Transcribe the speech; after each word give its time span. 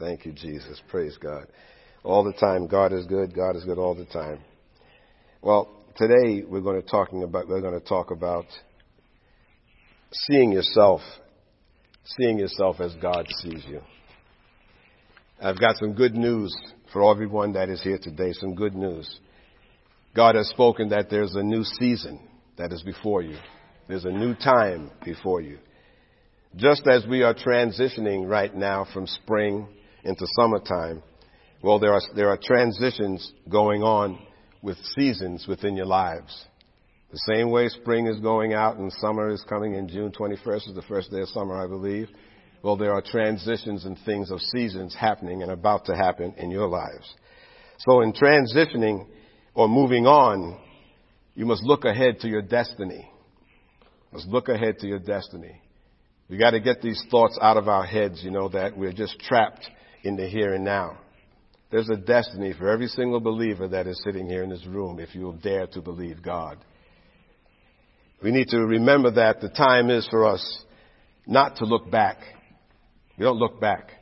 Thank 0.00 0.24
you, 0.24 0.32
Jesus. 0.32 0.80
Praise 0.88 1.18
God. 1.18 1.46
All 2.04 2.24
the 2.24 2.32
time, 2.32 2.66
God 2.66 2.94
is 2.94 3.04
good. 3.04 3.34
God 3.34 3.54
is 3.54 3.64
good 3.64 3.76
all 3.76 3.94
the 3.94 4.06
time. 4.06 4.40
Well, 5.42 5.68
today 5.94 6.42
we're 6.48 6.62
going 6.62 6.80
to 6.80 6.88
talking 6.88 7.22
about 7.22 7.48
we're 7.48 7.60
going 7.60 7.78
to 7.78 7.86
talk 7.86 8.10
about 8.10 8.46
seeing 10.10 10.52
yourself, 10.52 11.02
seeing 12.18 12.38
yourself 12.38 12.80
as 12.80 12.94
God 12.94 13.26
sees 13.42 13.62
you. 13.68 13.82
I've 15.38 15.60
got 15.60 15.76
some 15.76 15.92
good 15.92 16.14
news 16.14 16.56
for 16.94 17.10
everyone 17.10 17.52
that 17.52 17.68
is 17.68 17.82
here 17.82 17.98
today. 18.02 18.32
Some 18.32 18.54
good 18.54 18.74
news. 18.74 19.20
God 20.16 20.34
has 20.34 20.48
spoken 20.48 20.88
that 20.88 21.10
there's 21.10 21.34
a 21.34 21.42
new 21.42 21.62
season 21.62 22.20
that 22.56 22.72
is 22.72 22.82
before 22.82 23.20
you. 23.20 23.36
There's 23.86 24.06
a 24.06 24.10
new 24.10 24.34
time 24.34 24.90
before 25.04 25.42
you. 25.42 25.58
Just 26.56 26.86
as 26.90 27.06
we 27.06 27.22
are 27.22 27.34
transitioning 27.34 28.26
right 28.26 28.54
now 28.54 28.86
from 28.94 29.06
spring 29.06 29.68
into 30.04 30.26
summertime, 30.38 31.02
well, 31.62 31.78
there 31.78 31.92
are, 31.92 32.00
there 32.14 32.28
are 32.28 32.38
transitions 32.42 33.32
going 33.48 33.82
on 33.82 34.18
with 34.62 34.78
seasons 34.96 35.46
within 35.46 35.76
your 35.76 35.86
lives. 35.86 36.46
The 37.10 37.34
same 37.34 37.50
way 37.50 37.68
spring 37.68 38.06
is 38.06 38.20
going 38.20 38.54
out 38.54 38.76
and 38.76 38.92
summer 38.94 39.30
is 39.30 39.44
coming 39.48 39.74
in 39.74 39.88
June 39.88 40.12
21st 40.12 40.68
is 40.68 40.74
the 40.74 40.84
first 40.88 41.10
day 41.10 41.20
of 41.20 41.28
summer, 41.28 41.62
I 41.62 41.66
believe. 41.66 42.08
Well, 42.62 42.76
there 42.76 42.92
are 42.92 43.02
transitions 43.02 43.84
and 43.84 43.98
things 44.04 44.30
of 44.30 44.40
seasons 44.40 44.94
happening 44.94 45.42
and 45.42 45.50
about 45.50 45.86
to 45.86 45.96
happen 45.96 46.34
in 46.36 46.50
your 46.50 46.68
lives. 46.68 47.12
So 47.78 48.02
in 48.02 48.12
transitioning 48.12 49.06
or 49.54 49.68
moving 49.68 50.06
on, 50.06 50.60
you 51.34 51.46
must 51.46 51.62
look 51.62 51.84
ahead 51.84 52.20
to 52.20 52.28
your 52.28 52.42
destiny. 52.42 53.10
You 53.80 54.12
must 54.12 54.28
look 54.28 54.48
ahead 54.48 54.78
to 54.80 54.86
your 54.86 54.98
destiny. 54.98 55.60
We 56.28 56.36
got 56.36 56.50
to 56.50 56.60
get 56.60 56.80
these 56.80 57.02
thoughts 57.10 57.38
out 57.42 57.56
of 57.56 57.66
our 57.66 57.84
heads, 57.84 58.22
you 58.22 58.30
know, 58.30 58.48
that 58.50 58.76
we're 58.76 58.92
just 58.92 59.18
trapped 59.20 59.68
in 60.02 60.16
the 60.16 60.26
here 60.26 60.54
and 60.54 60.64
now. 60.64 60.98
There's 61.70 61.88
a 61.88 61.96
destiny 61.96 62.52
for 62.52 62.68
every 62.68 62.88
single 62.88 63.20
believer 63.20 63.68
that 63.68 63.86
is 63.86 64.00
sitting 64.04 64.26
here 64.28 64.42
in 64.42 64.50
this 64.50 64.66
room 64.66 64.98
if 64.98 65.14
you 65.14 65.22
will 65.22 65.34
dare 65.34 65.66
to 65.68 65.80
believe 65.80 66.22
God. 66.22 66.58
We 68.22 68.32
need 68.32 68.48
to 68.48 68.58
remember 68.58 69.12
that 69.12 69.40
the 69.40 69.48
time 69.48 69.88
is 69.88 70.06
for 70.10 70.26
us 70.26 70.64
not 71.26 71.56
to 71.56 71.64
look 71.64 71.90
back. 71.90 72.18
We 73.16 73.24
don't 73.24 73.38
look 73.38 73.60
back. 73.60 73.92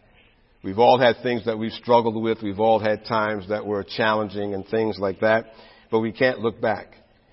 We've 0.64 0.78
all 0.78 0.98
had 0.98 1.22
things 1.22 1.44
that 1.44 1.58
we've 1.58 1.72
struggled 1.72 2.20
with. 2.20 2.38
We've 2.42 2.58
all 2.58 2.80
had 2.80 3.04
times 3.04 3.48
that 3.48 3.64
were 3.64 3.84
challenging 3.84 4.54
and 4.54 4.66
things 4.66 4.98
like 4.98 5.20
that. 5.20 5.46
But 5.90 6.00
we 6.00 6.10
can't 6.10 6.40
look 6.40 6.60
back. 6.60 6.88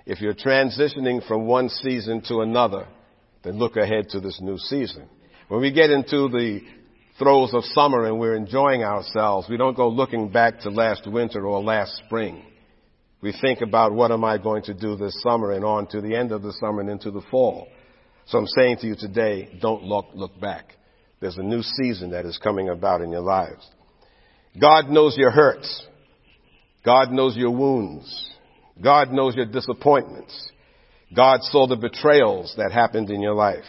If 0.06 0.22
you're 0.22 0.36
transitioning 0.36 1.26
from 1.28 1.48
one 1.48 1.70
season 1.70 2.22
to 2.28 2.42
another, 2.42 2.88
then 3.44 3.58
look 3.58 3.78
ahead 3.78 4.10
to 4.10 4.20
this 4.20 4.40
new 4.42 4.58
season. 4.58 5.08
When 5.48 5.62
we 5.62 5.72
get 5.72 5.90
into 5.90 6.28
the 6.28 6.62
throes 7.18 7.54
of 7.54 7.64
summer 7.66 8.06
and 8.06 8.20
we're 8.20 8.36
enjoying 8.36 8.84
ourselves, 8.84 9.48
we 9.50 9.58
don't 9.58 9.76
go 9.76 9.88
looking 9.88 10.30
back 10.30 10.60
to 10.62 10.70
last 10.70 11.10
winter 11.10 11.46
or 11.46 11.62
last 11.62 12.02
spring. 12.06 12.44
We 13.22 13.34
think 13.42 13.62
about 13.62 13.94
what 13.94 14.12
am 14.12 14.24
I 14.24 14.38
going 14.38 14.64
to 14.64 14.74
do 14.74 14.96
this 14.96 15.20
summer 15.24 15.52
and 15.52 15.64
on 15.64 15.88
to 15.88 16.02
the 16.02 16.16
end 16.16 16.32
of 16.32 16.42
the 16.42 16.54
summer 16.54 16.82
and 16.82 16.90
into 16.90 17.12
the 17.12 17.24
fall. 17.32 17.68
So 18.28 18.38
I'm 18.38 18.48
saying 18.48 18.78
to 18.82 18.88
you 18.88 18.96
today, 18.96 19.58
don't 19.62 19.84
look, 19.84 20.08
look 20.14 20.40
back. 20.40 20.74
There's 21.20 21.38
a 21.38 21.44
new 21.44 21.62
season 21.62 22.12
that 22.12 22.26
is 22.26 22.38
coming 22.38 22.70
about 22.70 23.02
in 23.02 23.12
your 23.12 23.22
lives. 23.22 23.68
God 24.60 24.90
knows 24.90 25.18
your 25.18 25.32
hurts. 25.32 25.86
God 26.84 27.12
knows 27.12 27.36
your 27.36 27.52
wounds. 27.52 28.32
God 28.82 29.12
knows 29.12 29.36
your 29.36 29.46
disappointments. 29.46 30.52
God 31.16 31.42
saw 31.44 31.68
the 31.68 31.78
betrayals 31.78 32.54
that 32.58 32.72
happened 32.72 33.10
in 33.10 33.22
your 33.22 33.34
life. 33.34 33.64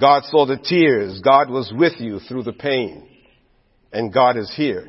God 0.00 0.24
saw 0.24 0.46
the 0.46 0.56
tears. 0.56 1.20
God 1.22 1.50
was 1.50 1.72
with 1.74 1.94
you 1.98 2.20
through 2.20 2.42
the 2.42 2.52
pain. 2.52 3.08
And 3.92 4.12
God 4.12 4.36
is 4.36 4.52
here 4.56 4.88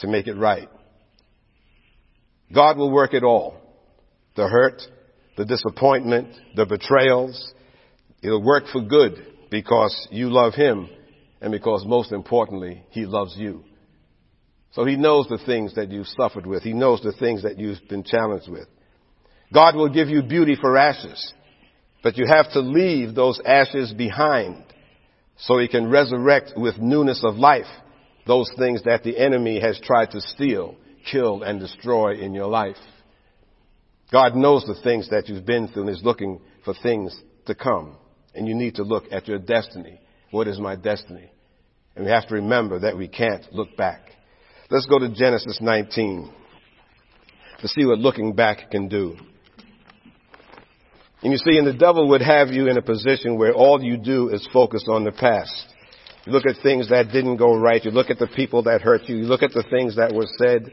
to 0.00 0.08
make 0.08 0.26
it 0.26 0.34
right. 0.34 0.68
God 2.52 2.76
will 2.76 2.90
work 2.90 3.14
it 3.14 3.22
all. 3.22 3.56
The 4.34 4.48
hurt, 4.48 4.82
the 5.36 5.44
disappointment, 5.44 6.34
the 6.56 6.66
betrayals. 6.66 7.52
It'll 8.22 8.44
work 8.44 8.64
for 8.72 8.82
good 8.82 9.14
because 9.50 10.08
you 10.10 10.30
love 10.30 10.54
Him 10.54 10.88
and 11.40 11.52
because 11.52 11.84
most 11.86 12.12
importantly, 12.12 12.82
He 12.90 13.06
loves 13.06 13.34
you. 13.36 13.64
So 14.72 14.84
He 14.84 14.96
knows 14.96 15.28
the 15.28 15.38
things 15.44 15.74
that 15.76 15.90
you've 15.90 16.08
suffered 16.08 16.46
with. 16.46 16.62
He 16.62 16.72
knows 16.72 17.00
the 17.02 17.12
things 17.12 17.42
that 17.42 17.58
you've 17.58 17.78
been 17.88 18.04
challenged 18.04 18.50
with. 18.50 18.66
God 19.52 19.76
will 19.76 19.90
give 19.90 20.08
you 20.08 20.22
beauty 20.22 20.56
for 20.60 20.76
ashes. 20.76 21.32
But 22.02 22.16
you 22.16 22.26
have 22.26 22.50
to 22.52 22.60
leave 22.60 23.14
those 23.14 23.40
ashes 23.44 23.92
behind 23.92 24.64
so 25.36 25.58
he 25.58 25.68
can 25.68 25.90
resurrect 25.90 26.52
with 26.56 26.78
newness 26.78 27.22
of 27.24 27.36
life 27.36 27.66
those 28.26 28.50
things 28.56 28.82
that 28.84 29.02
the 29.02 29.18
enemy 29.18 29.60
has 29.60 29.80
tried 29.82 30.10
to 30.12 30.20
steal, 30.20 30.76
kill, 31.10 31.42
and 31.42 31.58
destroy 31.58 32.14
in 32.14 32.34
your 32.34 32.46
life. 32.46 32.76
God 34.12 34.36
knows 34.36 34.64
the 34.64 34.80
things 34.82 35.08
that 35.10 35.28
you've 35.28 35.46
been 35.46 35.68
through 35.68 35.88
and 35.88 35.90
is 35.90 36.04
looking 36.04 36.40
for 36.64 36.74
things 36.82 37.18
to 37.46 37.54
come. 37.54 37.96
And 38.34 38.46
you 38.46 38.54
need 38.54 38.76
to 38.76 38.82
look 38.82 39.04
at 39.10 39.26
your 39.26 39.38
destiny. 39.38 40.00
What 40.30 40.48
is 40.48 40.58
my 40.58 40.76
destiny? 40.76 41.30
And 41.96 42.04
we 42.04 42.10
have 42.10 42.28
to 42.28 42.34
remember 42.34 42.80
that 42.80 42.96
we 42.96 43.08
can't 43.08 43.44
look 43.52 43.76
back. 43.76 44.02
Let's 44.70 44.86
go 44.86 44.98
to 44.98 45.08
Genesis 45.08 45.58
19 45.60 46.32
to 47.60 47.68
see 47.68 47.84
what 47.84 47.98
looking 47.98 48.34
back 48.34 48.70
can 48.70 48.88
do. 48.88 49.16
And 51.22 51.32
you 51.32 51.38
see, 51.38 51.56
and 51.56 51.66
the 51.66 51.72
devil 51.72 52.08
would 52.08 52.22
have 52.22 52.48
you 52.48 52.68
in 52.68 52.76
a 52.76 52.82
position 52.82 53.38
where 53.38 53.52
all 53.52 53.82
you 53.82 53.96
do 53.96 54.28
is 54.30 54.48
focus 54.52 54.86
on 54.88 55.04
the 55.04 55.12
past. 55.12 55.66
You 56.26 56.32
look 56.32 56.46
at 56.46 56.62
things 56.62 56.88
that 56.90 57.12
didn't 57.12 57.36
go 57.36 57.56
right. 57.56 57.84
You 57.84 57.90
look 57.90 58.10
at 58.10 58.18
the 58.18 58.28
people 58.28 58.64
that 58.64 58.82
hurt 58.82 59.08
you. 59.08 59.16
You 59.16 59.24
look 59.24 59.42
at 59.42 59.52
the 59.52 59.64
things 59.70 59.96
that 59.96 60.12
were 60.12 60.26
said. 60.38 60.70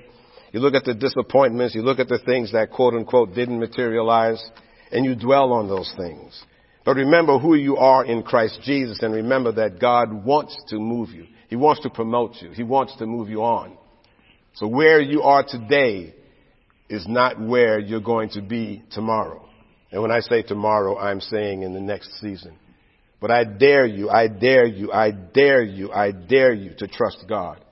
You 0.52 0.60
look 0.60 0.74
at 0.74 0.86
the 0.86 0.94
disappointments. 0.94 1.76
You 1.76 1.82
look 1.82 2.00
at 2.00 2.08
the 2.08 2.20
things 2.20 2.52
that 2.54 2.72
quote 2.72 2.94
unquote 2.94 3.34
didn't 3.36 3.60
materialize 3.60 4.44
and 4.92 5.06
you 5.06 5.16
dwell 5.16 5.54
on 5.54 5.68
those 5.68 5.94
things. 5.98 6.44
But 6.86 6.96
remember 6.96 7.38
who 7.38 7.56
you 7.56 7.78
are 7.78 8.06
in 8.06 8.24
Christ 8.24 8.60
Jesus 8.64 9.02
and 9.02 9.14
remember 9.14 9.52
that 9.54 9.80
God 9.80 10.26
wants 10.26 10.60
to 10.70 10.80
move 10.80 11.10
you. 11.10 11.26
He 11.48 11.56
wants 11.56 11.82
to 11.82 11.90
promote 11.90 12.36
you. 12.42 12.52
He 12.52 12.64
wants 12.64 12.96
to 12.98 13.06
move 13.06 13.30
you 13.30 13.44
on. 13.44 13.78
So 14.54 14.68
where 14.68 15.02
you 15.02 15.24
are 15.24 15.44
today 15.48 16.14
is 16.90 17.06
not 17.08 17.40
where 17.40 17.80
you're 17.80 18.00
going 18.02 18.30
to 18.30 18.42
be 18.42 18.84
tomorrow. 18.92 19.49
And 19.92 20.02
when 20.02 20.12
I 20.12 20.20
say 20.20 20.44
tomorrow, 20.44 20.98
I'm 20.98 21.22
saying 21.22 21.64
in 21.64 21.74
the 21.74 21.80
next 21.80 22.20
season. 22.22 22.56
But 23.20 23.32
I 23.32 23.44
dare 23.44 23.86
you, 23.86 24.10
I 24.10 24.28
dare 24.28 24.66
you, 24.66 24.92
I 24.92 25.12
dare 25.12 25.64
you, 25.64 25.92
I 25.92 26.12
dare 26.12 26.54
you 26.54 26.74
to 26.78 26.88
trust 26.88 27.26
God 27.28 27.64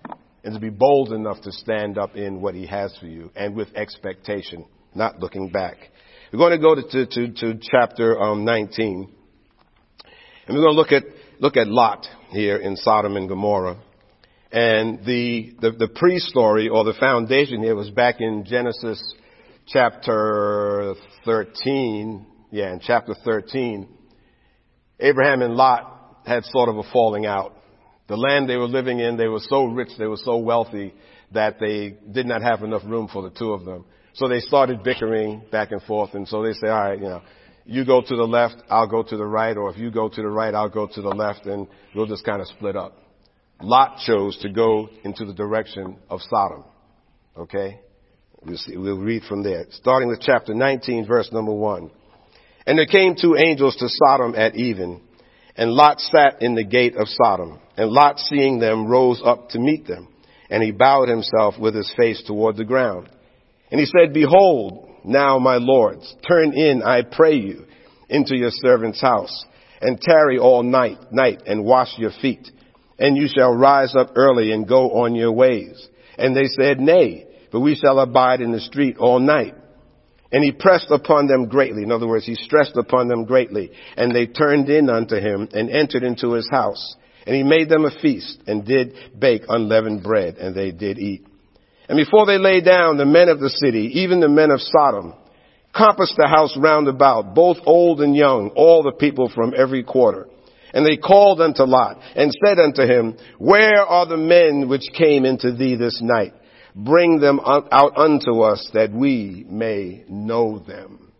and 0.43 0.53
to 0.53 0.59
be 0.59 0.69
bold 0.69 1.13
enough 1.13 1.41
to 1.41 1.51
stand 1.51 1.97
up 1.97 2.15
in 2.15 2.41
what 2.41 2.55
He 2.55 2.65
has 2.65 2.95
for 2.99 3.07
you 3.07 3.31
and 3.35 3.55
with 3.55 3.73
expectation, 3.75 4.65
not 4.93 5.19
looking 5.19 5.49
back. 5.49 5.77
We're 6.33 6.39
going 6.39 6.51
to 6.51 6.57
go 6.57 6.75
to, 6.75 6.81
to, 6.81 7.05
to 7.05 7.33
to 7.33 7.59
chapter 7.71 8.19
um, 8.19 8.43
19 8.43 9.13
and 10.47 10.55
we're 10.55 10.63
going 10.63 10.75
to 10.75 10.79
look 10.79 10.93
at, 10.93 11.03
look 11.39 11.57
at 11.57 11.67
Lot 11.67 12.05
here 12.29 12.55
in 12.55 12.77
Sodom 12.77 13.17
and 13.17 13.27
Gomorrah. 13.27 13.77
And 14.49 15.05
the, 15.05 15.51
the, 15.59 15.71
the 15.71 15.89
pre-story 15.89 16.69
or 16.69 16.85
the 16.85 16.93
foundation 16.97 17.61
here 17.61 17.75
was 17.75 17.89
back 17.89 18.21
in 18.21 18.45
Genesis 18.45 19.13
chapter 19.67 20.95
13, 21.27 22.25
yeah, 22.51 22.71
in 22.71 22.79
chapter 22.79 23.13
13, 23.25 23.85
Abraham 25.01 25.41
and 25.41 25.55
Lot 25.55 26.21
had 26.25 26.45
sort 26.45 26.69
of 26.69 26.77
a 26.77 26.83
falling 26.93 27.25
out. 27.25 27.53
The 28.07 28.15
land 28.15 28.49
they 28.49 28.55
were 28.55 28.67
living 28.67 29.01
in, 29.01 29.17
they 29.17 29.27
were 29.27 29.41
so 29.41 29.65
rich, 29.65 29.89
they 29.99 30.07
were 30.07 30.17
so 30.17 30.37
wealthy 30.37 30.93
that 31.33 31.59
they 31.59 31.97
did 32.09 32.25
not 32.25 32.41
have 32.41 32.63
enough 32.63 32.83
room 32.85 33.09
for 33.11 33.21
the 33.21 33.29
two 33.29 33.51
of 33.51 33.65
them. 33.65 33.83
So 34.13 34.29
they 34.29 34.39
started 34.39 34.83
bickering 34.83 35.43
back 35.51 35.71
and 35.71 35.81
forth, 35.83 36.13
and 36.13 36.25
so 36.25 36.41
they 36.41 36.53
say, 36.53 36.69
all 36.69 36.89
right, 36.89 36.97
you 36.97 37.09
know, 37.09 37.21
you 37.65 37.83
go 37.83 38.01
to 38.01 38.15
the 38.15 38.23
left, 38.23 38.55
I'll 38.69 38.87
go 38.87 39.03
to 39.03 39.17
the 39.17 39.25
right, 39.25 39.57
or 39.57 39.69
if 39.69 39.77
you 39.77 39.91
go 39.91 40.07
to 40.07 40.21
the 40.21 40.29
right, 40.29 40.55
I'll 40.55 40.69
go 40.69 40.87
to 40.87 41.01
the 41.01 41.09
left, 41.09 41.45
and 41.45 41.67
we'll 41.93 42.07
just 42.07 42.23
kind 42.23 42.39
of 42.41 42.47
split 42.47 42.77
up. 42.77 42.97
Lot 43.61 43.97
chose 44.05 44.37
to 44.43 44.49
go 44.49 44.87
into 45.03 45.25
the 45.25 45.33
direction 45.33 45.97
of 46.09 46.21
Sodom. 46.21 46.63
Okay? 47.37 47.81
We'll, 48.45 48.57
see, 48.57 48.77
we'll 48.77 48.97
read 48.97 49.23
from 49.23 49.43
there. 49.43 49.65
Starting 49.71 50.09
with 50.09 50.21
chapter 50.21 50.53
19, 50.53 51.07
verse 51.07 51.29
number 51.31 51.53
1. 51.53 51.91
And 52.65 52.77
there 52.77 52.85
came 52.85 53.15
two 53.15 53.35
angels 53.35 53.75
to 53.77 53.87
Sodom 53.89 54.35
at 54.35 54.55
even, 54.55 55.01
and 55.55 55.71
Lot 55.71 55.99
sat 55.99 56.41
in 56.41 56.53
the 56.53 56.63
gate 56.63 56.95
of 56.95 57.07
Sodom. 57.07 57.59
And 57.75 57.89
Lot, 57.89 58.19
seeing 58.19 58.59
them, 58.59 58.87
rose 58.87 59.21
up 59.25 59.49
to 59.49 59.59
meet 59.59 59.87
them. 59.87 60.07
And 60.49 60.61
he 60.61 60.71
bowed 60.71 61.09
himself 61.09 61.55
with 61.59 61.75
his 61.75 61.91
face 61.97 62.23
toward 62.25 62.57
the 62.57 62.63
ground. 62.63 63.09
And 63.71 63.79
he 63.79 63.85
said, 63.85 64.13
Behold, 64.13 64.87
now 65.03 65.39
my 65.39 65.55
lords, 65.55 66.15
turn 66.27 66.53
in, 66.53 66.83
I 66.83 67.01
pray 67.01 67.35
you, 67.35 67.65
into 68.09 68.35
your 68.35 68.51
servant's 68.51 69.01
house, 69.01 69.45
and 69.81 69.99
tarry 69.99 70.37
all 70.37 70.63
night, 70.63 71.11
night, 71.11 71.43
and 71.45 71.65
wash 71.65 71.97
your 71.97 72.11
feet. 72.21 72.49
And 72.99 73.17
you 73.17 73.27
shall 73.27 73.53
rise 73.53 73.95
up 73.95 74.11
early 74.15 74.51
and 74.51 74.67
go 74.67 75.03
on 75.03 75.15
your 75.15 75.31
ways. 75.31 75.87
And 76.17 76.35
they 76.35 76.45
said, 76.45 76.79
Nay, 76.79 77.26
but 77.51 77.61
we 77.61 77.75
shall 77.75 77.99
abide 77.99 78.41
in 78.41 78.51
the 78.51 78.59
street 78.59 78.97
all 78.97 79.19
night. 79.19 79.55
And 80.31 80.43
he 80.43 80.51
pressed 80.51 80.91
upon 80.91 81.27
them 81.27 81.47
greatly. 81.47 81.83
In 81.83 81.91
other 81.91 82.07
words, 82.07 82.25
he 82.25 82.35
stressed 82.35 82.75
upon 82.75 83.07
them 83.07 83.25
greatly. 83.25 83.71
And 83.95 84.13
they 84.13 84.27
turned 84.27 84.69
in 84.69 84.89
unto 84.89 85.15
him 85.15 85.47
and 85.53 85.69
entered 85.69 86.03
into 86.03 86.33
his 86.33 86.49
house. 86.51 86.95
And 87.25 87.35
he 87.35 87.43
made 87.43 87.69
them 87.69 87.85
a 87.85 88.01
feast 88.01 88.41
and 88.45 88.65
did 88.65 88.93
bake 89.17 89.43
unleavened 89.47 90.03
bread 90.03 90.37
and 90.37 90.55
they 90.55 90.71
did 90.71 90.97
eat. 90.97 91.25
And 91.89 91.97
before 91.97 92.25
they 92.25 92.37
lay 92.37 92.61
down, 92.61 92.97
the 92.97 93.05
men 93.05 93.29
of 93.29 93.39
the 93.39 93.49
city, 93.49 94.01
even 94.01 94.19
the 94.19 94.27
men 94.27 94.51
of 94.51 94.59
Sodom, 94.59 95.13
compassed 95.75 96.15
the 96.17 96.27
house 96.27 96.55
round 96.57 96.87
about, 96.87 97.33
both 97.33 97.57
old 97.65 98.01
and 98.01 98.15
young, 98.15 98.49
all 98.55 98.83
the 98.83 98.91
people 98.91 99.29
from 99.33 99.53
every 99.55 99.83
quarter. 99.83 100.27
And 100.73 100.85
they 100.85 100.97
called 100.97 101.39
unto 101.39 101.63
Lot 101.63 101.99
and 102.15 102.33
said 102.45 102.59
unto 102.59 102.81
him, 102.81 103.17
Where 103.37 103.83
are 103.83 104.05
the 104.05 104.17
men 104.17 104.67
which 104.67 104.89
came 104.97 105.23
into 105.23 105.53
thee 105.53 105.75
this 105.75 105.99
night? 106.01 106.33
Bring 106.77 107.19
them 107.19 107.39
out 107.43 107.97
unto 107.97 108.41
us 108.41 108.69
that 108.73 108.91
we 108.93 109.43
may 109.49 110.03
know 110.07 110.59
them. 110.59 111.11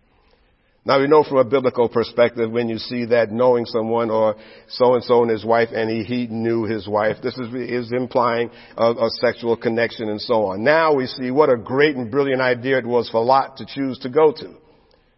Now 0.86 1.01
we 1.01 1.07
know 1.07 1.24
from 1.24 1.39
a 1.39 1.44
biblical 1.44 1.89
perspective 1.89 2.51
when 2.51 2.69
you 2.69 2.77
see 2.77 3.06
that 3.07 3.31
knowing 3.31 3.65
someone 3.65 4.12
or 4.12 4.36
so 4.69 4.94
and 4.94 5.04
so 5.04 5.24
and 5.24 5.31
his 5.31 5.44
wife 5.44 5.69
and 5.74 5.89
he, 5.89 6.04
he 6.04 6.27
knew 6.27 6.63
his 6.63 6.88
wife, 6.88 7.18
this 7.24 7.38
is, 7.38 7.54
is 7.56 7.92
implying 7.92 8.51
a, 8.77 8.92
a 8.92 9.09
sexual 9.19 9.57
connection 9.57 10.09
and 10.09 10.21
so 10.21 10.45
on. 10.45 10.63
Now 10.63 10.94
we 10.94 11.07
see 11.07 11.31
what 11.31 11.50
a 11.50 11.57
great 11.57 11.95
and 11.95 12.09
brilliant 12.12 12.39
idea 12.39 12.77
it 12.77 12.86
was 12.86 13.09
for 13.09 13.21
Lot 13.25 13.57
to 13.57 13.65
choose 13.65 13.98
to 14.00 14.09
go 14.09 14.31
to. 14.31 14.54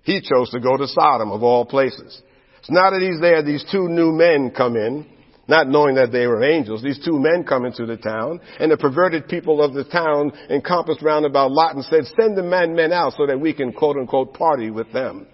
He 0.03 0.21
chose 0.21 0.49
to 0.51 0.59
go 0.61 0.77
to 0.77 0.87
Sodom 0.87 1.31
of 1.31 1.43
all 1.43 1.65
places. 1.65 2.19
So 2.63 2.73
now 2.73 2.89
that 2.91 3.01
he's 3.01 3.21
there, 3.21 3.43
these 3.43 3.65
two 3.69 3.89
new 3.89 4.11
men 4.11 4.51
come 4.55 4.75
in, 4.75 5.05
not 5.49 5.67
knowing 5.67 5.95
that 5.95 6.11
they 6.11 6.27
were 6.27 6.43
angels. 6.43 6.83
These 6.83 7.03
two 7.03 7.19
men 7.19 7.43
come 7.43 7.65
into 7.65 7.85
the 7.85 7.97
town, 7.97 8.39
and 8.59 8.71
the 8.71 8.77
perverted 8.77 9.27
people 9.27 9.61
of 9.61 9.73
the 9.73 9.83
town 9.83 10.31
encompassed 10.49 11.01
round 11.01 11.25
about 11.25 11.51
Lot 11.51 11.75
and 11.75 11.83
said, 11.83 12.05
send 12.19 12.37
the 12.37 12.43
man 12.43 12.75
men 12.75 12.93
out 12.93 13.13
so 13.17 13.25
that 13.25 13.39
we 13.39 13.53
can 13.53 13.73
quote 13.73 13.97
unquote 13.97 14.33
party 14.33 14.69
with 14.69 14.91
them. 14.93 15.27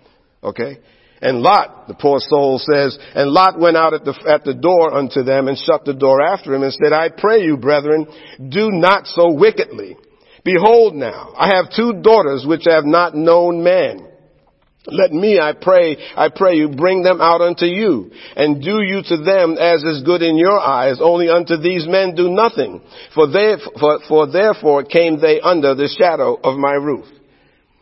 Okay? 0.44 0.79
And 1.21 1.41
Lot, 1.41 1.88
the 1.88 1.94
poor 1.94 2.19
soul 2.19 2.59
says, 2.59 2.97
and 3.15 3.31
Lot 3.31 3.59
went 3.59 3.77
out 3.77 3.94
at 3.94 4.03
the, 4.03 4.13
at 4.27 4.44
the 4.44 4.53
door 4.53 4.94
unto 4.94 5.23
them 5.23 5.47
and 5.47 5.57
shut 5.57 5.85
the 5.85 5.94
door 5.94 6.21
after 6.21 6.53
him 6.53 6.63
and 6.63 6.73
said, 6.73 6.94
I 6.94 7.09
pray 7.09 7.44
you, 7.44 7.57
brethren, 7.57 8.06
do 8.50 8.69
not 8.71 9.07
so 9.07 9.31
wickedly. 9.31 9.95
Behold 10.44 10.94
now, 10.94 11.33
I 11.35 11.56
have 11.56 11.73
two 11.75 12.01
daughters 12.01 12.45
which 12.47 12.65
have 12.67 12.85
not 12.85 13.15
known 13.15 13.63
man. 13.63 14.04
Let 14.87 15.11
me, 15.11 15.39
I 15.39 15.53
pray, 15.53 15.97
I 16.15 16.29
pray 16.29 16.55
you, 16.55 16.69
bring 16.69 17.01
them 17.01 17.19
out 17.19 17.41
unto 17.41 17.65
you, 17.65 18.11
and 18.35 18.61
do 18.61 18.83
you 18.83 19.01
to 19.01 19.17
them 19.23 19.57
as 19.59 19.83
is 19.83 20.03
good 20.03 20.21
in 20.21 20.37
your 20.37 20.59
eyes. 20.59 20.99
Only 21.01 21.27
unto 21.27 21.57
these 21.57 21.87
men 21.87 22.13
do 22.13 22.29
nothing, 22.29 22.81
for 23.15 23.27
they, 23.27 23.55
for, 23.79 23.99
for 24.07 24.31
therefore 24.31 24.83
came 24.83 25.19
they 25.19 25.41
under 25.41 25.73
the 25.73 25.89
shadow 25.99 26.39
of 26.43 26.57
my 26.57 26.73
roof. 26.73 27.05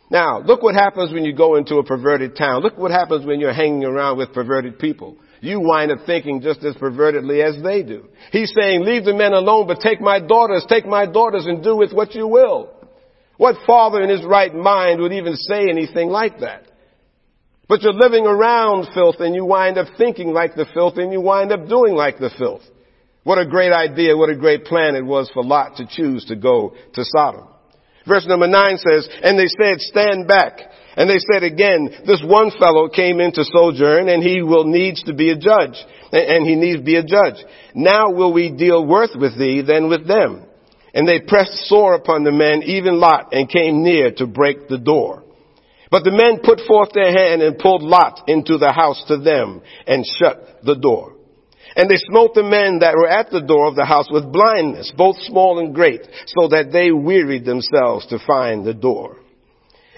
Now, 0.09 0.39
look 0.39 0.61
what 0.61 0.75
happens 0.75 1.11
when 1.11 1.25
you 1.25 1.33
go 1.33 1.55
into 1.55 1.77
a 1.77 1.83
perverted 1.83 2.37
town. 2.37 2.61
Look 2.61 2.77
what 2.77 2.91
happens 2.91 3.25
when 3.25 3.39
you're 3.39 3.51
hanging 3.51 3.83
around 3.83 4.17
with 4.17 4.31
perverted 4.31 4.79
people. 4.79 5.17
You 5.41 5.59
wind 5.59 5.91
up 5.91 6.05
thinking 6.05 6.39
just 6.39 6.63
as 6.63 6.75
pervertedly 6.75 7.43
as 7.43 7.61
they 7.61 7.83
do. 7.83 8.05
He's 8.31 8.53
saying, 8.57 8.85
leave 8.85 9.03
the 9.03 9.13
men 9.13 9.33
alone, 9.33 9.67
but 9.67 9.81
take 9.81 9.99
my 9.99 10.19
daughters, 10.19 10.65
take 10.69 10.85
my 10.85 11.05
daughters 11.05 11.47
and 11.47 11.61
do 11.61 11.75
with 11.75 11.91
what 11.91 12.15
you 12.15 12.27
will. 12.27 12.71
What 13.35 13.57
father 13.67 14.01
in 14.01 14.09
his 14.09 14.23
right 14.23 14.53
mind 14.53 15.01
would 15.01 15.11
even 15.11 15.35
say 15.35 15.67
anything 15.69 16.09
like 16.09 16.39
that? 16.39 16.67
But 17.67 17.81
you're 17.81 17.93
living 17.93 18.25
around 18.25 18.87
filth 18.93 19.17
and 19.19 19.33
you 19.33 19.45
wind 19.45 19.77
up 19.77 19.87
thinking 19.97 20.33
like 20.33 20.55
the 20.55 20.65
filth 20.73 20.97
and 20.97 21.11
you 21.13 21.21
wind 21.21 21.51
up 21.51 21.67
doing 21.67 21.93
like 21.95 22.19
the 22.19 22.31
filth. 22.37 22.63
What 23.23 23.37
a 23.37 23.45
great 23.45 23.71
idea, 23.71 24.17
what 24.17 24.29
a 24.29 24.35
great 24.35 24.65
plan 24.65 24.95
it 24.95 25.05
was 25.05 25.31
for 25.33 25.43
Lot 25.43 25.77
to 25.77 25.87
choose 25.87 26.25
to 26.25 26.35
go 26.35 26.75
to 26.93 27.05
Sodom. 27.05 27.47
Verse 28.05 28.25
number 28.27 28.47
nine 28.47 28.77
says, 28.77 29.07
and 29.23 29.39
they 29.39 29.47
said, 29.47 29.79
stand 29.79 30.27
back. 30.27 30.59
And 30.97 31.09
they 31.09 31.19
said 31.31 31.43
again, 31.43 31.89
this 32.05 32.21
one 32.23 32.51
fellow 32.59 32.89
came 32.89 33.21
in 33.21 33.31
to 33.31 33.45
sojourn 33.45 34.09
and 34.09 34.21
he 34.21 34.41
will 34.41 34.65
needs 34.65 35.01
to 35.03 35.13
be 35.13 35.31
a 35.31 35.37
judge. 35.37 35.75
And 36.11 36.45
he 36.45 36.55
needs 36.55 36.79
to 36.79 36.83
be 36.83 36.97
a 36.97 37.03
judge. 37.03 37.43
Now 37.73 38.11
will 38.11 38.33
we 38.33 38.51
deal 38.51 38.85
worse 38.85 39.15
with 39.17 39.37
thee 39.39 39.63
than 39.65 39.89
with 39.89 40.05
them. 40.05 40.45
And 40.93 41.07
they 41.07 41.21
pressed 41.21 41.65
sore 41.65 41.95
upon 41.95 42.23
the 42.23 42.31
men, 42.31 42.61
even 42.63 42.99
Lot, 42.99 43.29
and 43.31 43.49
came 43.49 43.83
near 43.83 44.11
to 44.17 44.27
break 44.27 44.67
the 44.67 44.77
door. 44.77 45.22
But 45.93 46.05
the 46.05 46.09
men 46.09 46.39
put 46.43 46.59
forth 46.67 46.89
their 46.91 47.11
hand 47.11 47.43
and 47.43 47.59
pulled 47.59 47.83
Lot 47.83 48.23
into 48.27 48.57
the 48.57 48.73
house 48.73 49.03
to 49.09 49.17
them 49.17 49.61
and 49.85 50.03
shut 50.03 50.63
the 50.63 50.73
door. 50.73 51.13
And 51.75 51.87
they 51.87 51.97
smote 51.97 52.33
the 52.33 52.41
men 52.41 52.79
that 52.79 52.95
were 52.95 53.07
at 53.07 53.29
the 53.29 53.41
door 53.41 53.67
of 53.67 53.75
the 53.75 53.85
house 53.85 54.09
with 54.09 54.33
blindness, 54.33 54.91
both 54.97 55.17
small 55.17 55.59
and 55.59 55.75
great, 55.75 56.01
so 56.25 56.47
that 56.47 56.71
they 56.71 56.91
wearied 56.91 57.45
themselves 57.45 58.07
to 58.07 58.17
find 58.25 58.65
the 58.65 58.73
door. 58.73 59.17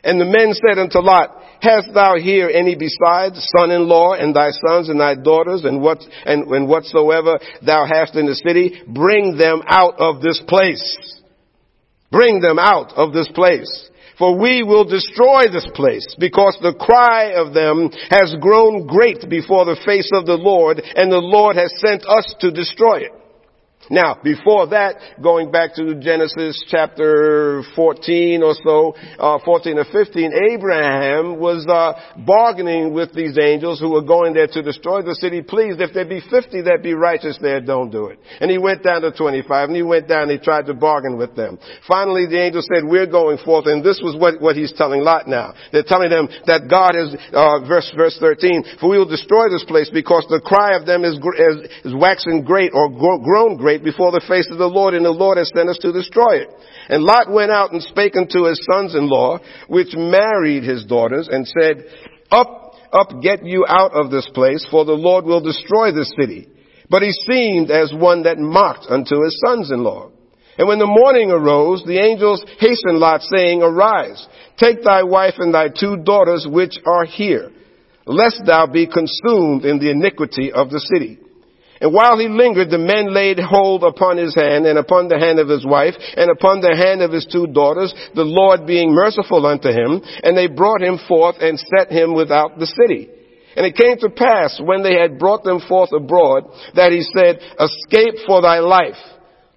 And 0.04 0.20
the 0.20 0.26
men 0.26 0.54
said 0.68 0.78
unto 0.80 1.00
Lot, 1.00 1.32
Hast 1.62 1.94
thou 1.94 2.18
here 2.18 2.52
any 2.54 2.76
besides 2.76 3.48
son-in-law 3.58 4.16
and 4.16 4.36
thy 4.36 4.50
sons 4.52 4.90
and 4.90 5.00
thy 5.00 5.16
daughters 5.16 5.64
and 5.64 5.82
what 5.82 6.00
and, 6.26 6.46
and 6.52 6.68
whatsoever 6.68 7.40
thou 7.66 7.86
hast 7.86 8.16
in 8.16 8.26
the 8.26 8.36
city? 8.36 8.82
Bring 8.86 9.38
them 9.38 9.62
out 9.66 9.96
of 9.98 10.22
this 10.22 10.44
place. 10.46 11.22
Bring 12.12 12.42
them 12.42 12.60
out 12.60 12.92
of 12.98 13.14
this 13.14 13.30
place. 13.34 13.90
For 14.18 14.38
we 14.38 14.64
will 14.64 14.86
destroy 14.86 15.44
this 15.52 15.68
place, 15.74 16.16
because 16.18 16.58
the 16.62 16.74
cry 16.74 17.34
of 17.34 17.54
them 17.54 17.90
has 18.10 18.36
grown 18.40 18.88
great 18.88 19.30
before 19.30 19.66
the 19.66 19.80
face 19.86 20.10
of 20.14 20.26
the 20.26 20.38
Lord, 20.38 20.82
and 20.96 21.12
the 21.12 21.18
Lord 21.18 21.56
has 21.58 21.74
sent 21.80 22.06
us 22.08 22.34
to 22.40 22.52
destroy 22.52 23.00
it. 23.00 23.12
Now, 23.90 24.18
before 24.24 24.68
that, 24.68 24.98
going 25.22 25.52
back 25.52 25.76
to 25.76 25.96
Genesis 25.96 26.64
chapter 26.68 27.64
14 27.76 28.42
or 28.42 28.54
so, 28.64 28.96
uh, 29.20 29.40
14 29.44 29.78
or 29.78 29.86
15, 29.92 30.32
Abraham 30.52 31.40
was 31.40 31.66
uh, 31.68 31.94
bargaining 32.26 32.94
with 32.94 33.14
these 33.14 33.38
angels 33.38 33.80
who 33.80 33.92
were 33.92 34.02
going 34.02 34.34
there 34.34 34.48
to 34.48 34.62
destroy 34.62 35.02
the 35.02 35.16
city. 35.16 35.42
Please, 35.42 35.76
if 35.80 35.94
there 35.94 36.06
be 36.06 36.22
50 36.22 36.64
that 36.64 36.82
be 36.82 36.94
righteous 36.94 37.38
there, 37.42 37.62
don't 37.62 37.92
do 37.92 38.08
it. 38.08 38.20
And 38.40 38.50
he 38.50 38.58
went 38.58 38.84
down 38.84 39.02
to 39.02 39.12
25, 39.12 39.70
and 39.70 39.76
he 39.76 39.84
went 39.84 40.08
down 40.08 40.24
and 40.24 40.32
he 40.32 40.40
tried 40.40 40.66
to 40.66 40.74
bargain 40.74 41.18
with 41.18 41.36
them. 41.36 41.60
Finally, 41.88 42.26
the 42.28 42.42
angel 42.42 42.62
said, 42.62 42.84
we're 42.84 43.06
going 43.06 43.38
forth, 43.44 43.68
and 43.68 43.84
this 43.84 44.02
was 44.04 44.16
what, 44.20 44.42
what 44.42 44.56
he's 44.56 44.74
telling 44.74 45.02
Lot 45.02 45.28
now. 45.28 45.54
They're 45.72 45.86
telling 45.86 46.10
them 46.10 46.28
that 46.48 46.68
God 46.70 46.96
is, 46.96 47.14
uh, 47.34 47.62
verse, 47.68 47.92
verse 47.96 48.18
13, 48.20 48.80
for 48.80 48.90
we 48.90 48.98
will 48.98 49.10
destroy 49.10 49.50
this 49.50 49.66
place 49.66 49.90
because 49.94 50.26
the 50.30 50.42
cry 50.42 50.76
of 50.76 50.86
them 50.86 51.04
is, 51.04 51.16
is, 51.16 51.58
is 51.86 51.94
waxing 51.94 52.44
great 52.44 52.72
or 52.74 52.90
grown 52.90 53.58
great 53.58 53.75
before 53.84 54.12
the 54.12 54.24
face 54.28 54.48
of 54.52 54.58
the 54.58 54.68
Lord, 54.68 54.94
and 54.94 55.06
the 55.06 55.12
Lord 55.12 55.38
has 55.38 55.52
sent 55.56 55.70
us 55.70 55.78
to 55.80 55.92
destroy 55.92 56.38
it. 56.38 56.50
And 56.90 57.04
Lot 57.04 57.32
went 57.32 57.52
out 57.52 57.72
and 57.72 57.82
spake 57.82 58.16
unto 58.16 58.46
his 58.46 58.64
sons-in-law, 58.72 59.40
which 59.68 59.96
married 59.96 60.64
his 60.64 60.86
daughters, 60.86 61.28
and 61.32 61.48
said, 61.48 61.86
Up, 62.32 62.74
up, 62.92 63.22
get 63.22 63.46
you 63.46 63.66
out 63.68 63.94
of 63.94 64.12
this 64.12 64.30
place, 64.34 64.66
for 64.70 64.86
the 64.86 64.94
Lord 64.94 65.26
will 65.26 65.42
destroy 65.42 65.92
this 65.92 66.14
city. 66.20 66.48
But 66.90 67.02
he 67.02 67.12
seemed 67.12 67.72
as 67.72 67.94
one 67.94 68.24
that 68.24 68.38
mocked 68.38 68.86
unto 68.90 69.24
his 69.24 69.40
sons-in-law. 69.46 70.12
And 70.58 70.68
when 70.68 70.80
the 70.80 70.86
morning 70.86 71.32
arose, 71.32 71.84
the 71.86 72.00
angels 72.00 72.44
hastened 72.60 73.00
Lot, 73.00 73.22
saying, 73.24 73.62
Arise, 73.62 74.26
take 74.58 74.84
thy 74.84 75.04
wife 75.04 75.36
and 75.38 75.54
thy 75.54 75.68
two 75.68 75.98
daughters 75.98 76.48
which 76.50 76.80
are 76.86 77.04
here, 77.04 77.52
lest 78.06 78.42
thou 78.46 78.68
be 78.68 78.88
consumed 78.88 79.66
in 79.66 79.80
the 79.80 79.92
iniquity 79.92 80.54
of 80.54 80.70
the 80.70 80.80
city. 80.80 81.20
And 81.82 81.94
while 81.94 82.18
he 82.18 82.28
lingered, 82.28 82.70
the 82.70 82.78
men 82.78 83.14
laid 83.14 83.40
hold 83.40 83.84
upon 83.84 84.18
his 84.18 84.34
hand 84.34 84.66
and 84.66 84.80
upon 84.80 85.10
the 85.10 85.20
hand 85.20 85.40
of 85.40 85.50
his 85.50 85.66
wife 85.66 85.96
and 86.16 86.32
upon 86.32 86.62
the 86.62 86.76
hand 86.76 87.02
of 87.02 87.12
his 87.12 87.28
two 87.30 87.48
daughters, 87.48 87.94
the 88.14 88.24
Lord 88.24 88.66
being 88.66 88.94
merciful 88.94 89.46
unto 89.46 89.70
him, 89.70 90.02
and 90.24 90.38
they 90.38 90.48
brought 90.48 90.82
him 90.82 91.00
forth 91.08 91.36
and 91.42 91.60
set 91.60 91.92
him 91.92 92.14
without 92.16 92.58
the 92.58 92.66
city. 92.66 93.10
And 93.58 93.66
it 93.66 93.76
came 93.76 93.98
to 94.00 94.10
pass 94.10 94.60
when 94.64 94.84
they 94.84 94.96
had 95.00 95.20
brought 95.20 95.44
them 95.44 95.60
forth 95.68 95.92
abroad 95.94 96.44
that 96.76 96.92
he 96.92 97.02
said, 97.02 97.40
escape 97.60 98.26
for 98.26 98.42
thy 98.42 98.60
life. 98.60 99.00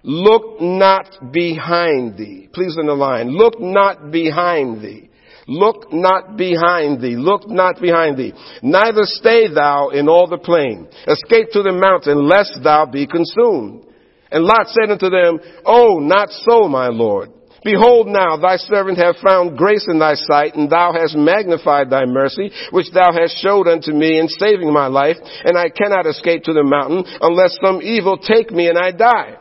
Look 0.03 0.61
not 0.61 1.31
behind 1.31 2.17
thee. 2.17 2.49
Please 2.53 2.77
in 2.79 2.87
the 2.87 2.93
line. 2.93 3.29
Look 3.29 3.59
not 3.59 4.11
behind 4.11 4.81
thee. 4.81 5.08
Look 5.49 5.91
not 5.91 6.37
behind 6.37 7.01
thee. 7.01 7.15
Look 7.15 7.49
not 7.49 7.81
behind 7.81 8.17
thee. 8.17 8.33
Neither 8.61 9.01
stay 9.03 9.51
thou 9.51 9.89
in 9.89 10.07
all 10.07 10.27
the 10.27 10.37
plain. 10.37 10.87
Escape 11.07 11.49
to 11.53 11.63
the 11.63 11.73
mountain, 11.73 12.29
lest 12.29 12.59
thou 12.63 12.85
be 12.85 13.07
consumed. 13.07 13.83
And 14.29 14.45
Lot 14.45 14.67
said 14.67 14.91
unto 14.91 15.09
them, 15.09 15.39
Oh, 15.65 15.97
not 15.97 16.29
so, 16.29 16.67
my 16.67 16.89
Lord. 16.89 17.31
Behold 17.63 18.07
now, 18.07 18.37
thy 18.37 18.57
servant 18.57 18.99
hath 18.99 19.17
found 19.25 19.57
grace 19.57 19.85
in 19.89 19.97
thy 19.97 20.13
sight, 20.13 20.53
and 20.53 20.69
thou 20.69 20.93
hast 20.93 21.17
magnified 21.17 21.89
thy 21.89 22.05
mercy, 22.05 22.51
which 22.71 22.91
thou 22.93 23.11
hast 23.11 23.41
showed 23.41 23.67
unto 23.67 23.91
me 23.91 24.19
in 24.19 24.27
saving 24.27 24.71
my 24.71 24.85
life, 24.85 25.17
and 25.43 25.57
I 25.57 25.69
cannot 25.69 26.05
escape 26.05 26.43
to 26.43 26.53
the 26.53 26.63
mountain, 26.63 27.03
unless 27.21 27.57
some 27.61 27.81
evil 27.81 28.17
take 28.17 28.51
me 28.51 28.67
and 28.67 28.77
I 28.77 28.91
die. 28.91 29.37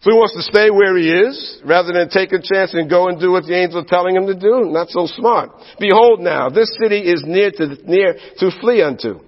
So 0.00 0.10
he 0.10 0.16
wants 0.16 0.34
to 0.34 0.42
stay 0.42 0.70
where 0.70 0.96
he 0.96 1.12
is 1.12 1.60
rather 1.62 1.92
than 1.92 2.08
take 2.08 2.32
a 2.32 2.40
chance 2.40 2.72
and 2.72 2.88
go 2.88 3.08
and 3.08 3.20
do 3.20 3.32
what 3.32 3.44
the 3.44 3.54
angel 3.54 3.80
is 3.80 3.90
telling 3.90 4.16
him 4.16 4.26
to 4.28 4.34
do. 4.34 4.64
Not 4.72 4.88
so 4.88 5.04
smart. 5.06 5.50
Behold 5.78 6.20
now, 6.20 6.48
this 6.48 6.72
city 6.80 7.00
is 7.00 7.22
near 7.26 7.50
to, 7.50 7.76
near 7.84 8.16
to 8.38 8.50
flee 8.62 8.80
unto. 8.80 9.20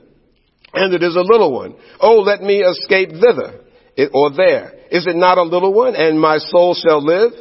And 0.72 0.94
it 0.94 1.02
is 1.02 1.14
a 1.14 1.20
little 1.20 1.52
one. 1.52 1.74
Oh, 2.00 2.20
let 2.20 2.40
me 2.40 2.64
escape 2.64 3.10
thither 3.10 3.60
it, 3.96 4.10
or 4.14 4.30
there. 4.30 4.72
Is 4.90 5.06
it 5.06 5.14
not 5.14 5.36
a 5.36 5.42
little 5.42 5.74
one 5.74 5.94
and 5.94 6.18
my 6.18 6.38
soul 6.38 6.74
shall 6.74 7.04
live? 7.04 7.32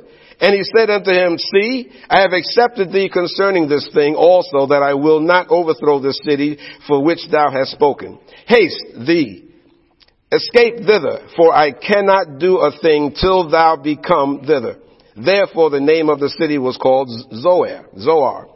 And 0.42 0.54
he 0.54 0.64
said 0.76 0.90
unto 0.90 1.12
him, 1.12 1.38
See, 1.38 1.90
I 2.10 2.22
have 2.22 2.34
accepted 2.34 2.92
thee 2.92 3.08
concerning 3.08 3.70
this 3.70 3.90
thing 3.94 4.16
also 4.16 4.68
that 4.68 4.84
I 4.84 4.96
will 4.96 5.22
not 5.22 5.48
overthrow 5.50 6.02
this 6.02 6.20
city 6.26 6.58
for 6.86 7.02
which 7.02 7.20
thou 7.32 7.50
hast 7.50 7.72
spoken. 7.72 8.20
Haste 8.46 9.08
thee 9.08 9.51
Escape 10.34 10.78
thither, 10.86 11.28
for 11.36 11.54
I 11.54 11.72
cannot 11.72 12.40
do 12.40 12.60
a 12.60 12.72
thing 12.82 13.14
till 13.20 13.50
thou 13.50 13.76
become 13.76 14.44
thither. 14.48 14.78
Therefore 15.18 15.70
the 15.70 15.82
name 15.82 16.08
of 16.08 16.22
the 16.22 16.30
city 16.30 16.58
was 16.58 16.78
called 16.78 17.10
Zoar. 17.36 17.86
Zoar. 18.00 18.48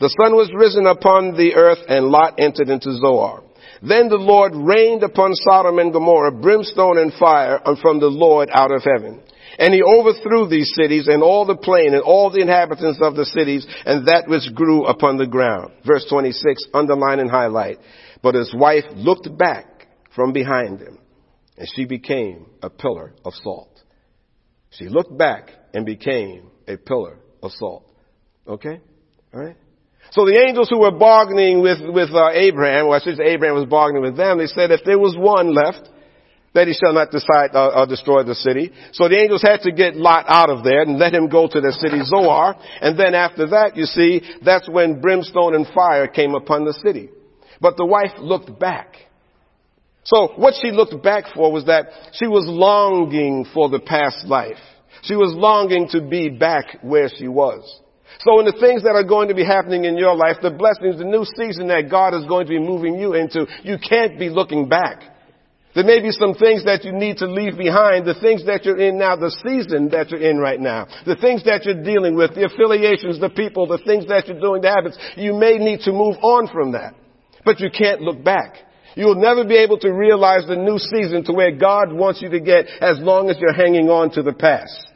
The 0.00 0.14
sun 0.22 0.34
was 0.34 0.50
risen 0.54 0.86
upon 0.86 1.36
the 1.36 1.54
earth 1.54 1.80
and 1.86 2.06
Lot 2.06 2.36
entered 2.38 2.70
into 2.70 2.94
Zoar. 2.94 3.42
Then 3.82 4.08
the 4.08 4.16
Lord 4.16 4.52
rained 4.56 5.02
upon 5.02 5.34
Sodom 5.34 5.78
and 5.78 5.92
Gomorrah 5.92 6.32
brimstone 6.32 6.96
and 6.96 7.12
fire 7.12 7.60
from 7.82 8.00
the 8.00 8.06
Lord 8.06 8.48
out 8.50 8.72
of 8.72 8.82
heaven. 8.82 9.20
And 9.58 9.74
he 9.74 9.82
overthrew 9.82 10.48
these 10.48 10.72
cities 10.74 11.08
and 11.08 11.22
all 11.22 11.44
the 11.44 11.56
plain 11.56 11.92
and 11.92 12.02
all 12.02 12.30
the 12.30 12.40
inhabitants 12.40 13.00
of 13.02 13.16
the 13.16 13.26
cities 13.26 13.66
and 13.84 14.06
that 14.06 14.28
which 14.28 14.54
grew 14.54 14.86
upon 14.86 15.18
the 15.18 15.26
ground. 15.26 15.72
Verse 15.84 16.06
26, 16.08 16.68
underline 16.72 17.20
and 17.20 17.30
highlight. 17.30 17.78
But 18.22 18.34
his 18.34 18.54
wife 18.54 18.84
looked 18.94 19.28
back 19.36 19.88
from 20.14 20.32
behind 20.32 20.80
him 20.80 20.97
and 21.58 21.68
she 21.74 21.84
became 21.84 22.46
a 22.62 22.70
pillar 22.70 23.14
of 23.24 23.34
salt. 23.42 23.82
She 24.70 24.88
looked 24.88 25.16
back 25.16 25.50
and 25.74 25.84
became 25.84 26.50
a 26.66 26.76
pillar 26.76 27.18
of 27.42 27.50
salt. 27.52 27.90
Okay? 28.46 28.80
Alright? 29.34 29.56
So 30.12 30.24
the 30.24 30.40
angels 30.46 30.68
who 30.70 30.78
were 30.78 30.92
bargaining 30.92 31.60
with, 31.60 31.78
with 31.82 32.10
uh, 32.14 32.30
Abraham, 32.30 32.86
or 32.86 33.00
should 33.00 33.20
Abraham 33.20 33.56
was 33.56 33.66
bargaining 33.66 34.02
with 34.02 34.16
them, 34.16 34.38
they 34.38 34.46
said 34.46 34.70
if 34.70 34.80
there 34.84 34.98
was 34.98 35.16
one 35.18 35.54
left, 35.54 35.88
that 36.54 36.66
he 36.66 36.72
shall 36.72 36.94
not 36.94 37.10
decide 37.10 37.50
uh, 37.52 37.68
uh, 37.68 37.86
destroy 37.86 38.22
the 38.22 38.34
city. 38.34 38.72
So 38.92 39.08
the 39.08 39.18
angels 39.18 39.42
had 39.42 39.60
to 39.62 39.72
get 39.72 39.96
Lot 39.96 40.24
out 40.28 40.48
of 40.48 40.64
there 40.64 40.80
and 40.80 40.98
let 40.98 41.12
him 41.12 41.28
go 41.28 41.46
to 41.46 41.60
the 41.60 41.72
city 41.72 42.02
Zoar. 42.04 42.56
And 42.80 42.98
then 42.98 43.14
after 43.14 43.48
that, 43.48 43.76
you 43.76 43.84
see, 43.84 44.22
that's 44.42 44.68
when 44.68 45.00
brimstone 45.00 45.54
and 45.54 45.66
fire 45.74 46.06
came 46.06 46.34
upon 46.34 46.64
the 46.64 46.72
city. 46.72 47.10
But 47.60 47.76
the 47.76 47.84
wife 47.84 48.12
looked 48.18 48.58
back. 48.58 48.96
So 50.08 50.32
what 50.36 50.54
she 50.62 50.70
looked 50.70 51.02
back 51.02 51.24
for 51.34 51.52
was 51.52 51.66
that 51.66 51.88
she 52.12 52.26
was 52.26 52.46
longing 52.48 53.44
for 53.52 53.68
the 53.68 53.78
past 53.78 54.24
life. 54.26 54.56
She 55.02 55.14
was 55.14 55.34
longing 55.36 55.88
to 55.90 56.00
be 56.00 56.30
back 56.30 56.78
where 56.80 57.10
she 57.14 57.28
was. 57.28 57.60
So 58.20 58.40
in 58.40 58.46
the 58.46 58.56
things 58.58 58.82
that 58.84 58.96
are 58.96 59.04
going 59.04 59.28
to 59.28 59.34
be 59.34 59.44
happening 59.44 59.84
in 59.84 59.98
your 59.98 60.16
life, 60.16 60.38
the 60.40 60.50
blessings, 60.50 60.96
the 60.96 61.04
new 61.04 61.26
season 61.36 61.68
that 61.68 61.90
God 61.90 62.14
is 62.14 62.24
going 62.24 62.46
to 62.46 62.50
be 62.50 62.58
moving 62.58 62.98
you 62.98 63.12
into, 63.12 63.46
you 63.62 63.76
can't 63.76 64.18
be 64.18 64.30
looking 64.30 64.66
back. 64.66 65.02
There 65.74 65.84
may 65.84 66.00
be 66.00 66.10
some 66.10 66.32
things 66.32 66.64
that 66.64 66.84
you 66.84 66.92
need 66.92 67.18
to 67.18 67.26
leave 67.26 67.58
behind, 67.58 68.06
the 68.06 68.18
things 68.18 68.46
that 68.46 68.64
you're 68.64 68.80
in 68.80 68.96
now, 68.98 69.14
the 69.14 69.30
season 69.44 69.90
that 69.90 70.08
you're 70.08 70.24
in 70.24 70.38
right 70.38 70.58
now, 70.58 70.88
the 71.04 71.16
things 71.16 71.44
that 71.44 71.66
you're 71.66 71.84
dealing 71.84 72.16
with, 72.16 72.34
the 72.34 72.46
affiliations, 72.46 73.20
the 73.20 73.28
people, 73.28 73.66
the 73.66 73.84
things 73.84 74.06
that 74.08 74.26
you're 74.26 74.40
doing, 74.40 74.62
the 74.62 74.72
habits. 74.72 74.96
You 75.16 75.34
may 75.34 75.58
need 75.58 75.80
to 75.80 75.92
move 75.92 76.16
on 76.22 76.48
from 76.48 76.72
that. 76.72 76.94
But 77.44 77.60
you 77.60 77.68
can't 77.70 78.00
look 78.00 78.24
back. 78.24 78.56
You'll 78.94 79.14
never 79.14 79.44
be 79.44 79.56
able 79.56 79.78
to 79.78 79.90
realize 79.90 80.46
the 80.46 80.56
new 80.56 80.78
season 80.78 81.24
to 81.24 81.32
where 81.32 81.52
God 81.52 81.92
wants 81.92 82.22
you 82.22 82.30
to 82.30 82.40
get 82.40 82.66
as 82.80 82.98
long 82.98 83.30
as 83.30 83.38
you're 83.38 83.52
hanging 83.52 83.88
on 83.88 84.10
to 84.12 84.22
the 84.22 84.32
past. 84.32 84.88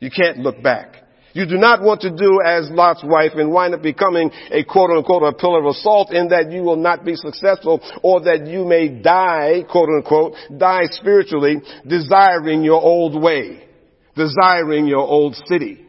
You 0.00 0.10
can't 0.10 0.38
look 0.38 0.62
back. 0.62 1.04
You 1.34 1.46
do 1.46 1.56
not 1.56 1.82
want 1.82 2.02
to 2.02 2.10
do 2.10 2.40
as 2.46 2.70
Lot's 2.70 3.02
wife 3.02 3.32
and 3.34 3.52
wind 3.52 3.74
up 3.74 3.82
becoming 3.82 4.30
a 4.52 4.62
quote 4.62 4.90
unquote 4.90 5.24
a 5.24 5.36
pillar 5.36 5.66
of 5.66 5.74
salt 5.76 6.12
in 6.12 6.28
that 6.28 6.52
you 6.52 6.62
will 6.62 6.76
not 6.76 7.04
be 7.04 7.16
successful 7.16 7.80
or 8.02 8.20
that 8.20 8.46
you 8.46 8.64
may 8.64 8.88
die, 8.88 9.64
quote 9.68 9.88
unquote, 9.88 10.34
die 10.56 10.84
spiritually, 10.90 11.56
desiring 11.86 12.62
your 12.62 12.80
old 12.80 13.20
way, 13.20 13.66
desiring 14.14 14.86
your 14.86 15.00
old 15.00 15.34
city. 15.48 15.84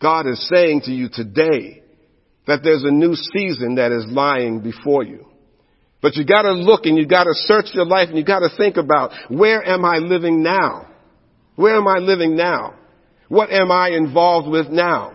God 0.00 0.26
is 0.26 0.48
saying 0.48 0.82
to 0.82 0.90
you 0.90 1.10
today 1.12 1.82
that 2.46 2.60
there's 2.62 2.84
a 2.84 2.90
new 2.90 3.14
season 3.14 3.74
that 3.74 3.92
is 3.92 4.06
lying 4.08 4.60
before 4.60 5.04
you. 5.04 5.26
But 6.04 6.16
you 6.16 6.24
gotta 6.26 6.52
look 6.52 6.84
and 6.84 6.98
you 6.98 7.06
gotta 7.06 7.32
search 7.32 7.68
your 7.72 7.86
life 7.86 8.10
and 8.10 8.18
you 8.18 8.24
gotta 8.24 8.50
think 8.58 8.76
about 8.76 9.12
where 9.28 9.66
am 9.66 9.86
I 9.86 9.96
living 9.96 10.42
now? 10.42 10.86
Where 11.56 11.76
am 11.76 11.88
I 11.88 11.96
living 11.96 12.36
now? 12.36 12.74
What 13.28 13.50
am 13.50 13.72
I 13.72 13.88
involved 13.88 14.46
with 14.46 14.68
now? 14.68 15.14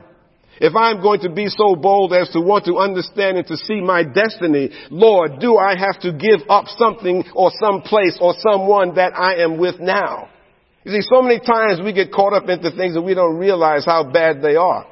If 0.60 0.75
I'm 0.75 1.00
going 1.00 1.19
to 1.19 1.29
be 1.29 1.46
so 1.46 1.75
bold 1.75 2.12
as 2.12 2.29
to 2.29 2.41
want 2.41 2.65
to 2.65 2.77
understand 2.79 3.38
and 3.38 3.46
to 3.50 3.55
see 3.55 3.81
my 3.81 4.01
destiny, 4.01 4.72
Lord, 4.89 5.39
do 5.39 5.58
I 5.58 5.77
have 5.77 6.01
to 6.01 6.12
give 6.12 6.39
up 6.50 6.65
something 6.79 7.24
or 7.36 7.51
some 7.62 7.84
place 7.84 8.17
or 8.19 8.34
someone 8.39 8.96
that 8.96 9.13
I 9.15 9.43
am 9.43 9.60
with 9.60 9.79
now? 9.79 10.27
You 10.86 10.93
see, 10.93 11.08
so 11.13 11.22
many 11.22 11.39
times 11.39 11.81
we 11.84 11.93
get 11.93 12.12
caught 12.12 12.34
up 12.34 12.50
into 12.50 12.72
things 12.72 12.96
and 12.96 13.05
we 13.05 13.13
don't 13.13 13.38
realize 13.38 13.86
how 13.86 14.12
bad 14.12 14.41
they 14.41 14.55
are. 14.55 14.88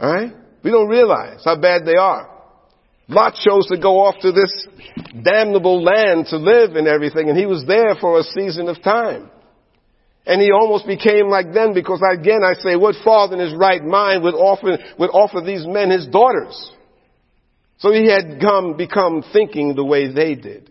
Alright? 0.00 0.32
We 0.64 0.70
don't 0.70 0.88
realize 0.88 1.42
how 1.44 1.60
bad 1.60 1.84
they 1.84 1.96
are. 1.96 2.37
Lot 3.08 3.34
chose 3.34 3.66
to 3.68 3.78
go 3.78 4.00
off 4.00 4.16
to 4.20 4.32
this 4.32 4.66
damnable 5.22 5.82
land 5.82 6.26
to 6.26 6.36
live 6.36 6.76
and 6.76 6.86
everything, 6.86 7.30
and 7.30 7.38
he 7.38 7.46
was 7.46 7.64
there 7.66 7.94
for 7.98 8.18
a 8.18 8.22
season 8.22 8.68
of 8.68 8.82
time. 8.82 9.30
And 10.26 10.42
he 10.42 10.50
almost 10.52 10.86
became 10.86 11.28
like 11.28 11.54
them 11.54 11.72
because 11.72 12.02
again 12.12 12.40
I 12.44 12.52
say, 12.52 12.76
what 12.76 12.96
father 13.02 13.34
in 13.34 13.40
his 13.40 13.54
right 13.54 13.82
mind 13.82 14.22
would 14.24 14.34
offer, 14.34 14.76
would 14.98 15.10
offer 15.10 15.40
these 15.40 15.66
men 15.66 15.88
his 15.90 16.06
daughters? 16.06 16.70
So 17.78 17.92
he 17.92 18.10
had 18.10 18.38
come, 18.40 18.76
become 18.76 19.24
thinking 19.32 19.74
the 19.74 19.84
way 19.84 20.12
they 20.12 20.34
did, 20.34 20.70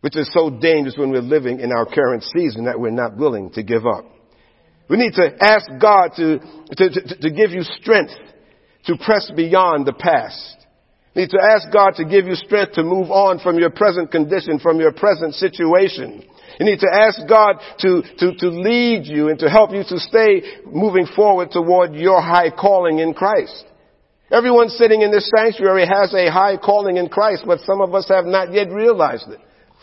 which 0.00 0.16
is 0.16 0.30
so 0.32 0.50
dangerous 0.50 0.96
when 0.96 1.10
we're 1.10 1.22
living 1.22 1.58
in 1.58 1.72
our 1.72 1.86
current 1.86 2.22
season 2.22 2.66
that 2.66 2.78
we're 2.78 2.90
not 2.90 3.16
willing 3.16 3.50
to 3.54 3.64
give 3.64 3.84
up. 3.84 4.04
We 4.88 4.96
need 4.96 5.14
to 5.14 5.34
ask 5.40 5.66
God 5.80 6.12
to, 6.16 6.38
to, 6.76 6.90
to, 6.90 7.20
to 7.22 7.30
give 7.30 7.50
you 7.50 7.62
strength 7.62 8.12
to 8.84 8.96
press 8.96 9.28
beyond 9.34 9.86
the 9.86 9.92
past. 9.92 10.57
You 11.14 11.22
need 11.22 11.30
to 11.30 11.42
ask 11.42 11.72
God 11.72 11.94
to 11.96 12.04
give 12.04 12.26
you 12.26 12.34
strength 12.34 12.74
to 12.74 12.82
move 12.82 13.10
on 13.10 13.38
from 13.38 13.58
your 13.58 13.70
present 13.70 14.10
condition, 14.10 14.58
from 14.58 14.78
your 14.78 14.92
present 14.92 15.34
situation. 15.34 16.22
You 16.60 16.66
need 16.66 16.80
to 16.80 16.90
ask 16.92 17.20
God 17.28 17.56
to, 17.80 18.02
to, 18.18 18.34
to 18.34 18.48
lead 18.48 19.06
you 19.06 19.28
and 19.28 19.38
to 19.38 19.48
help 19.48 19.70
you 19.72 19.84
to 19.88 19.98
stay 19.98 20.42
moving 20.66 21.06
forward 21.14 21.50
toward 21.50 21.94
your 21.94 22.20
high 22.20 22.50
calling 22.50 22.98
in 22.98 23.14
Christ. 23.14 23.64
Everyone 24.30 24.68
sitting 24.68 25.00
in 25.00 25.10
this 25.10 25.30
sanctuary 25.34 25.86
has 25.86 26.12
a 26.12 26.30
high 26.30 26.56
calling 26.56 26.98
in 26.98 27.08
Christ, 27.08 27.44
but 27.46 27.60
some 27.60 27.80
of 27.80 27.94
us 27.94 28.08
have 28.08 28.26
not 28.26 28.52
yet 28.52 28.70
realized 28.70 29.28
it. 29.28 29.40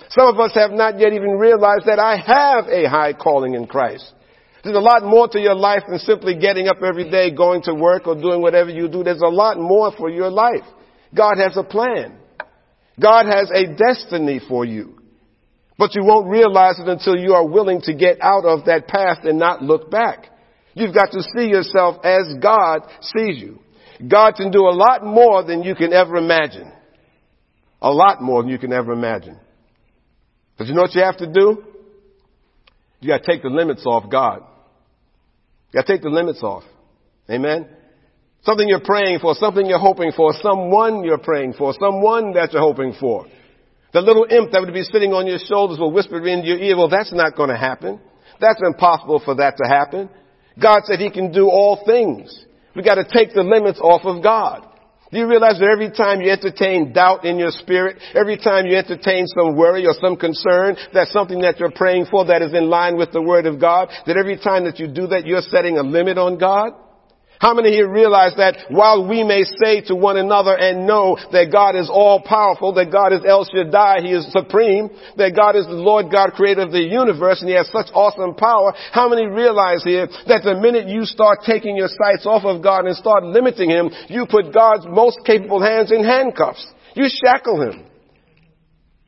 Some 0.09 0.27
of 0.27 0.39
us 0.39 0.51
have 0.53 0.71
not 0.71 0.99
yet 0.99 1.13
even 1.13 1.39
realized 1.39 1.85
that 1.87 1.97
I 1.97 2.17
have 2.17 2.67
a 2.67 2.87
high 2.87 3.13
calling 3.13 3.55
in 3.55 3.65
Christ. 3.65 4.13
There's 4.63 4.75
a 4.75 4.79
lot 4.79 5.03
more 5.03 5.27
to 5.29 5.39
your 5.39 5.55
life 5.55 5.83
than 5.87 5.99
simply 5.99 6.35
getting 6.35 6.67
up 6.67 6.77
every 6.83 7.09
day, 7.09 7.31
going 7.31 7.61
to 7.63 7.73
work 7.73 8.07
or 8.07 8.15
doing 8.15 8.41
whatever 8.41 8.69
you 8.69 8.87
do. 8.87 9.03
There's 9.03 9.21
a 9.21 9.27
lot 9.27 9.57
more 9.57 9.91
for 9.97 10.09
your 10.09 10.29
life. 10.29 10.65
God 11.15 11.37
has 11.37 11.55
a 11.57 11.63
plan. 11.63 12.17
God 12.99 13.25
has 13.25 13.51
a 13.53 13.73
destiny 13.75 14.39
for 14.47 14.65
you. 14.65 14.99
But 15.77 15.93
you 15.93 16.03
won't 16.03 16.29
realize 16.29 16.79
it 16.79 16.87
until 16.87 17.17
you 17.17 17.33
are 17.33 17.45
willing 17.45 17.81
to 17.81 17.93
get 17.93 18.17
out 18.21 18.45
of 18.45 18.65
that 18.65 18.87
path 18.87 19.19
and 19.23 19.37
not 19.37 19.61
look 19.61 19.91
back. 19.91 20.29
You've 20.73 20.93
got 20.93 21.11
to 21.11 21.21
see 21.35 21.47
yourself 21.47 22.03
as 22.03 22.33
God 22.41 22.81
sees 23.01 23.37
you. 23.37 23.59
God 24.07 24.35
can 24.35 24.51
do 24.51 24.61
a 24.61 24.75
lot 24.75 25.05
more 25.05 25.43
than 25.43 25.63
you 25.63 25.75
can 25.75 25.93
ever 25.93 26.17
imagine. 26.17 26.71
A 27.81 27.91
lot 27.91 28.21
more 28.21 28.41
than 28.41 28.51
you 28.51 28.57
can 28.57 28.73
ever 28.73 28.91
imagine. 28.93 29.37
But 30.57 30.67
you 30.67 30.73
know 30.73 30.81
what 30.81 30.95
you 30.95 31.01
have 31.01 31.17
to 31.17 31.31
do? 31.31 31.63
You 32.99 33.09
gotta 33.09 33.23
take 33.25 33.41
the 33.41 33.49
limits 33.49 33.85
off 33.85 34.09
God. 34.09 34.43
You 35.71 35.81
gotta 35.81 35.87
take 35.87 36.01
the 36.01 36.09
limits 36.09 36.41
off. 36.41 36.63
Amen? 37.29 37.67
Something 38.45 38.69
you're 38.69 38.79
praying 38.79 39.19
for, 39.19 39.33
something 39.33 39.65
you're 39.65 39.79
hoping 39.79 40.11
for, 40.11 40.31
someone 40.41 41.03
you're 41.03 41.17
praying 41.17 41.53
for, 41.53 41.73
someone 41.79 42.33
that 42.33 42.53
you're 42.53 42.61
hoping 42.61 42.93
for. 42.99 43.25
The 43.91 44.01
little 44.01 44.27
imp 44.29 44.51
that 44.51 44.61
would 44.61 44.73
be 44.73 44.83
sitting 44.83 45.13
on 45.13 45.25
your 45.25 45.39
shoulders 45.39 45.79
will 45.79 45.91
whisper 45.91 46.17
into 46.27 46.47
your 46.47 46.59
ear, 46.59 46.77
well, 46.77 46.89
that's 46.89 47.13
not 47.13 47.35
going 47.35 47.49
to 47.49 47.57
happen. 47.57 47.99
That's 48.39 48.61
impossible 48.63 49.21
for 49.23 49.35
that 49.35 49.57
to 49.57 49.67
happen. 49.67 50.09
God 50.61 50.81
said 50.85 50.99
he 50.99 51.09
can 51.09 51.31
do 51.31 51.49
all 51.49 51.83
things. 51.85 52.45
We 52.75 52.83
got 52.83 52.95
to 52.95 53.07
take 53.07 53.33
the 53.33 53.41
limits 53.41 53.79
off 53.81 54.01
of 54.05 54.21
God. 54.21 54.67
Do 55.11 55.17
you 55.17 55.27
realize 55.27 55.59
that 55.59 55.69
every 55.71 55.89
time 55.89 56.21
you 56.21 56.29
entertain 56.29 56.91
doubt 56.91 57.25
in 57.25 57.39
your 57.39 57.51
spirit, 57.51 57.97
every 58.13 58.37
time 58.37 58.65
you 58.65 58.75
entertain 58.75 59.27
some 59.27 59.55
worry 59.55 59.87
or 59.87 59.93
some 60.01 60.17
concern, 60.17 60.75
that's 60.93 61.13
something 61.13 61.39
that 61.41 61.59
you're 61.59 61.71
praying 61.71 62.07
for 62.11 62.25
that 62.25 62.41
is 62.41 62.53
in 62.53 62.69
line 62.69 62.97
with 62.97 63.11
the 63.11 63.21
Word 63.21 63.45
of 63.45 63.59
God, 63.59 63.89
that 64.05 64.17
every 64.17 64.37
time 64.37 64.65
that 64.65 64.77
you 64.77 64.87
do 64.87 65.07
that, 65.07 65.25
you're 65.25 65.41
setting 65.41 65.77
a 65.77 65.83
limit 65.83 66.17
on 66.17 66.37
God? 66.37 66.73
How 67.39 67.53
many 67.53 67.71
here 67.71 67.89
realize 67.89 68.33
that 68.37 68.57
while 68.69 69.07
we 69.07 69.23
may 69.23 69.43
say 69.43 69.81
to 69.87 69.95
one 69.95 70.17
another 70.17 70.55
and 70.55 70.87
know 70.87 71.17
that 71.31 71.51
God 71.51 71.75
is 71.75 71.89
all 71.91 72.21
powerful, 72.21 72.73
that 72.73 72.91
God 72.91 73.11
is 73.11 73.21
El 73.27 73.45
Shaddai, 73.45 74.01
He 74.01 74.11
is 74.11 74.31
supreme, 74.31 74.89
that 75.17 75.35
God 75.35 75.55
is 75.55 75.65
the 75.65 75.73
Lord 75.73 76.11
God 76.11 76.31
creator 76.33 76.61
of 76.61 76.71
the 76.71 76.81
universe 76.83 77.41
and 77.41 77.49
He 77.49 77.55
has 77.55 77.67
such 77.71 77.87
awesome 77.93 78.35
power, 78.35 78.73
how 78.91 79.09
many 79.09 79.25
realize 79.25 79.83
here 79.83 80.07
that 80.27 80.43
the 80.43 80.55
minute 80.55 80.87
you 80.87 81.03
start 81.05 81.39
taking 81.45 81.75
your 81.75 81.89
sights 81.89 82.25
off 82.25 82.45
of 82.45 82.63
God 82.63 82.85
and 82.85 82.95
start 82.95 83.23
limiting 83.23 83.69
Him, 83.69 83.89
you 84.07 84.25
put 84.29 84.53
God's 84.53 84.85
most 84.87 85.19
capable 85.25 85.61
hands 85.61 85.91
in 85.91 86.03
handcuffs. 86.03 86.65
You 86.95 87.07
shackle 87.09 87.61
Him. 87.61 87.94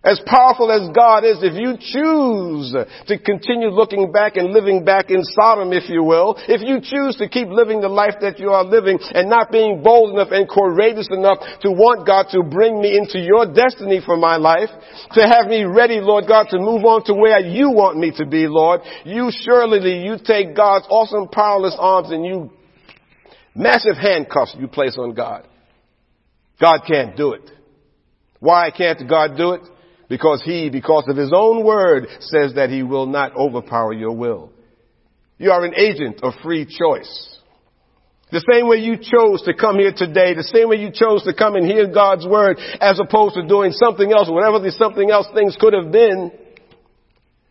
As 0.07 0.21
powerful 0.25 0.71
as 0.71 0.87
God 0.95 1.25
is, 1.25 1.43
if 1.43 1.59
you 1.59 1.75
choose 1.75 2.71
to 2.71 3.19
continue 3.19 3.67
looking 3.67 4.09
back 4.09 4.37
and 4.37 4.53
living 4.53 4.85
back 4.85 5.09
in 5.09 5.19
Sodom, 5.21 5.73
if 5.73 5.89
you 5.89 6.01
will, 6.01 6.39
if 6.47 6.61
you 6.63 6.79
choose 6.79 7.17
to 7.17 7.27
keep 7.27 7.49
living 7.49 7.81
the 7.81 7.89
life 7.89 8.15
that 8.21 8.39
you 8.39 8.51
are 8.51 8.63
living 8.63 8.99
and 9.13 9.29
not 9.29 9.51
being 9.51 9.83
bold 9.83 10.13
enough 10.13 10.29
and 10.31 10.47
courageous 10.47 11.09
enough 11.11 11.39
to 11.59 11.71
want 11.71 12.07
God 12.07 12.27
to 12.31 12.41
bring 12.41 12.79
me 12.79 12.97
into 12.97 13.19
your 13.19 13.51
destiny 13.51 13.99
for 14.05 14.15
my 14.15 14.37
life, 14.37 14.69
to 15.11 15.27
have 15.27 15.47
me 15.47 15.65
ready, 15.65 15.99
Lord 15.99 16.23
God, 16.25 16.47
to 16.51 16.57
move 16.57 16.85
on 16.85 17.03
to 17.03 17.13
where 17.13 17.39
you 17.39 17.71
want 17.71 17.97
me 17.97 18.13
to 18.15 18.25
be, 18.25 18.47
Lord, 18.47 18.79
you 19.03 19.29
surely, 19.29 20.05
you 20.05 20.15
take 20.23 20.55
God's 20.55 20.87
awesome 20.89 21.27
powerless 21.27 21.75
arms 21.77 22.11
and 22.11 22.25
you 22.25 22.49
massive 23.53 23.97
handcuffs 23.99 24.55
you 24.57 24.69
place 24.69 24.97
on 24.97 25.13
God. 25.13 25.45
God 26.61 26.79
can't 26.87 27.17
do 27.17 27.33
it. 27.33 27.51
Why 28.39 28.71
can't 28.71 29.09
God 29.09 29.35
do 29.35 29.51
it? 29.51 29.61
Because 30.09 30.41
he, 30.43 30.69
because 30.69 31.05
of 31.07 31.17
his 31.17 31.31
own 31.33 31.63
word, 31.63 32.07
says 32.19 32.53
that 32.55 32.69
he 32.69 32.83
will 32.83 33.05
not 33.05 33.35
overpower 33.35 33.93
your 33.93 34.13
will. 34.13 34.51
You 35.37 35.51
are 35.51 35.63
an 35.63 35.75
agent 35.75 36.21
of 36.23 36.33
free 36.43 36.65
choice. 36.65 37.33
The 38.31 38.43
same 38.51 38.67
way 38.67 38.77
you 38.77 38.97
chose 38.97 39.43
to 39.43 39.53
come 39.53 39.79
here 39.79 39.93
today, 39.95 40.33
the 40.33 40.43
same 40.43 40.67
way 40.67 40.77
you 40.77 40.91
chose 40.91 41.23
to 41.23 41.33
come 41.33 41.55
and 41.55 41.65
hear 41.65 41.87
God's 41.87 42.27
word 42.27 42.59
as 42.81 42.99
opposed 42.99 43.35
to 43.35 43.47
doing 43.47 43.71
something 43.71 44.11
else, 44.11 44.29
whatever 44.29 44.59
the 44.59 44.71
something 44.71 45.09
else 45.09 45.27
things 45.33 45.55
could 45.59 45.73
have 45.73 45.91
been, 45.91 46.31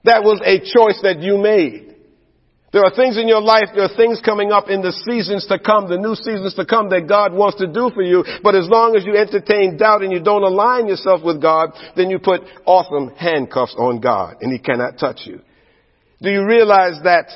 that 0.05 0.23
was 0.23 0.41
a 0.45 0.61
choice 0.61 1.01
that 1.03 1.21
you 1.21 1.39
made. 1.39 1.96
There 2.77 2.85
are 2.85 2.95
things 2.95 3.17
in 3.17 3.27
your 3.27 3.41
life, 3.41 3.71
there 3.75 3.85
are 3.85 3.97
things 3.97 4.21
coming 4.23 4.53
up 4.53 4.69
in 4.69 4.83
the 4.83 4.93
seasons 4.93 5.47
to 5.47 5.59
come, 5.59 5.89
the 5.89 5.97
new 5.97 6.15
seasons 6.15 6.53
to 6.57 6.67
come 6.67 6.91
that 6.91 7.09
God 7.09 7.33
wants 7.33 7.57
to 7.57 7.67
do 7.67 7.89
for 7.95 8.03
you. 8.03 8.23
But 8.43 8.55
as 8.55 8.69
long 8.69 8.95
as 8.95 9.07
you 9.07 9.17
entertain 9.17 9.79
doubt 9.79 10.03
and 10.03 10.13
you 10.13 10.21
don't 10.21 10.43
align 10.43 10.87
yourself 10.87 11.25
with 11.25 11.41
God, 11.41 11.71
then 11.97 12.11
you 12.11 12.19
put 12.19 12.43
awesome 12.67 13.17
handcuffs 13.17 13.75
on 13.79 13.99
God 14.03 14.43
and 14.43 14.53
He 14.53 14.59
cannot 14.59 14.99
touch 14.99 15.21
you. 15.25 15.41
Do 16.21 16.29
you 16.29 16.45
realize 16.45 17.01
that 17.05 17.31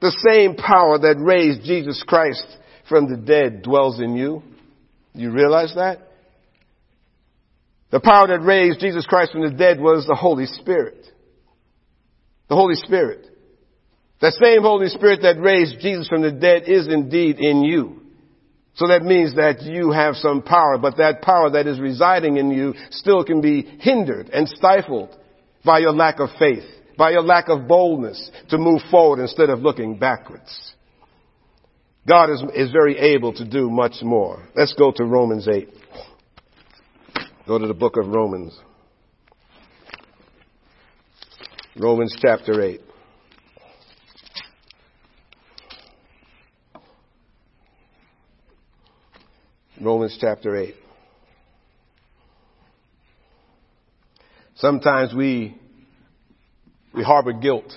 the 0.00 0.16
same 0.26 0.54
power 0.54 0.98
that 0.98 1.20
raised 1.20 1.64
Jesus 1.64 2.02
Christ 2.08 2.46
from 2.88 3.10
the 3.10 3.18
dead 3.18 3.60
dwells 3.60 4.00
in 4.00 4.16
you? 4.16 4.42
You 5.12 5.32
realize 5.32 5.74
that? 5.74 5.98
The 7.90 8.00
power 8.00 8.26
that 8.28 8.40
raised 8.40 8.80
Jesus 8.80 9.04
Christ 9.04 9.32
from 9.32 9.42
the 9.42 9.54
dead 9.54 9.80
was 9.80 10.06
the 10.06 10.14
Holy 10.14 10.46
Spirit. 10.46 11.04
The 12.48 12.54
Holy 12.54 12.76
Spirit. 12.76 13.27
That 14.20 14.32
same 14.34 14.62
Holy 14.62 14.88
Spirit 14.88 15.20
that 15.22 15.40
raised 15.40 15.80
Jesus 15.80 16.08
from 16.08 16.22
the 16.22 16.32
dead 16.32 16.64
is 16.66 16.88
indeed 16.88 17.38
in 17.38 17.62
you. 17.62 18.02
So 18.74 18.88
that 18.88 19.02
means 19.02 19.34
that 19.34 19.62
you 19.62 19.90
have 19.90 20.14
some 20.16 20.42
power, 20.42 20.78
but 20.78 20.98
that 20.98 21.22
power 21.22 21.50
that 21.50 21.66
is 21.66 21.80
residing 21.80 22.36
in 22.36 22.50
you 22.50 22.74
still 22.90 23.24
can 23.24 23.40
be 23.40 23.62
hindered 23.62 24.30
and 24.30 24.48
stifled 24.48 25.16
by 25.64 25.80
your 25.80 25.92
lack 25.92 26.20
of 26.20 26.28
faith, 26.38 26.62
by 26.96 27.10
your 27.10 27.22
lack 27.22 27.48
of 27.48 27.66
boldness 27.66 28.30
to 28.50 28.58
move 28.58 28.80
forward 28.90 29.20
instead 29.20 29.50
of 29.50 29.60
looking 29.60 29.98
backwards. 29.98 30.74
God 32.06 32.30
is, 32.30 32.42
is 32.54 32.70
very 32.70 32.96
able 32.96 33.32
to 33.34 33.44
do 33.44 33.68
much 33.68 33.96
more. 34.02 34.48
Let's 34.54 34.74
go 34.74 34.92
to 34.92 35.04
Romans 35.04 35.46
8. 35.46 35.68
Go 37.46 37.58
to 37.58 37.66
the 37.66 37.74
book 37.74 37.96
of 37.96 38.08
Romans. 38.08 38.58
Romans 41.76 42.16
chapter 42.20 42.62
8. 42.62 42.80
Romans 49.80 50.16
chapter 50.20 50.56
8. 50.56 50.74
Sometimes 54.56 55.14
we, 55.14 55.56
we 56.92 57.04
harbor 57.04 57.32
guilt. 57.32 57.72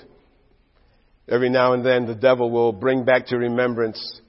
Every 1.29 1.50
now 1.50 1.74
and 1.74 1.86
then 1.86 2.08
the 2.08 2.15
devil 2.15 2.50
will 2.50 2.72
bring 2.72 3.05
back 3.05 3.27
to 3.27 3.38
remembrance 3.38 4.22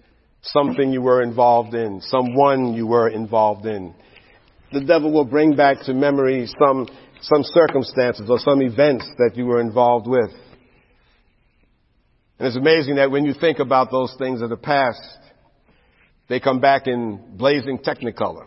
something 0.42 0.92
you 0.92 1.00
were 1.00 1.22
involved 1.22 1.74
in, 1.74 2.02
someone 2.02 2.74
you 2.74 2.86
were 2.86 3.08
involved 3.08 3.64
in. 3.64 3.94
The 4.72 4.84
devil 4.84 5.10
will 5.10 5.24
bring 5.24 5.56
back 5.56 5.78
to 5.86 5.94
memory 5.94 6.46
some, 6.58 6.88
some 7.22 7.42
circumstances 7.42 8.28
or 8.28 8.38
some 8.38 8.60
events 8.60 9.08
that 9.16 9.32
you 9.34 9.46
were 9.46 9.60
involved 9.60 10.06
with. 10.06 10.30
And 12.38 12.48
it's 12.48 12.56
amazing 12.56 12.96
that 12.96 13.10
when 13.10 13.24
you 13.24 13.32
think 13.32 13.60
about 13.60 13.90
those 13.90 14.14
things 14.18 14.42
of 14.42 14.50
the 14.50 14.56
past, 14.56 15.00
they 16.32 16.40
come 16.40 16.60
back 16.60 16.86
in 16.86 17.20
blazing 17.36 17.78
technicolor. 17.78 18.46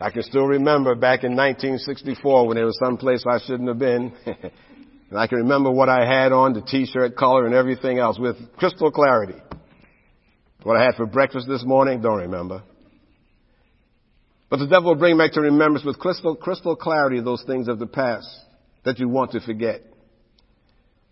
I 0.00 0.10
can 0.10 0.22
still 0.22 0.46
remember 0.46 0.94
back 0.94 1.24
in 1.24 1.34
1964 1.34 2.46
when 2.46 2.54
there 2.54 2.66
was 2.66 2.78
some 2.78 2.98
place 2.98 3.24
I 3.28 3.40
shouldn't 3.44 3.68
have 3.68 3.80
been. 3.80 4.12
and 4.26 5.18
I 5.18 5.26
can 5.26 5.38
remember 5.38 5.72
what 5.72 5.88
I 5.88 6.06
had 6.06 6.30
on, 6.30 6.52
the 6.52 6.60
t-shirt 6.60 7.16
color 7.16 7.46
and 7.46 7.54
everything 7.54 7.98
else 7.98 8.16
with 8.16 8.36
crystal 8.58 8.92
clarity. 8.92 9.40
What 10.62 10.76
I 10.76 10.84
had 10.84 10.94
for 10.94 11.06
breakfast 11.06 11.48
this 11.48 11.64
morning, 11.64 12.00
don't 12.00 12.20
remember. 12.20 12.62
But 14.48 14.58
the 14.58 14.68
devil 14.68 14.90
will 14.90 15.00
bring 15.00 15.18
back 15.18 15.32
to 15.32 15.40
remembrance 15.40 15.84
with 15.84 15.98
crystal, 15.98 16.36
crystal 16.36 16.76
clarity 16.76 17.20
those 17.20 17.42
things 17.42 17.66
of 17.66 17.80
the 17.80 17.88
past 17.88 18.28
that 18.84 19.00
you 19.00 19.08
want 19.08 19.32
to 19.32 19.40
forget. 19.40 19.82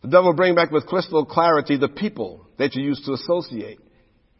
The 0.02 0.08
devil 0.08 0.26
will 0.26 0.36
bring 0.36 0.54
back 0.54 0.70
with 0.70 0.86
crystal 0.86 1.24
clarity 1.24 1.76
the 1.76 1.88
people 1.88 2.46
that 2.56 2.76
you 2.76 2.84
used 2.84 3.04
to 3.06 3.14
associate 3.14 3.80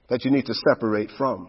that 0.08 0.24
you 0.24 0.30
need 0.30 0.46
to 0.46 0.54
separate 0.54 1.10
from. 1.16 1.48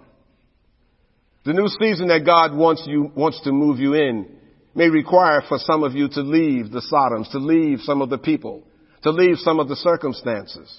The 1.46 1.54
new 1.54 1.68
season 1.68 2.08
that 2.08 2.26
God 2.26 2.56
wants 2.56 2.84
you, 2.88 3.12
wants 3.16 3.42
to 3.44 3.52
move 3.52 3.80
you 3.80 3.94
in 3.94 4.28
may 4.74 4.90
require 4.90 5.42
for 5.48 5.58
some 5.60 5.84
of 5.84 5.94
you 5.94 6.10
to 6.10 6.22
leave 6.22 6.72
the 6.72 6.82
Sodoms, 6.82 7.32
to 7.32 7.38
leave 7.38 7.80
some 7.82 8.02
of 8.02 8.10
the 8.10 8.18
people, 8.18 8.64
to 9.04 9.12
leave 9.12 9.38
some 9.38 9.60
of 9.60 9.68
the 9.68 9.76
circumstances. 9.76 10.76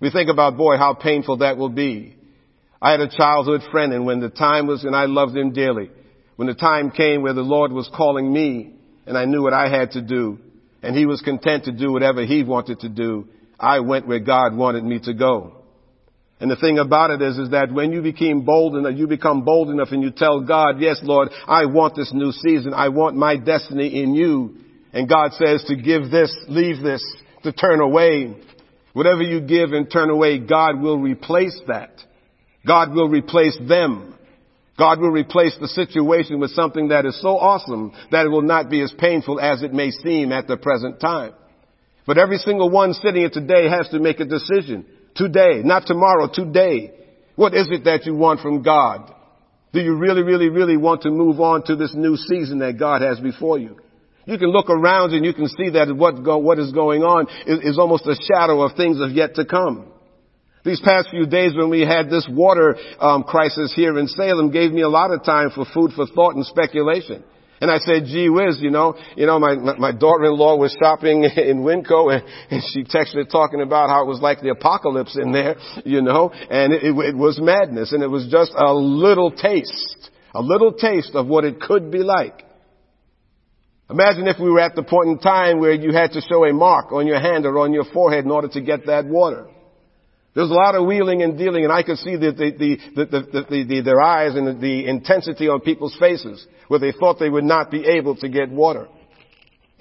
We 0.00 0.10
think 0.10 0.30
about, 0.30 0.56
boy, 0.56 0.78
how 0.78 0.94
painful 0.94 1.38
that 1.38 1.58
will 1.58 1.68
be. 1.68 2.16
I 2.80 2.92
had 2.92 3.00
a 3.00 3.14
childhood 3.14 3.60
friend 3.70 3.92
and 3.92 4.06
when 4.06 4.20
the 4.20 4.30
time 4.30 4.66
was, 4.66 4.84
and 4.84 4.96
I 4.96 5.04
loved 5.04 5.36
him 5.36 5.52
dearly, 5.52 5.90
when 6.36 6.48
the 6.48 6.54
time 6.54 6.90
came 6.90 7.22
where 7.22 7.34
the 7.34 7.42
Lord 7.42 7.70
was 7.70 7.90
calling 7.94 8.32
me 8.32 8.72
and 9.06 9.18
I 9.18 9.26
knew 9.26 9.42
what 9.42 9.52
I 9.52 9.68
had 9.68 9.92
to 9.92 10.00
do 10.00 10.38
and 10.82 10.96
he 10.96 11.04
was 11.04 11.20
content 11.20 11.64
to 11.64 11.72
do 11.72 11.92
whatever 11.92 12.24
he 12.24 12.42
wanted 12.42 12.80
to 12.80 12.88
do, 12.88 13.28
I 13.58 13.80
went 13.80 14.08
where 14.08 14.20
God 14.20 14.56
wanted 14.56 14.82
me 14.82 14.98
to 15.00 15.12
go. 15.12 15.59
And 16.40 16.50
the 16.50 16.56
thing 16.56 16.78
about 16.78 17.10
it 17.10 17.20
is, 17.20 17.36
is 17.36 17.50
that 17.50 17.70
when 17.70 17.92
you 17.92 18.00
became 18.00 18.46
bold 18.46 18.74
enough, 18.74 18.94
you 18.96 19.06
become 19.06 19.44
bold 19.44 19.68
enough 19.68 19.88
and 19.90 20.02
you 20.02 20.10
tell 20.10 20.40
God, 20.40 20.80
yes, 20.80 20.98
Lord, 21.02 21.28
I 21.46 21.66
want 21.66 21.96
this 21.96 22.12
new 22.14 22.32
season. 22.32 22.72
I 22.72 22.88
want 22.88 23.14
my 23.14 23.36
destiny 23.36 24.02
in 24.02 24.14
you. 24.14 24.56
And 24.92 25.08
God 25.08 25.32
says 25.34 25.62
to 25.68 25.76
give 25.76 26.10
this, 26.10 26.34
leave 26.48 26.82
this, 26.82 27.04
to 27.42 27.52
turn 27.52 27.80
away. 27.80 28.34
Whatever 28.94 29.22
you 29.22 29.42
give 29.42 29.72
and 29.72 29.90
turn 29.90 30.08
away, 30.08 30.38
God 30.38 30.80
will 30.80 30.98
replace 30.98 31.60
that. 31.68 31.90
God 32.66 32.92
will 32.92 33.08
replace 33.08 33.58
them. 33.68 34.16
God 34.78 34.98
will 34.98 35.10
replace 35.10 35.56
the 35.60 35.68
situation 35.68 36.40
with 36.40 36.52
something 36.52 36.88
that 36.88 37.04
is 37.04 37.20
so 37.20 37.36
awesome 37.36 37.92
that 38.10 38.24
it 38.24 38.30
will 38.30 38.40
not 38.40 38.70
be 38.70 38.80
as 38.80 38.94
painful 38.98 39.38
as 39.38 39.62
it 39.62 39.74
may 39.74 39.90
seem 39.90 40.32
at 40.32 40.48
the 40.48 40.56
present 40.56 41.00
time. 41.00 41.34
But 42.06 42.16
every 42.16 42.38
single 42.38 42.70
one 42.70 42.94
sitting 42.94 43.20
here 43.20 43.30
today 43.30 43.68
has 43.68 43.88
to 43.90 44.00
make 44.00 44.20
a 44.20 44.24
decision. 44.24 44.86
Today, 45.14 45.62
not 45.64 45.86
tomorrow, 45.86 46.28
today. 46.32 46.92
What 47.36 47.54
is 47.54 47.68
it 47.70 47.84
that 47.84 48.06
you 48.06 48.14
want 48.14 48.40
from 48.40 48.62
God? 48.62 49.14
Do 49.72 49.80
you 49.80 49.96
really, 49.96 50.22
really, 50.22 50.48
really 50.48 50.76
want 50.76 51.02
to 51.02 51.10
move 51.10 51.40
on 51.40 51.64
to 51.64 51.76
this 51.76 51.94
new 51.94 52.16
season 52.16 52.58
that 52.58 52.78
God 52.78 53.02
has 53.02 53.20
before 53.20 53.58
you? 53.58 53.78
You 54.26 54.38
can 54.38 54.50
look 54.50 54.68
around 54.68 55.12
and 55.12 55.24
you 55.24 55.32
can 55.32 55.48
see 55.48 55.70
that 55.70 55.94
what, 55.96 56.22
go, 56.22 56.38
what 56.38 56.58
is 56.58 56.72
going 56.72 57.02
on 57.02 57.26
is, 57.46 57.60
is 57.72 57.78
almost 57.78 58.06
a 58.06 58.14
shadow 58.14 58.62
of 58.62 58.76
things 58.76 59.00
of 59.00 59.12
yet 59.12 59.36
to 59.36 59.44
come. 59.44 59.92
These 60.64 60.80
past 60.84 61.08
few 61.10 61.26
days 61.26 61.54
when 61.56 61.70
we 61.70 61.80
had 61.80 62.10
this 62.10 62.28
water 62.30 62.76
um, 63.00 63.22
crisis 63.22 63.72
here 63.74 63.98
in 63.98 64.06
Salem 64.08 64.50
gave 64.50 64.72
me 64.72 64.82
a 64.82 64.88
lot 64.88 65.10
of 65.10 65.24
time 65.24 65.50
for 65.50 65.64
food 65.72 65.92
for 65.96 66.06
thought 66.06 66.34
and 66.34 66.44
speculation. 66.44 67.24
And 67.60 67.70
I 67.70 67.78
said, 67.78 68.06
gee 68.06 68.30
whiz, 68.30 68.58
you 68.60 68.70
know, 68.70 68.96
you 69.16 69.26
know, 69.26 69.38
my, 69.38 69.54
my 69.54 69.92
daughter-in-law 69.92 70.56
was 70.56 70.74
shopping 70.80 71.24
in 71.36 71.62
Winco 71.62 72.12
and, 72.12 72.24
and 72.50 72.62
she 72.72 72.84
texted 72.84 73.30
talking 73.30 73.60
about 73.60 73.90
how 73.90 74.02
it 74.02 74.06
was 74.06 74.20
like 74.20 74.40
the 74.40 74.48
apocalypse 74.48 75.18
in 75.20 75.32
there, 75.32 75.56
you 75.84 76.00
know, 76.00 76.30
and 76.32 76.72
it, 76.72 76.82
it, 76.82 76.96
it 76.96 77.16
was 77.16 77.38
madness 77.40 77.92
and 77.92 78.02
it 78.02 78.08
was 78.08 78.28
just 78.30 78.52
a 78.56 78.72
little 78.72 79.30
taste, 79.30 80.10
a 80.34 80.40
little 80.40 80.72
taste 80.72 81.14
of 81.14 81.26
what 81.26 81.44
it 81.44 81.60
could 81.60 81.90
be 81.90 81.98
like. 81.98 82.46
Imagine 83.90 84.26
if 84.28 84.38
we 84.38 84.50
were 84.50 84.60
at 84.60 84.74
the 84.74 84.84
point 84.84 85.08
in 85.08 85.18
time 85.18 85.58
where 85.58 85.74
you 85.74 85.92
had 85.92 86.12
to 86.12 86.22
show 86.22 86.44
a 86.44 86.52
mark 86.52 86.92
on 86.92 87.06
your 87.06 87.20
hand 87.20 87.44
or 87.44 87.58
on 87.58 87.74
your 87.74 87.84
forehead 87.92 88.24
in 88.24 88.30
order 88.30 88.48
to 88.48 88.60
get 88.62 88.86
that 88.86 89.04
water. 89.04 89.49
There's 90.40 90.50
a 90.50 90.54
lot 90.54 90.74
of 90.74 90.86
wheeling 90.86 91.20
and 91.22 91.36
dealing, 91.36 91.64
and 91.64 91.72
I 91.72 91.82
could 91.82 91.98
see 91.98 92.16
the, 92.16 92.32
the, 92.32 92.78
the, 92.96 93.66
the 93.66 93.82
their 93.82 94.00
eyes 94.00 94.34
and 94.34 94.58
the 94.58 94.88
intensity 94.88 95.48
on 95.48 95.60
people's 95.60 95.94
faces 96.00 96.46
where 96.68 96.80
they 96.80 96.92
thought 96.92 97.18
they 97.18 97.28
would 97.28 97.44
not 97.44 97.70
be 97.70 97.84
able 97.84 98.16
to 98.16 98.28
get 98.30 98.48
water. 98.48 98.88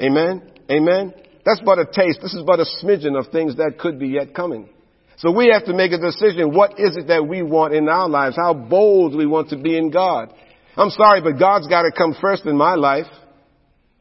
Amen? 0.02 0.52
Amen? 0.69 1.13
That's 1.45 1.62
but 1.63 1.80
a 1.80 1.86
taste. 1.86 2.19
This 2.22 2.34
is 2.34 2.43
but 2.45 2.60
a 2.60 2.65
smidgen 2.84 3.17
of 3.17 3.32
things 3.32 3.56
that 3.56 3.78
could 3.80 4.00
be 4.00 4.10
yet 4.10 4.36
coming. 4.36 4.67
So 5.19 5.32
we 5.32 5.48
have 5.48 5.63
to 5.63 5.74
make 5.74 5.93
a 5.93 5.98
decision. 5.98 6.54
What 6.54 6.78
is 6.78 6.98
it 6.98 7.08
that 7.08 7.26
we 7.26 7.41
want 7.41 7.74
in 7.74 7.88
our 7.88 8.10
lives? 8.10 8.36
How 8.36 8.54
bold 8.54 9.15
we 9.15 9.26
want 9.26 9.52
to 9.52 9.58
be 9.58 9.78
in 9.78 9.91
God? 9.91 10.34
I'm 10.76 10.89
sorry, 10.89 11.22
but 11.22 11.39
God's 11.39 11.67
got 11.67 11.84
to 11.84 11.93
come 11.98 12.17
first 12.19 12.45
in 12.45 12.58
my 12.58 12.76
life. 12.76 13.08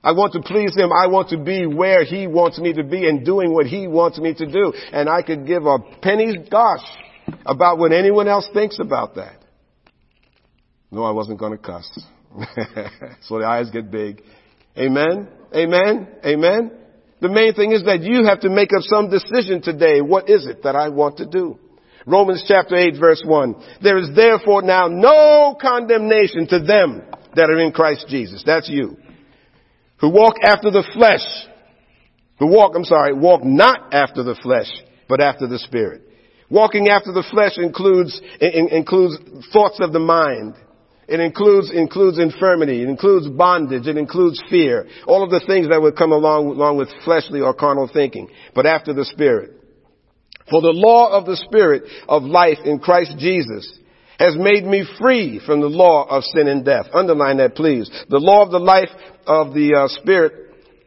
I 0.02 0.12
want 0.12 0.32
to 0.34 0.40
please 0.40 0.76
Him. 0.76 0.90
I 0.92 1.08
want 1.08 1.30
to 1.30 1.38
be 1.38 1.66
where 1.66 2.04
He 2.04 2.26
wants 2.26 2.58
me 2.58 2.72
to 2.74 2.84
be 2.84 3.08
and 3.08 3.24
doing 3.24 3.52
what 3.52 3.66
He 3.66 3.88
wants 3.88 4.18
me 4.18 4.34
to 4.34 4.46
do. 4.46 4.72
And 4.92 5.08
I 5.08 5.22
could 5.22 5.46
give 5.46 5.66
a 5.66 5.78
penny's 6.02 6.36
gosh 6.50 6.84
about 7.44 7.78
what 7.78 7.92
anyone 7.92 8.28
else 8.28 8.48
thinks 8.52 8.78
about 8.78 9.16
that. 9.16 9.42
No, 10.90 11.04
I 11.04 11.10
wasn't 11.10 11.38
going 11.38 11.52
to 11.52 11.58
cuss. 11.58 11.88
so 13.22 13.38
the 13.38 13.46
eyes 13.46 13.70
get 13.70 13.90
big. 13.90 14.22
Amen. 14.76 15.28
Amen. 15.54 16.08
Amen. 16.24 16.70
The 17.20 17.28
main 17.28 17.52
thing 17.54 17.72
is 17.72 17.84
that 17.84 18.02
you 18.02 18.24
have 18.26 18.40
to 18.40 18.50
make 18.50 18.70
up 18.72 18.82
some 18.82 19.10
decision 19.10 19.60
today. 19.60 20.00
What 20.00 20.30
is 20.30 20.46
it 20.46 20.62
that 20.62 20.76
I 20.76 20.88
want 20.88 21.16
to 21.18 21.26
do? 21.26 21.58
Romans 22.06 22.44
chapter 22.46 22.76
8 22.76 22.94
verse 22.98 23.22
1. 23.26 23.56
There 23.82 23.98
is 23.98 24.10
therefore 24.14 24.62
now 24.62 24.86
no 24.86 25.56
condemnation 25.60 26.46
to 26.48 26.60
them 26.60 27.02
that 27.34 27.50
are 27.50 27.58
in 27.58 27.72
Christ 27.72 28.06
Jesus. 28.08 28.42
That's 28.46 28.68
you. 28.68 28.96
Who 30.00 30.10
walk 30.10 30.34
after 30.42 30.70
the 30.70 30.88
flesh. 30.94 31.26
Who 32.38 32.46
walk, 32.46 32.72
I'm 32.76 32.84
sorry, 32.84 33.14
walk 33.14 33.42
not 33.44 33.92
after 33.92 34.22
the 34.22 34.36
flesh, 34.36 34.70
but 35.08 35.20
after 35.20 35.46
the 35.46 35.58
Spirit. 35.58 36.02
Walking 36.50 36.88
after 36.88 37.12
the 37.12 37.24
flesh 37.30 37.58
includes, 37.58 38.20
includes 38.40 39.18
thoughts 39.52 39.78
of 39.80 39.92
the 39.92 39.98
mind. 39.98 40.54
It 41.08 41.20
includes, 41.20 41.70
includes 41.72 42.18
infirmity. 42.18 42.82
It 42.82 42.88
includes 42.88 43.28
bondage. 43.28 43.86
It 43.86 43.96
includes 43.96 44.42
fear. 44.48 44.86
All 45.06 45.22
of 45.24 45.30
the 45.30 45.44
things 45.46 45.68
that 45.68 45.80
would 45.80 45.96
come 45.96 46.12
along, 46.12 46.46
along 46.46 46.76
with 46.76 46.88
fleshly 47.04 47.40
or 47.40 47.54
carnal 47.54 47.90
thinking. 47.92 48.28
But 48.54 48.66
after 48.66 48.92
the 48.92 49.04
Spirit. 49.04 49.52
For 50.50 50.62
the 50.62 50.72
law 50.72 51.10
of 51.10 51.26
the 51.26 51.36
Spirit 51.36 51.84
of 52.08 52.22
life 52.22 52.58
in 52.64 52.78
Christ 52.78 53.16
Jesus 53.18 53.78
has 54.18 54.36
made 54.36 54.64
me 54.64 54.84
free 55.00 55.40
from 55.44 55.60
the 55.60 55.68
law 55.68 56.04
of 56.08 56.24
sin 56.24 56.48
and 56.48 56.64
death. 56.64 56.86
Underline 56.92 57.36
that 57.36 57.54
please. 57.54 57.88
The 58.08 58.18
law 58.18 58.44
of 58.44 58.50
the 58.50 58.58
life 58.58 58.90
of 59.26 59.54
the 59.54 59.74
uh, 59.74 59.88
Spirit, 60.00 60.32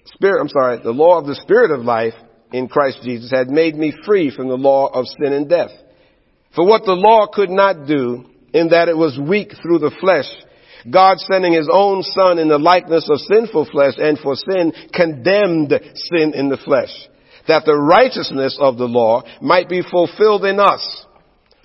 Spirit, 0.06 0.42
I'm 0.42 0.50
sorry, 0.50 0.80
the 0.84 0.92
law 0.92 1.20
of 1.20 1.26
the 1.26 1.36
Spirit 1.36 1.72
of 1.72 1.86
life 1.86 2.14
in 2.52 2.68
Christ 2.68 3.00
Jesus 3.04 3.32
had 3.32 3.48
made 3.48 3.76
me 3.76 3.94
free 4.06 4.36
from 4.36 4.50
the 4.50 4.56
law 4.56 4.88
of 4.88 5.06
sin 5.08 5.32
and 5.32 5.50
death. 5.50 5.72
For 6.56 6.68
what 6.68 6.84
the 6.84 6.94
law 6.94 7.28
could 7.32 7.50
not 7.50 7.88
do, 7.88 8.26
in 8.54 8.70
that 8.70 8.90
it 8.90 8.98
was 8.98 9.18
weak 9.18 9.54
through 9.62 9.80
the 9.80 9.96
flesh. 10.02 10.28
God 10.90 11.20
sending 11.20 11.54
his 11.54 11.70
own 11.72 12.04
son 12.04 12.40
in 12.40 12.50
the 12.50 12.58
likeness 12.58 13.08
of 13.10 13.20
sinful 13.20 13.70
flesh 13.72 13.94
and 13.98 14.18
for 14.20 14.36
sin 14.36 14.74
condemned 14.94 15.72
sin 15.94 16.34
in 16.34 16.50
the 16.50 16.58
flesh. 16.58 16.92
That 17.48 17.64
the 17.66 17.78
righteousness 17.78 18.58
of 18.60 18.78
the 18.78 18.88
law 18.88 19.24
might 19.42 19.70
be 19.70 19.82
fulfilled 19.82 20.44
in 20.44 20.60
us 20.60 21.01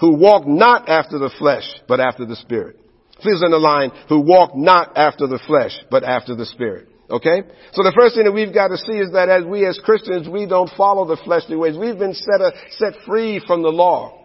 who 0.01 0.17
walk 0.17 0.47
not 0.47 0.89
after 0.89 1.19
the 1.19 1.31
flesh, 1.39 1.65
but 1.89 2.01
after 2.01 2.27
the 2.27 2.37
spirit. 2.37 2.79
Please 3.19 3.43
underline, 3.43 3.91
who 4.09 4.21
walk 4.21 4.55
not 4.55 4.97
after 4.97 5.27
the 5.27 5.41
flesh, 5.47 5.79
but 5.91 6.05
after 6.05 6.35
the 6.35 6.47
spirit. 6.47 6.89
Okay? 7.09 7.43
So 7.73 7.83
the 7.83 7.95
first 7.99 8.15
thing 8.15 8.25
that 8.25 8.33
we've 8.33 8.53
got 8.53 8.69
to 8.69 8.77
see 8.77 8.99
is 8.99 9.13
that 9.13 9.29
as 9.29 9.45
we 9.45 9.67
as 9.67 9.79
Christians, 9.83 10.29
we 10.29 10.47
don't 10.47 10.71
follow 10.77 11.07
the 11.07 11.17
fleshly 11.25 11.57
ways. 11.57 11.77
We've 11.79 11.99
been 11.99 12.15
set, 12.15 12.41
a, 12.41 12.53
set 12.71 12.95
free 13.07 13.41
from 13.47 13.63
the 13.63 13.71
law. 13.71 14.23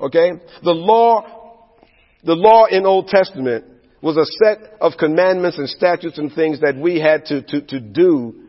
Okay? 0.00 0.32
The 0.62 0.72
law 0.72 1.38
the 2.24 2.34
law 2.34 2.66
in 2.66 2.84
Old 2.84 3.08
Testament 3.08 3.64
was 4.02 4.16
a 4.16 4.26
set 4.44 4.74
of 4.80 4.92
commandments 4.98 5.58
and 5.58 5.68
statutes 5.68 6.18
and 6.18 6.32
things 6.32 6.60
that 6.60 6.76
we 6.76 7.00
had 7.00 7.24
to, 7.26 7.42
to, 7.42 7.60
to 7.62 7.80
do. 7.80 8.42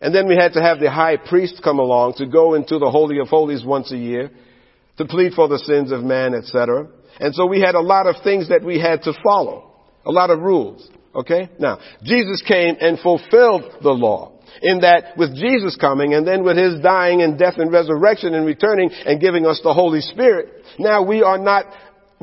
And 0.00 0.14
then 0.14 0.26
we 0.26 0.36
had 0.36 0.54
to 0.54 0.62
have 0.62 0.80
the 0.80 0.90
high 0.90 1.16
priest 1.16 1.60
come 1.62 1.78
along 1.78 2.14
to 2.14 2.26
go 2.26 2.54
into 2.54 2.78
the 2.78 2.90
Holy 2.90 3.18
of 3.18 3.28
Holies 3.28 3.64
once 3.64 3.92
a 3.92 3.96
year 3.96 4.30
to 5.02 5.08
plead 5.08 5.34
for 5.34 5.48
the 5.48 5.58
sins 5.58 5.92
of 5.92 6.02
man, 6.02 6.34
etc. 6.34 6.88
And 7.18 7.34
so 7.34 7.46
we 7.46 7.60
had 7.60 7.74
a 7.74 7.80
lot 7.80 8.06
of 8.06 8.16
things 8.22 8.48
that 8.48 8.64
we 8.64 8.78
had 8.78 9.02
to 9.02 9.12
follow. 9.22 9.72
A 10.04 10.10
lot 10.10 10.30
of 10.30 10.40
rules. 10.40 10.88
Okay? 11.14 11.50
Now, 11.58 11.78
Jesus 12.02 12.42
came 12.46 12.76
and 12.80 12.98
fulfilled 12.98 13.64
the 13.82 13.90
law. 13.90 14.32
In 14.60 14.80
that 14.80 15.16
with 15.16 15.34
Jesus 15.34 15.76
coming 15.76 16.12
and 16.12 16.26
then 16.26 16.44
with 16.44 16.58
His 16.58 16.78
dying 16.80 17.22
and 17.22 17.38
death 17.38 17.54
and 17.56 17.72
resurrection 17.72 18.34
and 18.34 18.44
returning 18.44 18.90
and 19.06 19.20
giving 19.20 19.46
us 19.46 19.60
the 19.62 19.72
Holy 19.72 20.00
Spirit, 20.00 20.64
now 20.78 21.02
we 21.02 21.22
are 21.22 21.38
not 21.38 21.64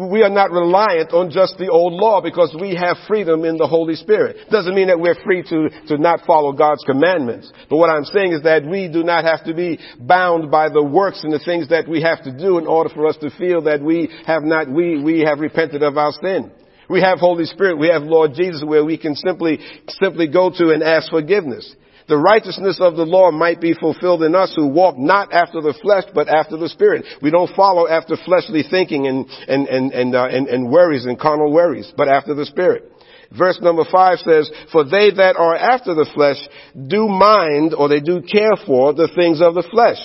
we 0.08 0.24
are 0.24 0.30
not 0.30 0.52
reliant 0.52 1.12
on 1.12 1.30
just 1.30 1.58
the 1.58 1.68
old 1.68 1.92
law 1.94 2.22
because 2.22 2.56
we 2.60 2.74
have 2.76 2.96
freedom 3.08 3.44
in 3.44 3.58
the 3.58 3.68
Holy 3.68 3.96
Spirit. 3.96 4.50
Doesn't 4.50 4.74
mean 4.74 4.88
that 4.88 5.00
we're 5.00 5.22
free 5.26 5.44
to, 5.44 5.70
to 5.88 5.98
not 5.98 6.22
follow 6.26 6.54
God's 6.54 6.84
commandments. 6.86 7.52
But 7.70 7.78
what 7.78 7.90
I'm 7.90 8.06
saying 8.06 8.32
is 8.32 8.44
that 8.44 8.66
we 8.66 8.88
do 8.88 9.04
not 9.04 9.26
have 9.26 9.44
to 9.46 9.54
be 9.54 9.78
bound 10.00 10.50
by 10.50 10.70
the 10.70 10.84
works 10.84 11.24
and 11.24 11.34
the 11.34 11.40
things 11.40 11.68
that 11.70 11.88
we 11.88 12.02
have 12.02 12.24
to 12.24 12.32
do 12.32 12.58
in 12.58 12.68
order 12.68 12.90
for 12.90 13.08
us 13.08 13.18
to 13.18 13.30
feel 13.32 13.64
that 13.64 13.82
we 13.82 14.10
have 14.26 14.44
not, 14.44 14.70
we, 14.70 15.04
we 15.04 15.20
have 15.22 15.40
repented 15.40 15.84
of 15.84 15.98
our 15.98 16.14
sin. 16.14 16.52
We 16.90 17.02
have 17.02 17.20
Holy 17.20 17.46
Spirit. 17.46 17.78
We 17.78 17.90
have 17.90 18.04
Lord 18.04 18.32
Jesus 18.34 18.64
where 18.66 18.86
we 18.86 18.98
can 18.98 19.16
simply, 19.16 19.60
simply 19.90 20.28
go 20.28 20.50
to 20.50 20.72
and 20.72 20.82
ask 20.82 21.12
forgiveness 21.12 21.76
the 22.10 22.18
righteousness 22.18 22.80
of 22.82 22.96
the 22.96 23.06
law 23.06 23.30
might 23.32 23.62
be 23.62 23.74
fulfilled 23.74 24.24
in 24.24 24.34
us 24.34 24.52
who 24.56 24.68
walk 24.68 24.98
not 24.98 25.32
after 25.32 25.62
the 25.62 25.78
flesh, 25.82 26.06
but 26.14 26.28
after 26.28 26.58
the 26.58 26.68
Spirit. 26.68 27.06
We 27.22 27.30
don't 27.30 27.56
follow 27.56 27.88
after 27.88 28.18
fleshly 28.26 28.64
thinking 28.70 29.06
and, 29.06 29.28
and, 29.48 29.68
and, 29.68 29.92
and, 29.94 30.16
uh, 30.16 30.26
and, 30.26 30.48
and 30.48 30.72
worries 30.72 31.06
and 31.06 31.20
carnal 31.20 31.54
worries, 31.54 31.94
but 31.96 32.10
after 32.10 32.34
the 32.34 32.48
Spirit. 32.48 32.92
Verse 33.38 33.60
number 33.62 33.84
five 33.90 34.18
says, 34.20 34.50
For 34.72 34.84
they 34.84 35.12
that 35.12 35.36
are 35.38 35.56
after 35.56 35.94
the 35.94 36.10
flesh 36.16 36.38
do 36.74 37.08
mind 37.08 37.76
or 37.78 37.88
they 37.88 38.00
do 38.00 38.22
care 38.22 38.58
for 38.66 38.92
the 38.94 39.10
things 39.16 39.40
of 39.40 39.54
the 39.54 39.68
flesh. 39.70 40.00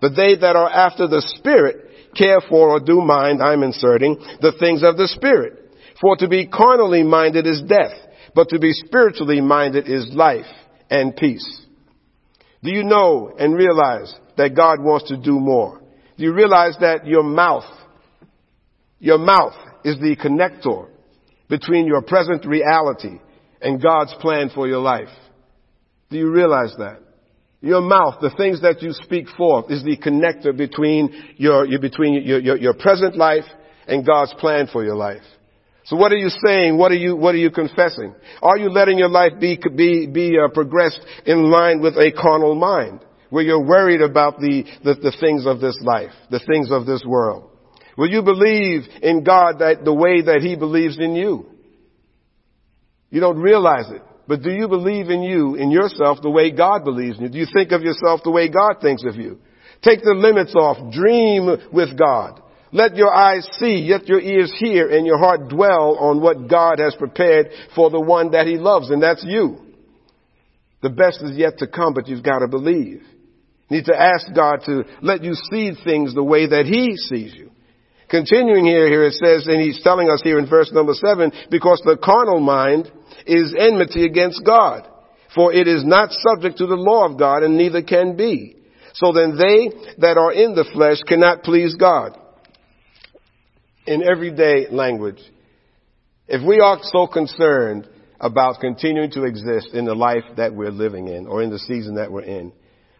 But 0.00 0.16
they 0.16 0.34
that 0.34 0.56
are 0.56 0.68
after 0.68 1.06
the 1.06 1.22
Spirit 1.38 1.76
care 2.16 2.40
for 2.48 2.70
or 2.70 2.80
do 2.80 3.00
mind, 3.00 3.40
I'm 3.40 3.62
inserting, 3.62 4.16
the 4.40 4.52
things 4.58 4.82
of 4.82 4.96
the 4.96 5.06
Spirit. 5.06 5.62
For 6.00 6.16
to 6.16 6.28
be 6.28 6.48
carnally 6.48 7.04
minded 7.04 7.46
is 7.46 7.62
death, 7.62 7.94
but 8.34 8.48
to 8.48 8.58
be 8.58 8.72
spiritually 8.72 9.40
minded 9.40 9.88
is 9.88 10.12
life 10.12 10.46
and 10.90 11.16
peace. 11.16 11.62
Do 12.62 12.72
you 12.72 12.84
know 12.84 13.34
and 13.38 13.54
realize 13.54 14.14
that 14.36 14.56
God 14.56 14.82
wants 14.82 15.08
to 15.08 15.16
do 15.16 15.38
more? 15.38 15.80
Do 16.16 16.24
you 16.24 16.32
realize 16.32 16.76
that 16.80 17.06
your 17.06 17.22
mouth, 17.22 17.64
your 18.98 19.18
mouth 19.18 19.54
is 19.84 19.96
the 19.96 20.16
connector 20.16 20.88
between 21.48 21.86
your 21.86 22.02
present 22.02 22.46
reality 22.46 23.20
and 23.60 23.82
God's 23.82 24.14
plan 24.20 24.50
for 24.54 24.66
your 24.66 24.80
life? 24.80 25.08
Do 26.10 26.16
you 26.16 26.30
realize 26.30 26.74
that? 26.78 27.00
Your 27.60 27.80
mouth, 27.80 28.16
the 28.20 28.34
things 28.36 28.62
that 28.62 28.82
you 28.82 28.92
speak 28.92 29.26
forth, 29.36 29.70
is 29.70 29.82
the 29.82 29.96
connector 29.96 30.56
between 30.56 31.34
your, 31.36 31.66
between 31.80 32.14
your, 32.14 32.38
your, 32.38 32.56
your 32.56 32.74
present 32.74 33.16
life 33.16 33.44
and 33.86 34.06
God's 34.06 34.34
plan 34.34 34.68
for 34.72 34.84
your 34.84 34.94
life. 34.94 35.22
So 35.86 35.94
what 35.94 36.12
are 36.12 36.16
you 36.16 36.30
saying? 36.44 36.76
What 36.76 36.90
are 36.90 36.96
you, 36.96 37.16
what 37.16 37.34
are 37.34 37.38
you 37.38 37.50
confessing? 37.50 38.14
Are 38.42 38.58
you 38.58 38.70
letting 38.70 38.98
your 38.98 39.08
life 39.08 39.32
be, 39.40 39.58
be, 39.76 40.08
be 40.08 40.36
uh, 40.36 40.48
progressed 40.52 41.00
in 41.24 41.48
line 41.50 41.80
with 41.80 41.94
a 41.94 42.10
carnal 42.12 42.56
mind? 42.56 43.04
Where 43.30 43.44
you're 43.44 43.64
worried 43.64 44.02
about 44.02 44.38
the, 44.38 44.64
the, 44.84 44.94
the 44.94 45.16
things 45.20 45.46
of 45.46 45.60
this 45.60 45.78
life, 45.82 46.10
the 46.30 46.40
things 46.40 46.70
of 46.70 46.86
this 46.86 47.04
world. 47.06 47.50
Will 47.96 48.10
you 48.10 48.22
believe 48.22 48.82
in 49.02 49.24
God 49.24 49.60
that 49.60 49.84
the 49.84 49.94
way 49.94 50.22
that 50.22 50.40
He 50.42 50.56
believes 50.56 50.98
in 50.98 51.14
you? 51.14 51.46
You 53.10 53.20
don't 53.20 53.38
realize 53.38 53.90
it. 53.90 54.02
But 54.28 54.42
do 54.42 54.50
you 54.50 54.68
believe 54.68 55.08
in 55.08 55.22
you, 55.22 55.54
in 55.54 55.70
yourself, 55.70 56.18
the 56.20 56.30
way 56.30 56.50
God 56.50 56.84
believes 56.84 57.18
in 57.18 57.24
you? 57.24 57.30
Do 57.30 57.38
you 57.38 57.46
think 57.52 57.70
of 57.70 57.82
yourself 57.82 58.20
the 58.24 58.30
way 58.30 58.48
God 58.48 58.80
thinks 58.82 59.04
of 59.04 59.14
you? 59.14 59.38
Take 59.82 60.00
the 60.02 60.14
limits 60.16 60.54
off. 60.54 60.92
Dream 60.92 61.46
with 61.72 61.96
God. 61.96 62.42
Let 62.72 62.96
your 62.96 63.14
eyes 63.14 63.48
see, 63.58 63.86
let 63.90 64.08
your 64.08 64.20
ears 64.20 64.52
hear, 64.58 64.88
and 64.88 65.06
your 65.06 65.18
heart 65.18 65.48
dwell 65.48 65.96
on 65.98 66.20
what 66.20 66.48
God 66.48 66.78
has 66.78 66.94
prepared 66.96 67.48
for 67.74 67.90
the 67.90 68.00
one 68.00 68.32
that 68.32 68.46
He 68.46 68.56
loves, 68.56 68.90
and 68.90 69.02
that's 69.02 69.24
you. 69.24 69.58
The 70.82 70.90
best 70.90 71.22
is 71.22 71.36
yet 71.36 71.58
to 71.58 71.66
come, 71.66 71.94
but 71.94 72.08
you've 72.08 72.24
got 72.24 72.40
to 72.40 72.48
believe. 72.48 73.02
You 73.68 73.76
need 73.76 73.86
to 73.86 74.00
ask 74.00 74.26
God 74.34 74.60
to 74.66 74.84
let 75.00 75.22
you 75.22 75.34
see 75.50 75.72
things 75.84 76.14
the 76.14 76.24
way 76.24 76.46
that 76.48 76.66
He 76.66 76.96
sees 76.96 77.34
you. 77.34 77.50
Continuing 78.08 78.64
here, 78.64 78.88
here 78.88 79.04
it 79.04 79.14
says, 79.14 79.46
and 79.46 79.60
He's 79.60 79.82
telling 79.82 80.10
us 80.10 80.20
here 80.22 80.38
in 80.38 80.48
verse 80.48 80.70
number 80.72 80.94
seven, 80.94 81.32
because 81.50 81.80
the 81.84 81.96
carnal 81.96 82.40
mind 82.40 82.90
is 83.26 83.54
enmity 83.56 84.04
against 84.04 84.44
God, 84.44 84.88
for 85.34 85.52
it 85.52 85.68
is 85.68 85.84
not 85.84 86.10
subject 86.12 86.58
to 86.58 86.66
the 86.66 86.76
law 86.76 87.06
of 87.06 87.18
God, 87.18 87.42
and 87.42 87.56
neither 87.56 87.82
can 87.82 88.16
be. 88.16 88.56
So 88.94 89.12
then 89.12 89.36
they 89.36 89.70
that 89.98 90.16
are 90.18 90.32
in 90.32 90.54
the 90.54 90.68
flesh 90.72 90.98
cannot 91.06 91.42
please 91.42 91.74
God 91.76 92.18
in 93.86 94.02
everyday 94.02 94.68
language, 94.70 95.20
if 96.28 96.46
we 96.46 96.60
are 96.60 96.78
so 96.82 97.06
concerned 97.06 97.88
about 98.20 98.60
continuing 98.60 99.10
to 99.12 99.24
exist 99.24 99.74
in 99.74 99.84
the 99.84 99.94
life 99.94 100.24
that 100.36 100.54
we're 100.54 100.70
living 100.70 101.08
in 101.08 101.26
or 101.26 101.42
in 101.42 101.50
the 101.50 101.58
season 101.58 101.96
that 101.96 102.10
we're 102.10 102.22
in, 102.22 102.52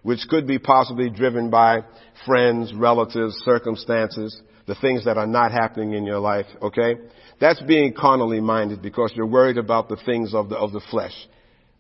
which 0.03 0.21
could 0.29 0.47
be 0.47 0.59
possibly 0.59 1.11
driven 1.11 1.51
by 1.51 1.81
friends, 2.25 2.73
relatives, 2.75 3.35
circumstances, 3.45 4.41
the 4.67 4.77
things 4.77 5.05
that 5.05 5.17
are 5.17 5.27
not 5.27 5.51
happening 5.51 5.95
in 5.95 6.05
your 6.05 6.21
life, 6.21 6.47
okay? 6.63 6.95
That's 7.41 7.61
being 7.63 7.93
carnally 7.93 8.41
minded 8.41 8.83
because 8.83 9.13
you're 9.15 9.27
worried 9.27 9.59
about 9.59 9.89
the 9.89 9.97
things 10.07 10.35
of 10.35 10.49
the, 10.49 10.57
of 10.57 10.73
the 10.73 10.81
flesh, 10.91 11.15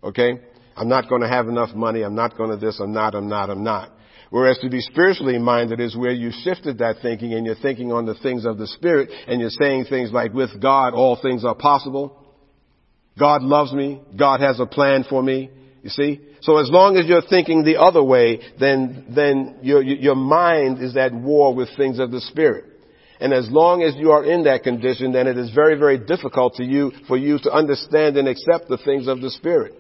okay? 0.03 0.41
I'm 0.77 0.89
not 0.89 1.09
going 1.09 1.23
to 1.23 1.29
have 1.29 1.49
enough 1.49 1.75
money. 1.75 2.03
I'm 2.03 2.15
not 2.15 2.37
going 2.37 2.51
to 2.51 2.57
this. 2.57 2.81
I'm 2.81 2.93
not. 2.93 3.15
I'm 3.15 3.29
not. 3.29 3.49
I'm 3.49 3.65
not. 3.65 3.93
Whereas 4.37 4.59
to 4.59 4.69
be 4.69 4.83
spiritually 4.83 5.39
minded 5.39 5.81
is 5.81 5.97
where 5.97 6.13
you 6.13 6.31
shifted 6.31 6.77
that 6.81 6.97
thinking 7.01 7.33
and 7.33 7.47
you're 7.47 7.55
thinking 7.55 7.91
on 7.91 8.05
the 8.05 8.17
things 8.17 8.45
of 8.45 8.59
the 8.59 8.67
Spirit 8.67 9.09
and 9.27 9.41
you're 9.41 9.49
saying 9.49 9.87
things 9.87 10.13
like, 10.13 10.35
with 10.35 10.61
God, 10.61 10.93
all 10.93 11.17
things 11.17 11.43
are 11.43 11.55
possible. 11.55 12.23
God 13.19 13.41
loves 13.43 13.73
me. 13.73 14.03
God 14.15 14.41
has 14.41 14.61
a 14.61 14.67
plan 14.67 15.07
for 15.09 15.23
me. 15.23 15.49
You 15.83 15.89
see? 15.89 16.21
So 16.43 16.59
as 16.59 16.69
long 16.69 16.99
as 16.99 17.07
you're 17.07 17.23
thinking 17.23 17.65
the 17.65 17.81
other 17.81 18.03
way, 18.03 18.41
then, 18.61 19.07
then 19.17 19.61
your, 19.63 19.83
your 19.83 20.17
mind 20.17 20.83
is 20.83 20.95
at 20.99 21.15
war 21.15 21.55
with 21.55 21.75
things 21.75 21.99
of 21.99 22.11
the 22.11 22.21
Spirit. 22.21 22.67
And 23.19 23.33
as 23.33 23.49
long 23.51 23.83
as 23.83 23.95
you 23.97 24.11
are 24.11 24.23
in 24.23 24.45
that 24.45 24.65
condition, 24.65 25.13
then 25.13 25.29
it 25.29 25.39
is 25.39 25.51
very, 25.55 25.79
very 25.79 25.97
difficult 25.97 26.57
to 26.57 26.63
you, 26.63 26.93
for 27.09 27.17
you 27.17 27.39
to 27.39 27.51
understand 27.51 28.19
and 28.19 28.29
accept 28.29 28.69
the 28.69 28.77
things 28.85 29.09
of 29.09 29.23
the 29.23 29.31
Spirit. 29.31 29.73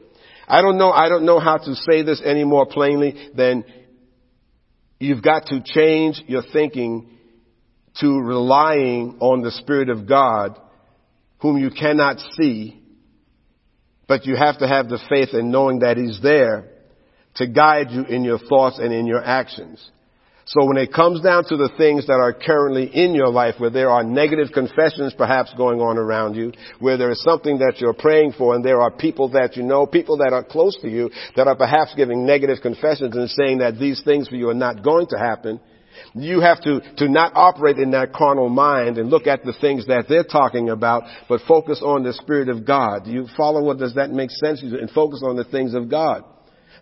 I 0.48 0.62
don't 0.62 0.78
know, 0.78 0.92
I 0.92 1.10
don't 1.10 1.26
know 1.26 1.40
how 1.40 1.58
to 1.58 1.74
say 1.74 2.02
this 2.02 2.22
any 2.24 2.44
more 2.44 2.64
plainly 2.64 3.30
than 3.34 3.64
you've 4.98 5.22
got 5.22 5.46
to 5.46 5.62
change 5.64 6.22
your 6.26 6.42
thinking 6.52 7.10
to 8.00 8.18
relying 8.18 9.16
on 9.20 9.42
the 9.42 9.50
Spirit 9.50 9.88
of 9.88 10.08
God, 10.08 10.58
whom 11.40 11.58
you 11.58 11.70
cannot 11.70 12.18
see, 12.36 12.82
but 14.06 14.26
you 14.26 14.36
have 14.36 14.58
to 14.58 14.68
have 14.68 14.88
the 14.88 14.98
faith 15.08 15.30
in 15.32 15.50
knowing 15.50 15.80
that 15.80 15.96
He's 15.96 16.20
there 16.22 16.68
to 17.36 17.46
guide 17.46 17.90
you 17.90 18.04
in 18.04 18.24
your 18.24 18.38
thoughts 18.38 18.78
and 18.78 18.92
in 18.92 19.06
your 19.06 19.22
actions. 19.22 19.90
So 20.48 20.64
when 20.64 20.76
it 20.76 20.92
comes 20.92 21.20
down 21.22 21.42
to 21.46 21.56
the 21.56 21.70
things 21.76 22.06
that 22.06 22.20
are 22.20 22.32
currently 22.32 22.84
in 22.84 23.16
your 23.16 23.30
life, 23.30 23.56
where 23.58 23.70
there 23.70 23.90
are 23.90 24.04
negative 24.04 24.52
confessions 24.54 25.12
perhaps 25.12 25.52
going 25.56 25.80
on 25.80 25.98
around 25.98 26.36
you, 26.36 26.52
where 26.78 26.96
there 26.96 27.10
is 27.10 27.20
something 27.22 27.58
that 27.58 27.78
you're 27.78 27.92
praying 27.92 28.34
for 28.38 28.54
and 28.54 28.64
there 28.64 28.80
are 28.80 28.92
people 28.92 29.30
that 29.30 29.56
you 29.56 29.64
know, 29.64 29.86
people 29.86 30.18
that 30.18 30.32
are 30.32 30.44
close 30.44 30.78
to 30.82 30.88
you, 30.88 31.10
that 31.34 31.48
are 31.48 31.56
perhaps 31.56 31.94
giving 31.96 32.24
negative 32.24 32.58
confessions 32.62 33.16
and 33.16 33.28
saying 33.28 33.58
that 33.58 33.80
these 33.80 34.00
things 34.04 34.28
for 34.28 34.36
you 34.36 34.48
are 34.48 34.54
not 34.54 34.84
going 34.84 35.08
to 35.08 35.18
happen, 35.18 35.58
you 36.14 36.40
have 36.40 36.60
to, 36.62 36.80
to 36.98 37.08
not 37.08 37.32
operate 37.34 37.78
in 37.78 37.90
that 37.90 38.12
carnal 38.12 38.48
mind 38.48 38.98
and 38.98 39.10
look 39.10 39.26
at 39.26 39.42
the 39.42 39.54
things 39.60 39.88
that 39.88 40.04
they're 40.08 40.22
talking 40.22 40.70
about, 40.70 41.02
but 41.28 41.40
focus 41.48 41.80
on 41.82 42.04
the 42.04 42.12
Spirit 42.12 42.48
of 42.48 42.64
God. 42.64 43.08
You 43.08 43.26
follow 43.36 43.64
what 43.64 43.78
does 43.78 43.94
that 43.96 44.10
make 44.10 44.30
sense? 44.30 44.62
And 44.62 44.90
focus 44.90 45.24
on 45.26 45.34
the 45.34 45.44
things 45.44 45.74
of 45.74 45.90
God. 45.90 46.22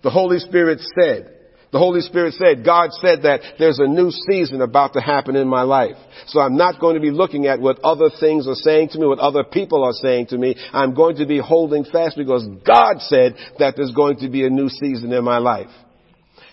The 0.03 0.11
Holy 0.11 0.39
Spirit 0.39 0.81
said, 1.01 1.34
the 1.75 1.81
Holy 1.81 2.03
Spirit 2.03 2.35
said, 2.35 2.65
God 2.65 2.93
said 2.93 3.23
that 3.23 3.41
there's 3.59 3.81
a 3.81 3.89
new 3.89 4.13
season 4.31 4.61
about 4.61 4.93
to 4.93 5.01
happen 5.01 5.35
in 5.35 5.49
my 5.49 5.63
life. 5.63 5.97
So 6.29 6.39
I'm 6.39 6.57
not 6.57 6.79
going 6.79 6.95
to 6.95 7.01
be 7.01 7.11
looking 7.11 7.49
at 7.49 7.59
what 7.59 7.81
other 7.83 8.11
things 8.21 8.47
are 8.47 8.55
saying 8.55 8.91
to 8.91 8.99
me, 9.01 9.09
what 9.09 9.19
other 9.19 9.43
people 9.43 9.83
are 9.83 9.93
saying 9.93 10.29
to 10.29 10.39
me. 10.39 10.55
I'm 10.73 10.95
going 10.95 11.17
to 11.17 11.27
be 11.27 11.41
holding 11.41 11.85
fast 11.85 12.17
because 12.17 12.47
God 12.65 13.01
said 13.01 13.35
that 13.59 13.75
there's 13.77 13.91
going 13.91 14.19
to 14.19 14.29
be 14.29 14.47
a 14.47 14.51
new 14.51 14.69
season 14.69 15.13
in 15.13 15.25
my 15.25 15.39
life. 15.39 15.67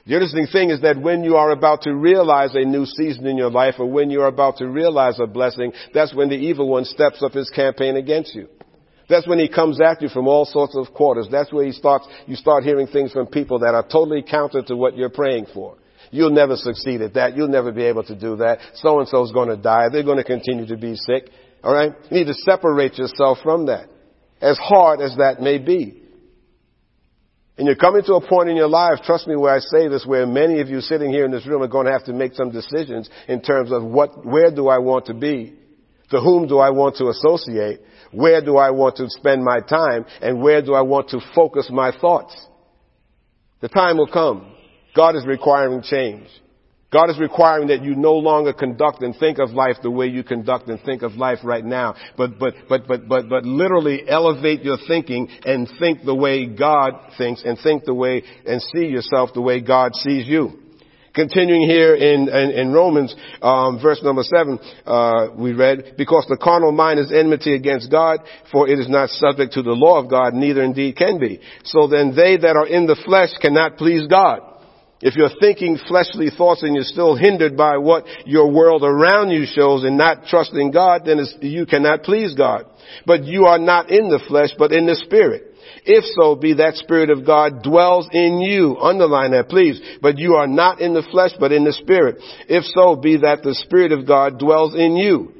The 0.07 0.13
interesting 0.13 0.47
thing 0.47 0.71
is 0.71 0.81
that 0.81 0.99
when 0.99 1.23
you 1.23 1.35
are 1.35 1.51
about 1.51 1.83
to 1.83 1.93
realize 1.93 2.55
a 2.55 2.65
new 2.65 2.87
season 2.87 3.27
in 3.27 3.37
your 3.37 3.51
life 3.51 3.75
or 3.77 3.85
when 3.85 4.09
you 4.09 4.21
are 4.21 4.27
about 4.27 4.57
to 4.57 4.67
realize 4.67 5.19
a 5.19 5.27
blessing, 5.27 5.71
that's 5.93 6.15
when 6.15 6.29
the 6.29 6.35
evil 6.35 6.67
one 6.67 6.83
steps 6.83 7.21
up 7.21 7.33
his 7.33 7.51
campaign 7.51 7.95
against 7.95 8.33
you. 8.33 8.47
That's 9.11 9.27
when 9.27 9.39
he 9.39 9.49
comes 9.49 9.81
at 9.81 10.01
you 10.01 10.07
from 10.07 10.29
all 10.29 10.45
sorts 10.45 10.73
of 10.73 10.93
quarters. 10.93 11.27
That's 11.29 11.51
where 11.51 11.65
he 11.65 11.73
starts, 11.73 12.07
you 12.27 12.37
start 12.37 12.63
hearing 12.63 12.87
things 12.87 13.11
from 13.11 13.27
people 13.27 13.59
that 13.59 13.75
are 13.75 13.83
totally 13.83 14.23
counter 14.23 14.61
to 14.61 14.75
what 14.77 14.95
you're 14.95 15.09
praying 15.09 15.47
for. 15.53 15.75
You'll 16.11 16.31
never 16.31 16.55
succeed 16.55 17.01
at 17.01 17.15
that. 17.15 17.35
You'll 17.35 17.49
never 17.49 17.73
be 17.73 17.83
able 17.83 18.05
to 18.05 18.15
do 18.15 18.37
that. 18.37 18.59
So 18.75 18.99
and 18.99 19.07
so 19.09 19.21
is 19.23 19.33
going 19.33 19.49
to 19.49 19.57
die. 19.57 19.89
They're 19.91 20.03
going 20.03 20.17
to 20.17 20.23
continue 20.23 20.65
to 20.65 20.77
be 20.77 20.95
sick. 20.95 21.29
All 21.61 21.73
right? 21.73 21.91
You 22.09 22.19
need 22.19 22.27
to 22.27 22.33
separate 22.33 22.97
yourself 22.97 23.39
from 23.43 23.65
that. 23.65 23.89
As 24.39 24.57
hard 24.57 25.01
as 25.01 25.17
that 25.17 25.41
may 25.41 25.57
be. 25.57 26.01
And 27.57 27.67
you're 27.67 27.75
coming 27.75 28.03
to 28.05 28.13
a 28.13 28.25
point 28.25 28.47
in 28.47 28.55
your 28.55 28.69
life, 28.69 28.99
trust 29.03 29.27
me 29.27 29.35
where 29.35 29.53
I 29.53 29.59
say 29.59 29.89
this, 29.89 30.05
where 30.05 30.25
many 30.25 30.61
of 30.61 30.69
you 30.69 30.79
sitting 30.79 31.11
here 31.11 31.25
in 31.25 31.31
this 31.31 31.45
room 31.45 31.61
are 31.61 31.67
going 31.67 31.85
to 31.85 31.91
have 31.91 32.05
to 32.05 32.13
make 32.13 32.33
some 32.33 32.49
decisions 32.49 33.09
in 33.27 33.41
terms 33.41 33.73
of 33.73 33.83
what, 33.83 34.25
where 34.25 34.55
do 34.55 34.69
I 34.69 34.77
want 34.77 35.07
to 35.07 35.13
be? 35.13 35.57
To 36.11 36.21
whom 36.21 36.47
do 36.47 36.59
I 36.59 36.69
want 36.69 36.95
to 36.97 37.09
associate? 37.09 37.81
Where 38.11 38.43
do 38.43 38.57
I 38.57 38.71
want 38.71 38.97
to 38.97 39.09
spend 39.09 39.43
my 39.43 39.59
time? 39.61 40.05
And 40.21 40.41
where 40.41 40.61
do 40.61 40.73
I 40.73 40.81
want 40.81 41.09
to 41.09 41.19
focus 41.33 41.69
my 41.71 41.91
thoughts? 41.99 42.35
The 43.61 43.69
time 43.69 43.97
will 43.97 44.11
come. 44.11 44.53
God 44.95 45.15
is 45.15 45.25
requiring 45.25 45.81
change. 45.81 46.27
God 46.91 47.09
is 47.09 47.17
requiring 47.17 47.69
that 47.69 47.83
you 47.83 47.95
no 47.95 48.15
longer 48.15 48.51
conduct 48.51 49.01
and 49.01 49.15
think 49.15 49.39
of 49.39 49.51
life 49.51 49.77
the 49.81 49.89
way 49.89 50.07
you 50.07 50.25
conduct 50.25 50.67
and 50.67 50.77
think 50.81 51.03
of 51.03 51.13
life 51.13 51.37
right 51.41 51.63
now, 51.63 51.95
but, 52.17 52.37
but, 52.37 52.53
but, 52.67 52.85
but, 52.85 53.07
but, 53.07 53.29
but 53.29 53.45
literally 53.45 54.03
elevate 54.05 54.61
your 54.61 54.77
thinking 54.89 55.29
and 55.45 55.69
think 55.79 56.03
the 56.03 56.13
way 56.13 56.45
God 56.45 56.91
thinks 57.17 57.43
and 57.45 57.57
think 57.57 57.85
the 57.85 57.93
way 57.93 58.23
and 58.45 58.61
see 58.61 58.87
yourself 58.87 59.29
the 59.33 59.41
way 59.41 59.61
God 59.61 59.95
sees 59.95 60.27
you. 60.27 60.59
Continuing 61.13 61.67
here 61.67 61.93
in, 61.93 62.29
in, 62.29 62.51
in 62.51 62.71
Romans, 62.71 63.13
um, 63.41 63.81
verse 63.81 64.01
number 64.01 64.23
seven, 64.23 64.59
uh, 64.85 65.27
we 65.35 65.51
read, 65.51 65.95
because 65.97 66.25
the 66.29 66.37
carnal 66.37 66.71
mind 66.71 66.99
is 66.99 67.11
enmity 67.11 67.53
against 67.53 67.91
God, 67.91 68.21
for 68.49 68.69
it 68.69 68.79
is 68.79 68.87
not 68.87 69.09
subject 69.09 69.53
to 69.53 69.61
the 69.61 69.71
law 69.71 69.99
of 69.99 70.09
God, 70.09 70.33
neither 70.33 70.63
indeed 70.63 70.95
can 70.95 71.19
be. 71.19 71.41
So 71.65 71.87
then 71.87 72.15
they 72.15 72.37
that 72.37 72.55
are 72.55 72.67
in 72.67 72.87
the 72.87 72.99
flesh 73.05 73.31
cannot 73.41 73.77
please 73.77 74.07
God. 74.07 74.39
If 75.01 75.15
you're 75.15 75.31
thinking 75.39 75.79
fleshly 75.87 76.29
thoughts 76.29 76.61
and 76.61 76.75
you're 76.75 76.83
still 76.83 77.15
hindered 77.15 77.57
by 77.57 77.77
what 77.77 78.05
your 78.25 78.51
world 78.51 78.83
around 78.83 79.31
you 79.31 79.45
shows 79.45 79.83
and 79.83 79.97
not 79.97 80.25
trusting 80.27 80.71
God, 80.71 81.01
then 81.05 81.19
you 81.41 81.65
cannot 81.65 82.03
please 82.03 82.35
God. 82.35 82.65
But 83.05 83.25
you 83.25 83.45
are 83.45 83.57
not 83.57 83.89
in 83.89 84.09
the 84.09 84.21
flesh, 84.27 84.51
but 84.57 84.71
in 84.71 84.85
the 84.85 84.95
spirit. 84.95 85.50
If 85.85 86.03
so 86.19 86.35
be 86.35 86.55
that 86.55 86.75
Spirit 86.75 87.09
of 87.09 87.25
God 87.25 87.63
dwells 87.63 88.07
in 88.11 88.39
you. 88.39 88.77
Underline 88.77 89.31
that, 89.31 89.49
please. 89.49 89.81
But 90.01 90.17
you 90.17 90.35
are 90.35 90.47
not 90.47 90.81
in 90.81 90.93
the 90.93 91.07
flesh, 91.11 91.31
but 91.39 91.51
in 91.51 91.63
the 91.63 91.73
Spirit. 91.73 92.17
If 92.47 92.63
so 92.75 92.95
be 92.95 93.17
that 93.17 93.43
the 93.43 93.55
Spirit 93.55 93.91
of 93.91 94.07
God 94.07 94.39
dwells 94.39 94.75
in 94.75 94.95
you. 94.95 95.33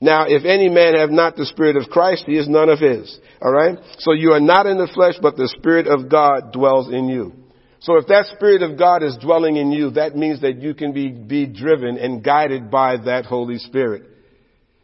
Now, 0.00 0.26
if 0.26 0.44
any 0.44 0.68
man 0.68 0.94
have 0.94 1.10
not 1.10 1.36
the 1.36 1.46
Spirit 1.46 1.76
of 1.76 1.88
Christ, 1.88 2.24
he 2.26 2.36
is 2.36 2.48
none 2.48 2.68
of 2.68 2.80
his. 2.80 3.18
Alright? 3.40 3.78
So 3.98 4.12
you 4.12 4.32
are 4.32 4.40
not 4.40 4.66
in 4.66 4.76
the 4.76 4.90
flesh, 4.92 5.14
but 5.22 5.36
the 5.36 5.48
Spirit 5.56 5.86
of 5.86 6.10
God 6.10 6.52
dwells 6.52 6.92
in 6.92 7.08
you. 7.08 7.32
So 7.80 7.96
if 7.98 8.06
that 8.08 8.26
Spirit 8.34 8.62
of 8.62 8.78
God 8.78 9.02
is 9.02 9.16
dwelling 9.20 9.56
in 9.56 9.72
you, 9.72 9.90
that 9.90 10.16
means 10.16 10.40
that 10.42 10.58
you 10.58 10.74
can 10.74 10.92
be, 10.92 11.10
be 11.10 11.46
driven 11.46 11.98
and 11.98 12.22
guided 12.22 12.70
by 12.70 12.96
that 12.96 13.26
Holy 13.26 13.58
Spirit. 13.58 14.11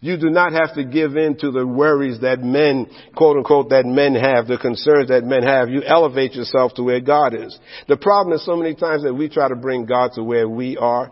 You 0.00 0.16
do 0.16 0.30
not 0.30 0.52
have 0.52 0.74
to 0.74 0.84
give 0.84 1.16
in 1.16 1.36
to 1.38 1.50
the 1.50 1.66
worries 1.66 2.20
that 2.20 2.40
men, 2.40 2.86
quote 3.16 3.36
unquote, 3.36 3.70
that 3.70 3.84
men 3.84 4.14
have, 4.14 4.46
the 4.46 4.56
concerns 4.56 5.08
that 5.08 5.24
men 5.24 5.42
have. 5.42 5.70
You 5.70 5.82
elevate 5.82 6.34
yourself 6.34 6.74
to 6.74 6.84
where 6.84 7.00
God 7.00 7.34
is. 7.34 7.58
The 7.88 7.96
problem 7.96 8.36
is 8.36 8.44
so 8.46 8.54
many 8.54 8.76
times 8.76 9.02
that 9.02 9.14
we 9.14 9.28
try 9.28 9.48
to 9.48 9.56
bring 9.56 9.86
God 9.86 10.12
to 10.14 10.22
where 10.22 10.48
we 10.48 10.76
are. 10.76 11.10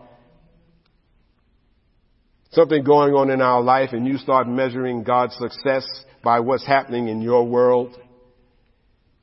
Something 2.51 2.85
going 2.85 3.13
on 3.13 3.29
in 3.29 3.41
our 3.41 3.61
life 3.61 3.89
and 3.91 4.07
you 4.07 4.17
start 4.17 4.47
measuring 4.47 5.03
God's 5.03 5.35
success 5.35 5.85
by 6.23 6.39
what's 6.39 6.65
happening 6.65 7.09
in 7.09 7.21
your 7.21 7.45
world. 7.45 7.97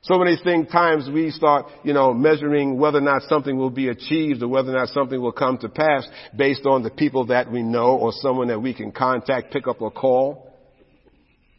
So 0.05 0.19
many 0.19 0.37
things, 0.45 0.71
times 0.71 1.09
we 1.11 1.31
start, 1.31 1.65
you 1.83 1.95
know, 1.95 2.13
measuring 2.13 2.79
whether 2.79 2.99
or 2.99 3.01
not 3.01 3.23
something 3.23 3.57
will 3.57 3.71
be 3.71 3.89
achieved 3.89 4.43
or 4.43 4.49
whether 4.49 4.71
or 4.71 4.75
not 4.81 4.89
something 4.89 5.19
will 5.19 5.33
come 5.33 5.57
to 5.59 5.69
pass 5.71 6.07
based 6.37 6.67
on 6.67 6.83
the 6.83 6.91
people 6.91 7.27
that 7.29 7.51
we 7.51 7.63
know 7.63 7.97
or 7.97 8.13
someone 8.13 8.49
that 8.49 8.61
we 8.61 8.75
can 8.75 8.93
contact, 8.93 9.51
pick 9.51 9.67
up 9.67 9.81
a 9.81 9.91
call. 9.91 10.53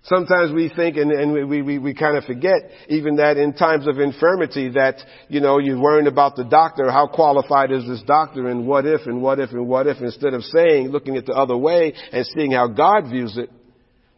Sometimes 0.03 0.53
we 0.53 0.71
think 0.75 0.97
and, 0.97 1.11
and 1.11 1.33
we, 1.33 1.63
we, 1.63 1.79
we 1.79 1.95
kind 1.95 2.15
of 2.15 2.25
forget 2.25 2.69
even 2.87 3.15
that 3.15 3.37
in 3.37 3.53
times 3.53 3.87
of 3.87 3.97
infirmity 3.97 4.69
that, 4.69 4.97
you 5.27 5.39
know, 5.39 5.57
you're 5.57 5.81
worrying 5.81 6.05
about 6.05 6.35
the 6.35 6.43
doctor, 6.43 6.91
how 6.91 7.07
qualified 7.07 7.71
is 7.71 7.87
this 7.87 8.03
doctor 8.03 8.47
and 8.47 8.67
what 8.67 8.85
if 8.85 9.07
and 9.07 9.23
what 9.23 9.39
if 9.39 9.49
and 9.53 9.67
what 9.67 9.87
if 9.87 9.97
instead 10.01 10.35
of 10.35 10.43
saying, 10.43 10.89
looking 10.89 11.17
at 11.17 11.25
the 11.25 11.33
other 11.33 11.57
way 11.57 11.95
and 12.11 12.23
seeing 12.27 12.51
how 12.51 12.67
God 12.67 13.09
views 13.09 13.39
it, 13.39 13.49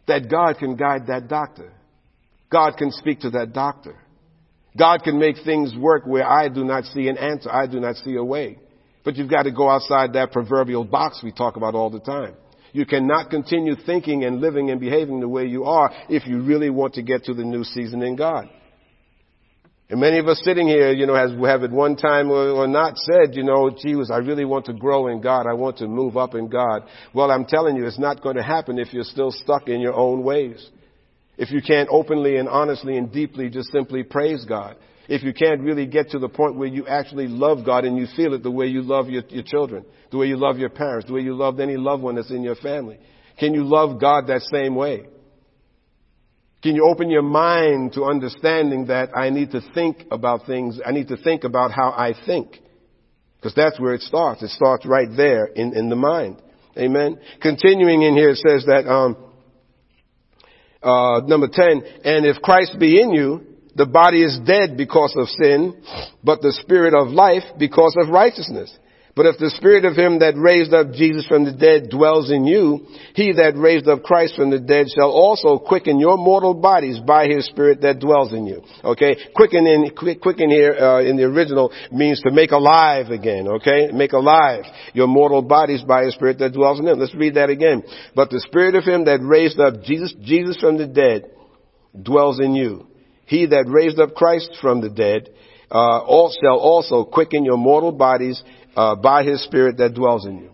that 0.06 0.30
God 0.30 0.58
can 0.58 0.76
guide 0.76 1.06
that 1.06 1.28
doctor. 1.28 1.72
God 2.50 2.76
can 2.76 2.90
speak 2.92 3.20
to 3.20 3.30
that 3.30 3.54
doctor. 3.54 3.96
God 4.76 5.02
can 5.02 5.18
make 5.18 5.36
things 5.44 5.74
work 5.76 6.06
where 6.06 6.26
I 6.26 6.48
do 6.48 6.64
not 6.64 6.84
see 6.84 7.08
an 7.08 7.16
answer. 7.18 7.50
I 7.50 7.66
do 7.66 7.80
not 7.80 7.96
see 7.96 8.16
a 8.16 8.24
way. 8.24 8.58
But 9.04 9.16
you've 9.16 9.30
got 9.30 9.44
to 9.44 9.50
go 9.50 9.68
outside 9.68 10.12
that 10.12 10.32
proverbial 10.32 10.84
box 10.84 11.20
we 11.22 11.32
talk 11.32 11.56
about 11.56 11.74
all 11.74 11.90
the 11.90 12.00
time. 12.00 12.34
You 12.72 12.84
cannot 12.84 13.30
continue 13.30 13.74
thinking 13.86 14.24
and 14.24 14.40
living 14.40 14.70
and 14.70 14.78
behaving 14.78 15.20
the 15.20 15.28
way 15.28 15.46
you 15.46 15.64
are 15.64 15.90
if 16.08 16.26
you 16.26 16.42
really 16.42 16.70
want 16.70 16.94
to 16.94 17.02
get 17.02 17.24
to 17.24 17.34
the 17.34 17.44
new 17.44 17.64
season 17.64 18.02
in 18.02 18.16
God. 18.16 18.50
And 19.90 20.00
many 20.00 20.18
of 20.18 20.28
us 20.28 20.42
sitting 20.44 20.68
here, 20.68 20.92
you 20.92 21.06
know, 21.06 21.14
has, 21.14 21.30
have 21.30 21.62
at 21.62 21.72
one 21.72 21.96
time 21.96 22.30
or, 22.30 22.50
or 22.50 22.66
not 22.66 22.98
said, 22.98 23.34
you 23.34 23.42
know, 23.42 23.70
Jesus, 23.70 24.10
I 24.12 24.18
really 24.18 24.44
want 24.44 24.66
to 24.66 24.74
grow 24.74 25.06
in 25.08 25.22
God. 25.22 25.46
I 25.46 25.54
want 25.54 25.78
to 25.78 25.88
move 25.88 26.18
up 26.18 26.34
in 26.34 26.48
God. 26.48 26.82
Well, 27.14 27.30
I'm 27.30 27.46
telling 27.46 27.74
you, 27.74 27.86
it's 27.86 27.98
not 27.98 28.22
going 28.22 28.36
to 28.36 28.42
happen 28.42 28.78
if 28.78 28.92
you're 28.92 29.02
still 29.02 29.30
stuck 29.30 29.68
in 29.68 29.80
your 29.80 29.94
own 29.94 30.22
ways. 30.22 30.68
If 31.38 31.52
you 31.52 31.62
can't 31.62 31.88
openly 31.90 32.36
and 32.36 32.48
honestly 32.48 32.98
and 32.98 33.10
deeply 33.10 33.48
just 33.48 33.70
simply 33.70 34.02
praise 34.02 34.44
God. 34.44 34.76
If 35.08 35.22
you 35.22 35.32
can't 35.32 35.62
really 35.62 35.86
get 35.86 36.10
to 36.10 36.18
the 36.18 36.28
point 36.28 36.56
where 36.56 36.68
you 36.68 36.86
actually 36.86 37.28
love 37.28 37.64
God 37.64 37.84
and 37.84 37.96
you 37.96 38.06
feel 38.14 38.34
it 38.34 38.42
the 38.42 38.50
way 38.50 38.66
you 38.66 38.82
love 38.82 39.08
your, 39.08 39.22
your 39.28 39.44
children, 39.44 39.86
the 40.10 40.18
way 40.18 40.26
you 40.26 40.36
love 40.36 40.58
your 40.58 40.68
parents, 40.68 41.06
the 41.06 41.14
way 41.14 41.22
you 41.22 41.34
love 41.34 41.60
any 41.60 41.76
loved 41.76 42.02
one 42.02 42.16
that's 42.16 42.30
in 42.30 42.42
your 42.42 42.56
family. 42.56 42.98
Can 43.38 43.54
you 43.54 43.64
love 43.64 44.00
God 44.00 44.26
that 44.26 44.42
same 44.52 44.74
way? 44.74 45.06
Can 46.62 46.74
you 46.74 46.88
open 46.90 47.08
your 47.08 47.22
mind 47.22 47.92
to 47.92 48.04
understanding 48.04 48.86
that 48.88 49.16
I 49.16 49.30
need 49.30 49.52
to 49.52 49.60
think 49.74 50.04
about 50.10 50.44
things, 50.44 50.80
I 50.84 50.90
need 50.90 51.08
to 51.08 51.16
think 51.16 51.44
about 51.44 51.70
how 51.70 51.90
I 51.90 52.14
think? 52.26 52.58
Because 53.36 53.54
that's 53.54 53.78
where 53.78 53.94
it 53.94 54.02
starts. 54.02 54.42
It 54.42 54.50
starts 54.50 54.84
right 54.84 55.08
there 55.16 55.46
in, 55.46 55.74
in 55.76 55.88
the 55.88 55.96
mind. 55.96 56.42
Amen. 56.76 57.20
Continuing 57.40 58.02
in 58.02 58.16
here, 58.16 58.30
it 58.30 58.38
says 58.38 58.64
that, 58.66 58.88
um, 58.88 59.16
uh, 60.82 61.20
number 61.26 61.48
10, 61.50 61.82
and 62.04 62.26
if 62.26 62.40
Christ 62.42 62.76
be 62.78 63.00
in 63.00 63.12
you, 63.12 63.42
the 63.74 63.86
body 63.86 64.22
is 64.22 64.38
dead 64.44 64.76
because 64.76 65.14
of 65.16 65.28
sin, 65.28 65.80
but 66.22 66.42
the 66.42 66.52
spirit 66.52 66.94
of 66.94 67.08
life 67.08 67.44
because 67.58 67.96
of 68.00 68.08
righteousness. 68.08 68.76
But 69.18 69.26
if 69.26 69.38
the 69.38 69.50
spirit 69.50 69.84
of 69.84 69.96
him 69.96 70.20
that 70.20 70.38
raised 70.38 70.72
up 70.72 70.92
Jesus 70.92 71.26
from 71.26 71.44
the 71.44 71.50
dead 71.50 71.90
dwells 71.90 72.30
in 72.30 72.46
you, 72.46 72.86
he 73.14 73.32
that 73.32 73.58
raised 73.58 73.88
up 73.88 74.04
Christ 74.04 74.36
from 74.36 74.50
the 74.50 74.60
dead 74.60 74.86
shall 74.94 75.10
also 75.10 75.58
quicken 75.58 75.98
your 75.98 76.16
mortal 76.16 76.54
bodies 76.54 77.00
by 77.00 77.26
his 77.26 77.44
spirit 77.46 77.80
that 77.80 77.98
dwells 77.98 78.32
in 78.32 78.46
you. 78.46 78.62
Okay? 78.84 79.16
Quicken 79.34 79.66
in, 79.66 79.90
quicken 79.90 80.50
here, 80.50 80.70
uh, 80.72 81.02
in 81.02 81.16
the 81.16 81.24
original 81.24 81.72
means 81.90 82.20
to 82.20 82.30
make 82.30 82.52
alive 82.52 83.10
again. 83.10 83.48
Okay? 83.48 83.88
Make 83.90 84.12
alive 84.12 84.62
your 84.94 85.08
mortal 85.08 85.42
bodies 85.42 85.82
by 85.82 86.04
his 86.04 86.14
spirit 86.14 86.38
that 86.38 86.52
dwells 86.52 86.78
in 86.78 86.84
them. 86.84 87.00
Let's 87.00 87.12
read 87.16 87.34
that 87.34 87.50
again. 87.50 87.82
But 88.14 88.30
the 88.30 88.38
spirit 88.46 88.76
of 88.76 88.84
him 88.84 89.06
that 89.06 89.18
raised 89.20 89.58
up 89.58 89.82
Jesus, 89.82 90.14
Jesus 90.22 90.58
from 90.60 90.78
the 90.78 90.86
dead 90.86 91.28
dwells 92.00 92.38
in 92.38 92.54
you. 92.54 92.86
He 93.26 93.46
that 93.46 93.64
raised 93.66 93.98
up 93.98 94.14
Christ 94.14 94.56
from 94.60 94.80
the 94.80 94.90
dead, 94.90 95.30
uh, 95.70 96.00
shall 96.40 96.58
also 96.58 97.04
quicken 97.04 97.44
your 97.44 97.58
mortal 97.58 97.92
bodies 97.92 98.42
uh, 98.78 98.94
by 98.94 99.24
his 99.24 99.42
spirit 99.42 99.76
that 99.78 99.92
dwells 99.92 100.24
in 100.24 100.38
you. 100.38 100.50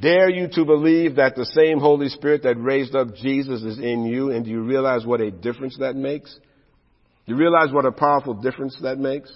Dare 0.00 0.28
you 0.28 0.48
to 0.54 0.64
believe 0.64 1.16
that 1.16 1.36
the 1.36 1.46
same 1.46 1.78
Holy 1.78 2.08
Spirit 2.08 2.42
that 2.42 2.56
raised 2.58 2.96
up 2.96 3.14
Jesus 3.14 3.62
is 3.62 3.78
in 3.78 4.04
you 4.04 4.32
and 4.32 4.44
do 4.44 4.50
you 4.50 4.62
realize 4.62 5.06
what 5.06 5.20
a 5.20 5.30
difference 5.30 5.76
that 5.78 5.94
makes? 5.94 6.34
Do 6.34 7.32
you 7.32 7.36
realize 7.36 7.72
what 7.72 7.84
a 7.84 7.92
powerful 7.92 8.34
difference 8.34 8.76
that 8.82 8.98
makes? 8.98 9.30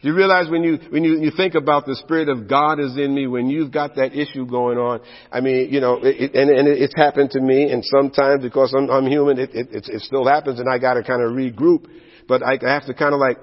Do 0.00 0.08
you 0.08 0.14
realize 0.14 0.48
when 0.48 0.62
you, 0.62 0.78
when 0.88 1.04
you, 1.04 1.20
you 1.20 1.32
think 1.36 1.54
about 1.54 1.84
the 1.84 1.96
Spirit 1.96 2.30
of 2.30 2.48
God 2.48 2.80
is 2.80 2.96
in 2.96 3.14
me, 3.14 3.26
when 3.26 3.50
you've 3.50 3.72
got 3.72 3.96
that 3.96 4.18
issue 4.18 4.46
going 4.46 4.78
on, 4.78 5.00
I 5.30 5.42
mean, 5.42 5.70
you 5.70 5.80
know, 5.80 6.00
it, 6.02 6.34
and, 6.34 6.48
and 6.48 6.66
it's 6.66 6.96
happened 6.96 7.32
to 7.32 7.42
me 7.42 7.70
and 7.70 7.84
sometimes 7.84 8.42
because 8.42 8.72
I'm, 8.74 8.88
I'm 8.88 9.06
human, 9.06 9.38
it, 9.38 9.50
it, 9.52 9.68
it 9.86 10.00
still 10.00 10.26
happens 10.26 10.60
and 10.60 10.68
I 10.72 10.78
gotta 10.78 11.02
kind 11.02 11.22
of 11.22 11.32
regroup, 11.32 11.84
but 12.26 12.42
I 12.42 12.56
have 12.62 12.86
to 12.86 12.94
kind 12.94 13.12
of 13.12 13.20
like 13.20 13.36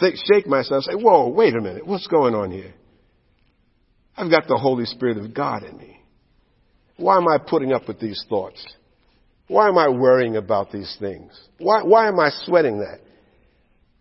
think, 0.00 0.16
shake 0.32 0.48
myself, 0.48 0.82
say, 0.82 0.94
whoa, 0.94 1.28
wait 1.28 1.54
a 1.54 1.60
minute, 1.60 1.86
what's 1.86 2.08
going 2.08 2.34
on 2.34 2.50
here? 2.50 2.74
I've 4.16 4.30
got 4.30 4.46
the 4.46 4.56
Holy 4.56 4.84
Spirit 4.84 5.18
of 5.18 5.34
God 5.34 5.64
in 5.64 5.76
me. 5.76 6.00
Why 6.96 7.16
am 7.16 7.26
I 7.28 7.38
putting 7.38 7.72
up 7.72 7.88
with 7.88 7.98
these 7.98 8.24
thoughts? 8.28 8.64
Why 9.48 9.68
am 9.68 9.76
I 9.76 9.88
worrying 9.88 10.36
about 10.36 10.70
these 10.70 10.96
things? 11.00 11.32
Why, 11.58 11.82
why 11.82 12.08
am 12.08 12.18
I 12.18 12.30
sweating 12.30 12.78
that? 12.78 13.00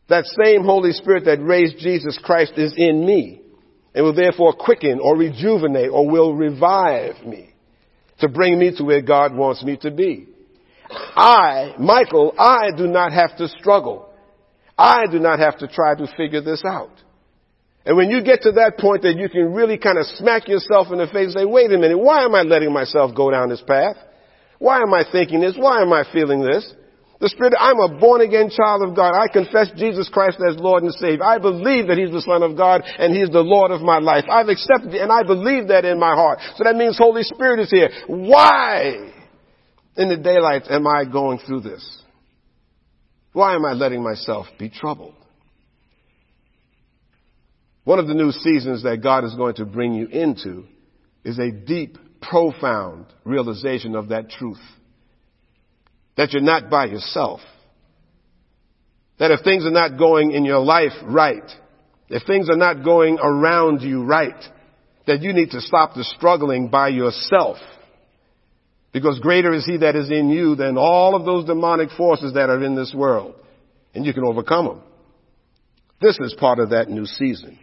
That 0.10 0.26
same 0.44 0.64
Holy 0.64 0.92
Spirit 0.92 1.26
that 1.26 1.44
raised 1.44 1.78
Jesus 1.80 2.20
Christ 2.24 2.54
is 2.58 2.74
in 2.78 3.06
me 3.06 3.42
and 3.96 4.06
will 4.06 4.14
therefore 4.14 4.54
quicken 4.54 5.00
or 5.02 5.18
rejuvenate 5.18 5.90
or 5.90 6.10
will 6.10 6.34
revive 6.34 7.26
me 7.26 7.54
to 8.20 8.30
bring 8.30 8.60
me 8.60 8.76
to 8.78 8.84
where 8.84 9.02
God 9.02 9.36
wants 9.36 9.64
me 9.64 9.78
to 9.78 9.92
be. 9.92 10.28
I, 10.90 11.76
Michael, 11.80 12.34
I 12.38 12.70
do 12.76 12.88
not 12.88 13.12
have 13.12 13.36
to 13.38 13.48
struggle. 13.48 14.10
I 14.78 15.06
do 15.12 15.20
not 15.20 15.40
have 15.40 15.58
to 15.60 15.68
try 15.68 15.96
to 15.96 16.08
figure 16.16 16.42
this 16.42 16.64
out. 16.66 16.92
And 17.86 17.98
when 17.98 18.10
you 18.10 18.24
get 18.24 18.42
to 18.44 18.54
that 18.54 18.78
point 18.80 19.02
that 19.04 19.18
you 19.18 19.28
can 19.28 19.54
really 19.54 19.78
kind 19.78 19.98
of 19.98 20.06
smack 20.16 20.48
yourself 20.48 20.88
in 20.92 21.00
the 21.00 21.08
face 21.08 21.36
and 21.36 21.44
say, 21.44 21.46
wait 21.46 21.72
a 21.72 21.78
minute, 21.78 21.98
why 21.98 22.24
am 22.24 22.34
I 22.34 22.42
letting 22.42 22.72
myself 22.72 23.14
go 23.16 23.30
down 23.30 23.50
this 23.50 23.64
path? 23.68 23.98
Why 24.60 24.82
am 24.82 24.94
I 24.94 25.04
thinking 25.12 25.42
this? 25.42 25.56
Why 25.58 25.82
am 25.82 25.92
I 25.92 26.06
feeling 26.14 26.42
this? 26.42 26.74
The 27.20 27.30
Spirit, 27.30 27.54
I'm 27.58 27.80
a 27.80 28.00
born 28.00 28.22
again 28.22 28.50
child 28.50 28.84
of 28.84 28.96
God. 28.96 29.14
I 29.16 29.28
confess 29.32 29.72
Jesus 29.76 30.10
Christ 30.10 30.40
as 30.46 30.58
Lord 30.58 30.84
and 30.84 30.94
Savior. 30.94 31.24
I 31.24 31.38
believe 31.38 31.88
that 31.88 31.98
He's 31.98 32.12
the 32.12 32.22
Son 32.22 32.44
of 32.44 32.58
God 32.58 32.84
and 32.84 33.16
He's 33.16 33.30
the 33.30 33.44
Lord 33.44 33.72
of 33.72 33.82
my 33.82 34.00
life. 34.00 34.26
I've 34.30 34.50
accepted 34.50 34.94
it 34.94 35.02
and 35.02 35.12
I 35.12 35.24
believe 35.24 35.68
that 35.68 35.86
in 35.86 36.00
my 36.00 36.16
heart. 36.16 36.40
So 36.56 36.64
that 36.64 36.76
means 36.76 36.98
Holy 36.98 37.24
Spirit 37.24 37.60
is 37.60 37.70
here. 37.70 37.90
Why 38.08 39.12
in 39.96 40.10
the 40.10 40.18
daylight 40.18 40.64
am 40.70 40.88
I 40.88 41.06
going 41.06 41.40
through 41.40 41.62
this? 41.62 42.04
Why 43.34 43.56
am 43.56 43.66
I 43.66 43.74
letting 43.74 44.04
myself 44.04 44.48
be 44.60 44.70
troubled? 44.70 45.16
One 47.84 48.00
of 48.00 48.08
the 48.08 48.14
new 48.14 48.32
seasons 48.32 48.84
that 48.84 49.04
God 49.04 49.26
is 49.26 49.36
going 49.36 49.56
to 49.56 49.66
bring 49.66 49.94
you 49.94 50.08
into 50.08 50.66
is 51.24 51.38
a 51.38 51.52
deep, 51.52 51.98
profound 52.22 53.06
realization 53.26 53.96
of 53.96 54.10
that 54.10 54.30
truth. 54.30 54.62
That 56.16 56.32
you're 56.32 56.42
not 56.42 56.70
by 56.70 56.86
yourself. 56.86 57.42
That 59.20 59.32
if 59.32 59.42
things 59.42 59.66
are 59.66 59.72
not 59.72 59.98
going 59.98 60.32
in 60.32 60.46
your 60.46 60.60
life 60.60 60.94
right, 61.04 61.50
if 62.10 62.24
things 62.26 62.50
are 62.50 62.58
not 62.58 62.84
going 62.84 63.20
around 63.22 63.82
you 63.82 64.04
right, 64.04 64.42
that 65.08 65.22
you 65.22 65.34
need 65.34 65.52
to 65.52 65.62
stop 65.62 65.96
the 65.96 66.04
struggling 66.04 66.70
by 66.70 66.90
yourself. 66.90 67.58
Because 68.94 69.20
greater 69.20 69.54
is 69.54 69.66
he 69.66 69.78
that 69.78 69.96
is 69.96 70.12
in 70.12 70.30
you 70.30 70.56
than 70.56 70.78
all 70.78 71.16
of 71.16 71.26
those 71.26 71.46
demonic 71.46 71.90
forces 71.98 72.34
that 72.34 72.50
are 72.50 72.64
in 72.64 72.76
this 72.76 72.94
world. 72.96 73.36
And 73.94 74.06
you 74.06 74.14
can 74.14 74.24
overcome 74.24 74.66
them. 74.68 74.82
This 76.00 76.18
is 76.20 76.36
part 76.40 76.60
of 76.60 76.70
that 76.70 76.90
new 76.90 77.06
season. 77.06 77.60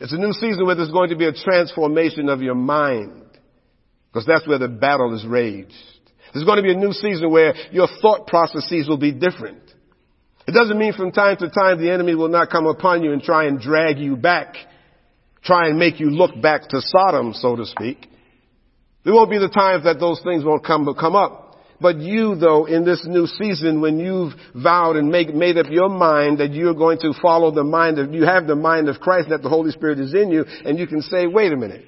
It's 0.00 0.12
a 0.12 0.18
new 0.18 0.32
season 0.32 0.64
where 0.66 0.74
there's 0.74 0.90
going 0.90 1.10
to 1.10 1.16
be 1.16 1.26
a 1.26 1.32
transformation 1.32 2.28
of 2.28 2.40
your 2.40 2.54
mind. 2.54 3.24
Because 4.12 4.26
that's 4.26 4.46
where 4.46 4.58
the 4.58 4.68
battle 4.68 5.14
is 5.14 5.26
raged. 5.26 5.72
There's 6.32 6.44
going 6.44 6.56
to 6.56 6.62
be 6.62 6.72
a 6.72 6.76
new 6.76 6.92
season 6.92 7.30
where 7.30 7.54
your 7.70 7.88
thought 8.00 8.26
processes 8.26 8.88
will 8.88 8.98
be 8.98 9.12
different. 9.12 9.62
It 10.46 10.52
doesn't 10.52 10.78
mean 10.78 10.94
from 10.94 11.12
time 11.12 11.36
to 11.38 11.50
time 11.50 11.80
the 11.80 11.90
enemy 11.90 12.14
will 12.14 12.28
not 12.28 12.50
come 12.50 12.66
upon 12.66 13.02
you 13.02 13.12
and 13.12 13.22
try 13.22 13.46
and 13.46 13.60
drag 13.60 13.98
you 13.98 14.16
back. 14.16 14.54
Try 15.42 15.68
and 15.68 15.78
make 15.78 16.00
you 16.00 16.10
look 16.10 16.40
back 16.40 16.68
to 16.68 16.80
Sodom, 16.80 17.34
so 17.34 17.56
to 17.56 17.66
speak. 17.66 18.08
There 19.04 19.14
won't 19.14 19.30
be 19.30 19.38
the 19.38 19.48
times 19.48 19.84
that 19.84 20.00
those 20.00 20.20
things 20.22 20.44
won't 20.44 20.64
come, 20.64 20.86
come 20.98 21.16
up. 21.16 21.47
But 21.80 21.98
you 21.98 22.34
though, 22.34 22.64
in 22.66 22.84
this 22.84 23.04
new 23.06 23.26
season, 23.26 23.80
when 23.80 23.98
you've 23.98 24.32
vowed 24.54 24.96
and 24.96 25.10
make, 25.10 25.32
made 25.32 25.58
up 25.58 25.66
your 25.70 25.88
mind 25.88 26.38
that 26.38 26.52
you're 26.52 26.74
going 26.74 26.98
to 27.00 27.12
follow 27.22 27.50
the 27.52 27.64
mind 27.64 27.98
of, 27.98 28.12
you 28.12 28.24
have 28.24 28.46
the 28.46 28.56
mind 28.56 28.88
of 28.88 29.00
Christ, 29.00 29.28
that 29.30 29.42
the 29.42 29.48
Holy 29.48 29.70
Spirit 29.70 30.00
is 30.00 30.12
in 30.12 30.30
you, 30.30 30.44
and 30.64 30.78
you 30.78 30.86
can 30.86 31.02
say, 31.02 31.26
wait 31.26 31.52
a 31.52 31.56
minute. 31.56 31.84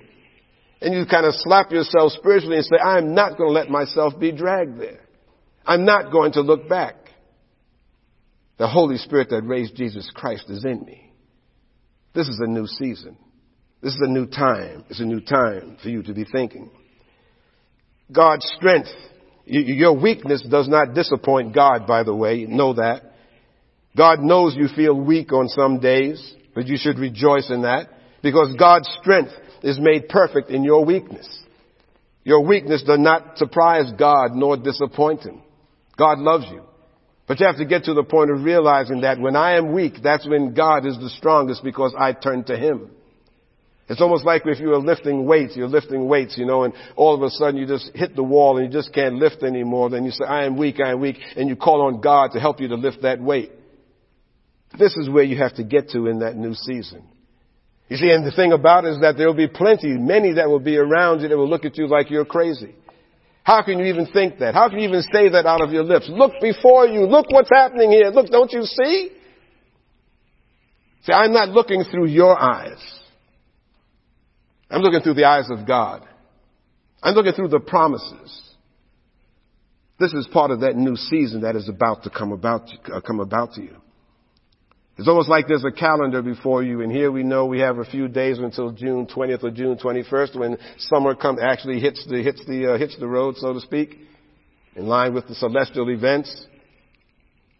And 0.80 0.94
you 0.94 1.04
kind 1.06 1.26
of 1.26 1.34
slap 1.34 1.72
yourself 1.72 2.12
spiritually 2.12 2.56
and 2.56 2.64
say, 2.64 2.76
I'm 2.76 3.14
not 3.14 3.36
going 3.36 3.50
to 3.50 3.52
let 3.52 3.68
myself 3.68 4.18
be 4.18 4.32
dragged 4.32 4.80
there. 4.80 5.00
I'm 5.66 5.84
not 5.84 6.10
going 6.10 6.32
to 6.32 6.40
look 6.40 6.68
back. 6.68 6.94
The 8.58 8.68
Holy 8.68 8.96
Spirit 8.96 9.30
that 9.30 9.42
raised 9.42 9.74
Jesus 9.74 10.10
Christ 10.14 10.44
is 10.48 10.64
in 10.64 10.84
me. 10.84 11.12
This 12.14 12.28
is 12.28 12.40
a 12.42 12.46
new 12.46 12.66
season. 12.66 13.16
This 13.82 13.94
is 13.94 14.00
a 14.02 14.10
new 14.10 14.26
time. 14.26 14.84
It's 14.88 15.00
a 15.00 15.04
new 15.04 15.20
time 15.20 15.78
for 15.82 15.88
you 15.88 16.02
to 16.02 16.12
be 16.12 16.24
thinking. 16.24 16.70
God's 18.12 18.50
strength 18.56 18.90
your 19.50 20.00
weakness 20.00 20.46
does 20.48 20.68
not 20.68 20.94
disappoint 20.94 21.54
God, 21.54 21.86
by 21.86 22.04
the 22.04 22.14
way. 22.14 22.46
Know 22.48 22.74
that. 22.74 23.02
God 23.96 24.20
knows 24.20 24.54
you 24.54 24.68
feel 24.68 24.94
weak 24.94 25.32
on 25.32 25.48
some 25.48 25.80
days, 25.80 26.34
but 26.54 26.66
you 26.66 26.76
should 26.78 26.98
rejoice 26.98 27.50
in 27.50 27.62
that 27.62 27.88
because 28.22 28.54
God's 28.56 28.88
strength 29.00 29.32
is 29.62 29.78
made 29.80 30.08
perfect 30.08 30.50
in 30.50 30.62
your 30.62 30.84
weakness. 30.84 31.28
Your 32.22 32.44
weakness 32.46 32.84
does 32.86 33.00
not 33.00 33.38
surprise 33.38 33.90
God 33.98 34.32
nor 34.34 34.56
disappoint 34.56 35.22
Him. 35.22 35.42
God 35.98 36.18
loves 36.18 36.44
you. 36.50 36.62
But 37.26 37.40
you 37.40 37.46
have 37.46 37.56
to 37.56 37.64
get 37.64 37.84
to 37.84 37.94
the 37.94 38.04
point 38.04 38.30
of 38.30 38.44
realizing 38.44 39.00
that 39.02 39.18
when 39.18 39.36
I 39.36 39.56
am 39.56 39.72
weak, 39.72 39.94
that's 40.02 40.28
when 40.28 40.54
God 40.54 40.86
is 40.86 40.98
the 40.98 41.10
strongest 41.10 41.64
because 41.64 41.94
I 41.98 42.12
turn 42.12 42.44
to 42.44 42.56
Him. 42.56 42.90
It's 43.90 44.00
almost 44.00 44.24
like 44.24 44.42
if 44.44 44.60
you 44.60 44.68
were 44.68 44.78
lifting 44.78 45.26
weights, 45.26 45.56
you're 45.56 45.66
lifting 45.66 46.06
weights, 46.06 46.38
you 46.38 46.46
know, 46.46 46.62
and 46.62 46.72
all 46.94 47.12
of 47.12 47.22
a 47.22 47.28
sudden 47.28 47.56
you 47.56 47.66
just 47.66 47.90
hit 47.92 48.14
the 48.14 48.22
wall 48.22 48.56
and 48.56 48.72
you 48.72 48.72
just 48.72 48.94
can't 48.94 49.16
lift 49.16 49.42
anymore. 49.42 49.90
Then 49.90 50.04
you 50.04 50.12
say, 50.12 50.24
I 50.24 50.44
am 50.44 50.56
weak, 50.56 50.76
I 50.80 50.92
am 50.92 51.00
weak, 51.00 51.16
and 51.36 51.48
you 51.48 51.56
call 51.56 51.82
on 51.82 52.00
God 52.00 52.30
to 52.34 52.40
help 52.40 52.60
you 52.60 52.68
to 52.68 52.76
lift 52.76 53.02
that 53.02 53.20
weight. 53.20 53.50
This 54.78 54.96
is 54.96 55.10
where 55.10 55.24
you 55.24 55.38
have 55.38 55.56
to 55.56 55.64
get 55.64 55.88
to 55.90 56.06
in 56.06 56.20
that 56.20 56.36
new 56.36 56.54
season. 56.54 57.02
You 57.88 57.96
see, 57.96 58.10
and 58.10 58.24
the 58.24 58.30
thing 58.30 58.52
about 58.52 58.84
it 58.84 58.90
is 58.90 59.00
that 59.00 59.16
there 59.16 59.26
will 59.26 59.34
be 59.34 59.48
plenty, 59.48 59.88
many 59.88 60.34
that 60.34 60.48
will 60.48 60.60
be 60.60 60.76
around 60.76 61.22
you 61.22 61.28
that 61.28 61.36
will 61.36 61.50
look 61.50 61.64
at 61.64 61.76
you 61.76 61.88
like 61.88 62.12
you're 62.12 62.24
crazy. 62.24 62.76
How 63.42 63.62
can 63.64 63.80
you 63.80 63.86
even 63.86 64.06
think 64.06 64.38
that? 64.38 64.54
How 64.54 64.68
can 64.68 64.78
you 64.78 64.88
even 64.88 65.02
say 65.02 65.30
that 65.30 65.46
out 65.46 65.62
of 65.62 65.72
your 65.72 65.82
lips? 65.82 66.08
Look 66.08 66.34
before 66.40 66.86
you. 66.86 67.06
Look 67.06 67.26
what's 67.32 67.50
happening 67.52 67.90
here. 67.90 68.10
Look, 68.10 68.30
don't 68.30 68.52
you 68.52 68.62
see? 68.62 69.10
See, 71.02 71.12
I'm 71.12 71.32
not 71.32 71.48
looking 71.48 71.82
through 71.90 72.06
your 72.06 72.40
eyes. 72.40 72.99
I'm 74.70 74.82
looking 74.82 75.00
through 75.00 75.14
the 75.14 75.24
eyes 75.24 75.50
of 75.50 75.66
God. 75.66 76.06
I'm 77.02 77.14
looking 77.14 77.32
through 77.32 77.48
the 77.48 77.60
promises. 77.60 78.40
This 79.98 80.12
is 80.12 80.28
part 80.32 80.50
of 80.50 80.60
that 80.60 80.76
new 80.76 80.96
season 80.96 81.42
that 81.42 81.56
is 81.56 81.68
about 81.68 82.04
to 82.04 82.10
come 82.10 82.32
about, 82.32 82.70
uh, 82.92 83.00
come 83.00 83.20
about 83.20 83.54
to 83.54 83.62
you. 83.62 83.76
It's 84.96 85.08
almost 85.08 85.28
like 85.28 85.46
there's 85.48 85.64
a 85.64 85.72
calendar 85.72 86.22
before 86.22 86.62
you, 86.62 86.82
and 86.82 86.92
here 86.92 87.10
we 87.10 87.22
know 87.22 87.46
we 87.46 87.60
have 87.60 87.78
a 87.78 87.84
few 87.84 88.06
days 88.06 88.38
until 88.38 88.70
June 88.70 89.06
20th 89.06 89.42
or 89.42 89.50
June 89.50 89.76
21st 89.76 90.38
when 90.38 90.58
summer 90.78 91.14
comes, 91.14 91.40
actually 91.42 91.80
hits 91.80 92.06
the, 92.06 92.22
hits 92.22 92.44
the, 92.46 92.74
uh, 92.74 92.78
hits 92.78 92.96
the 92.98 93.06
road, 93.06 93.36
so 93.38 93.52
to 93.52 93.60
speak, 93.60 93.98
in 94.76 94.86
line 94.86 95.14
with 95.14 95.26
the 95.26 95.34
celestial 95.34 95.88
events. 95.90 96.46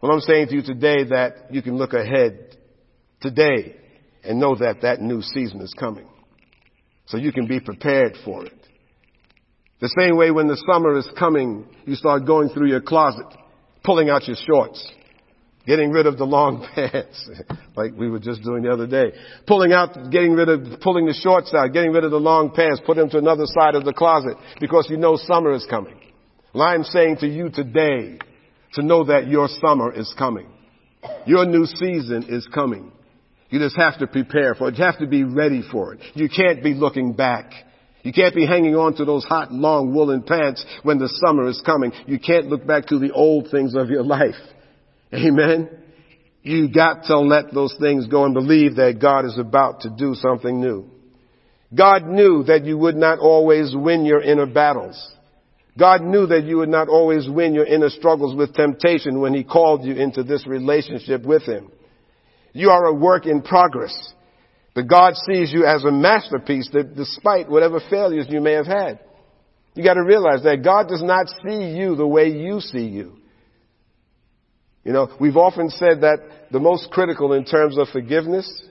Well, 0.01 0.11
I'm 0.11 0.19
saying 0.19 0.47
to 0.47 0.55
you 0.55 0.61
today 0.61 1.03
that 1.05 1.47
you 1.51 1.61
can 1.61 1.77
look 1.77 1.93
ahead 1.93 2.57
today 3.21 3.75
and 4.23 4.39
know 4.39 4.55
that 4.55 4.81
that 4.81 5.01
new 5.01 5.21
season 5.21 5.61
is 5.61 5.73
coming 5.73 6.07
so 7.05 7.17
you 7.17 7.31
can 7.31 7.47
be 7.47 7.59
prepared 7.59 8.17
for 8.23 8.45
it. 8.45 8.53
The 9.79 9.93
same 9.99 10.15
way 10.15 10.31
when 10.31 10.47
the 10.47 10.61
summer 10.71 10.97
is 10.97 11.09
coming, 11.17 11.67
you 11.85 11.95
start 11.95 12.25
going 12.25 12.49
through 12.49 12.67
your 12.67 12.81
closet, 12.81 13.25
pulling 13.83 14.09
out 14.09 14.27
your 14.27 14.37
shorts, 14.47 14.91
Getting 15.65 15.91
rid 15.91 16.07
of 16.07 16.17
the 16.17 16.25
long 16.25 16.67
pants, 16.75 17.29
like 17.75 17.93
we 17.95 18.09
were 18.09 18.19
just 18.19 18.43
doing 18.43 18.63
the 18.63 18.71
other 18.71 18.87
day. 18.87 19.11
Pulling 19.45 19.71
out, 19.73 20.09
getting 20.11 20.33
rid 20.33 20.49
of, 20.49 20.81
pulling 20.81 21.05
the 21.05 21.13
shorts 21.13 21.53
out, 21.53 21.71
getting 21.71 21.91
rid 21.91 22.03
of 22.03 22.11
the 22.11 22.19
long 22.19 22.51
pants, 22.51 22.81
put 22.85 22.97
them 22.97 23.09
to 23.11 23.19
another 23.19 23.45
side 23.45 23.75
of 23.75 23.85
the 23.85 23.93
closet 23.93 24.37
because 24.59 24.87
you 24.89 24.97
know 24.97 25.17
summer 25.17 25.53
is 25.53 25.65
coming. 25.69 25.99
Well, 26.53 26.63
I'm 26.63 26.83
saying 26.83 27.17
to 27.17 27.27
you 27.27 27.49
today 27.49 28.17
to 28.73 28.81
know 28.81 29.03
that 29.05 29.27
your 29.27 29.47
summer 29.61 29.93
is 29.93 30.13
coming. 30.17 30.47
Your 31.25 31.45
new 31.45 31.65
season 31.65 32.25
is 32.27 32.47
coming. 32.53 32.91
You 33.51 33.59
just 33.59 33.75
have 33.75 33.99
to 33.99 34.07
prepare 34.07 34.55
for 34.55 34.69
it. 34.69 34.77
You 34.77 34.85
have 34.85 34.99
to 34.99 35.07
be 35.07 35.23
ready 35.23 35.61
for 35.71 35.93
it. 35.93 35.99
You 36.13 36.29
can't 36.29 36.63
be 36.63 36.73
looking 36.73 37.13
back. 37.13 37.51
You 38.01 38.13
can't 38.13 38.33
be 38.33 38.47
hanging 38.47 38.75
on 38.75 38.95
to 38.95 39.05
those 39.05 39.25
hot, 39.25 39.51
long 39.51 39.93
woolen 39.93 40.23
pants 40.23 40.65
when 40.83 40.97
the 40.97 41.09
summer 41.23 41.47
is 41.47 41.61
coming. 41.63 41.91
You 42.07 42.17
can't 42.17 42.47
look 42.47 42.65
back 42.65 42.87
to 42.87 42.97
the 42.97 43.11
old 43.11 43.49
things 43.51 43.75
of 43.75 43.89
your 43.89 44.03
life. 44.03 44.35
Amen. 45.13 45.69
You 46.41 46.73
got 46.73 47.03
to 47.05 47.19
let 47.19 47.53
those 47.53 47.75
things 47.79 48.07
go 48.07 48.23
and 48.25 48.33
believe 48.33 48.77
that 48.77 48.99
God 48.99 49.25
is 49.25 49.37
about 49.37 49.81
to 49.81 49.89
do 49.89 50.15
something 50.15 50.59
new. 50.59 50.85
God 51.75 52.07
knew 52.07 52.43
that 52.43 52.65
you 52.65 52.77
would 52.77 52.95
not 52.95 53.19
always 53.19 53.75
win 53.75 54.05
your 54.05 54.21
inner 54.21 54.47
battles. 54.47 54.97
God 55.77 56.01
knew 56.01 56.25
that 56.27 56.45
you 56.45 56.57
would 56.57 56.69
not 56.69 56.89
always 56.89 57.29
win 57.29 57.53
your 57.53 57.65
inner 57.65 57.89
struggles 57.89 58.35
with 58.35 58.53
temptation 58.53 59.19
when 59.19 59.33
He 59.33 59.43
called 59.43 59.85
you 59.85 59.95
into 59.95 60.23
this 60.23 60.47
relationship 60.47 61.23
with 61.23 61.43
Him. 61.43 61.69
You 62.53 62.69
are 62.69 62.85
a 62.85 62.93
work 62.93 63.25
in 63.25 63.41
progress. 63.41 63.95
But 64.73 64.87
God 64.87 65.13
sees 65.27 65.51
you 65.51 65.65
as 65.65 65.83
a 65.83 65.91
masterpiece 65.91 66.69
that 66.73 66.95
despite 66.95 67.49
whatever 67.49 67.81
failures 67.89 68.27
you 68.29 68.41
may 68.41 68.53
have 68.53 68.67
had. 68.67 68.99
You 69.73 69.83
gotta 69.83 70.03
realize 70.03 70.43
that 70.43 70.63
God 70.63 70.87
does 70.87 71.03
not 71.03 71.27
see 71.45 71.71
you 71.71 71.95
the 71.95 72.07
way 72.07 72.29
you 72.29 72.59
see 72.59 72.85
you. 72.85 73.17
You 74.83 74.93
know, 74.93 75.09
we've 75.19 75.37
often 75.37 75.69
said 75.69 76.01
that 76.01 76.47
the 76.51 76.59
most 76.59 76.89
critical 76.91 77.33
in 77.33 77.45
terms 77.45 77.77
of 77.77 77.87
forgiveness 77.89 78.63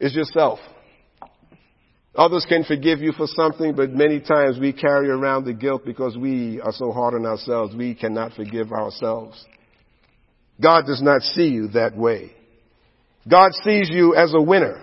is 0.00 0.14
yourself. 0.14 0.58
Others 2.16 2.46
can 2.48 2.64
forgive 2.64 3.00
you 3.00 3.12
for 3.12 3.26
something, 3.26 3.74
but 3.74 3.90
many 3.90 4.20
times 4.20 4.58
we 4.58 4.72
carry 4.72 5.08
around 5.08 5.44
the 5.44 5.52
guilt 5.52 5.84
because 5.84 6.16
we 6.16 6.60
are 6.60 6.72
so 6.72 6.92
hard 6.92 7.14
on 7.14 7.26
ourselves. 7.26 7.74
We 7.74 7.94
cannot 7.94 8.34
forgive 8.34 8.72
ourselves. 8.72 9.44
God 10.62 10.86
does 10.86 11.02
not 11.02 11.22
see 11.22 11.48
you 11.48 11.68
that 11.68 11.96
way. 11.96 12.32
God 13.28 13.52
sees 13.64 13.88
you 13.90 14.14
as 14.14 14.34
a 14.34 14.40
winner. 14.40 14.82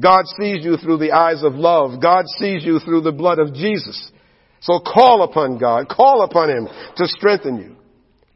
God 0.00 0.24
sees 0.38 0.64
you 0.64 0.76
through 0.76 0.98
the 0.98 1.12
eyes 1.12 1.42
of 1.42 1.54
love. 1.54 2.00
God 2.02 2.24
sees 2.38 2.64
you 2.64 2.78
through 2.80 3.02
the 3.02 3.12
blood 3.12 3.38
of 3.38 3.54
Jesus. 3.54 4.10
So 4.60 4.80
call 4.80 5.22
upon 5.22 5.58
God. 5.58 5.88
Call 5.88 6.22
upon 6.22 6.50
Him 6.50 6.68
to 6.96 7.06
strengthen 7.06 7.58
you. 7.58 7.76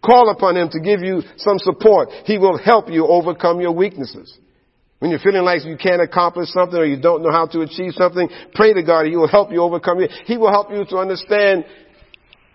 Call 0.04 0.30
upon 0.30 0.56
Him 0.56 0.68
to 0.70 0.80
give 0.80 1.00
you 1.00 1.22
some 1.36 1.58
support. 1.58 2.10
He 2.24 2.38
will 2.38 2.58
help 2.58 2.88
you 2.90 3.06
overcome 3.06 3.60
your 3.60 3.72
weaknesses. 3.72 4.38
When 5.00 5.10
you're 5.10 5.20
feeling 5.20 5.42
like 5.42 5.64
you 5.64 5.76
can't 5.76 6.02
accomplish 6.02 6.48
something 6.48 6.78
or 6.78 6.84
you 6.84 7.00
don't 7.00 7.22
know 7.22 7.30
how 7.30 7.46
to 7.46 7.60
achieve 7.60 7.92
something, 7.94 8.28
pray 8.54 8.72
to 8.72 8.82
God. 8.82 9.06
He 9.06 9.16
will 9.16 9.28
help 9.28 9.52
you 9.52 9.62
overcome 9.62 10.00
it. 10.00 10.10
He 10.26 10.36
will 10.36 10.50
help 10.50 10.70
you 10.70 10.84
to 10.90 10.96
understand, 10.96 11.64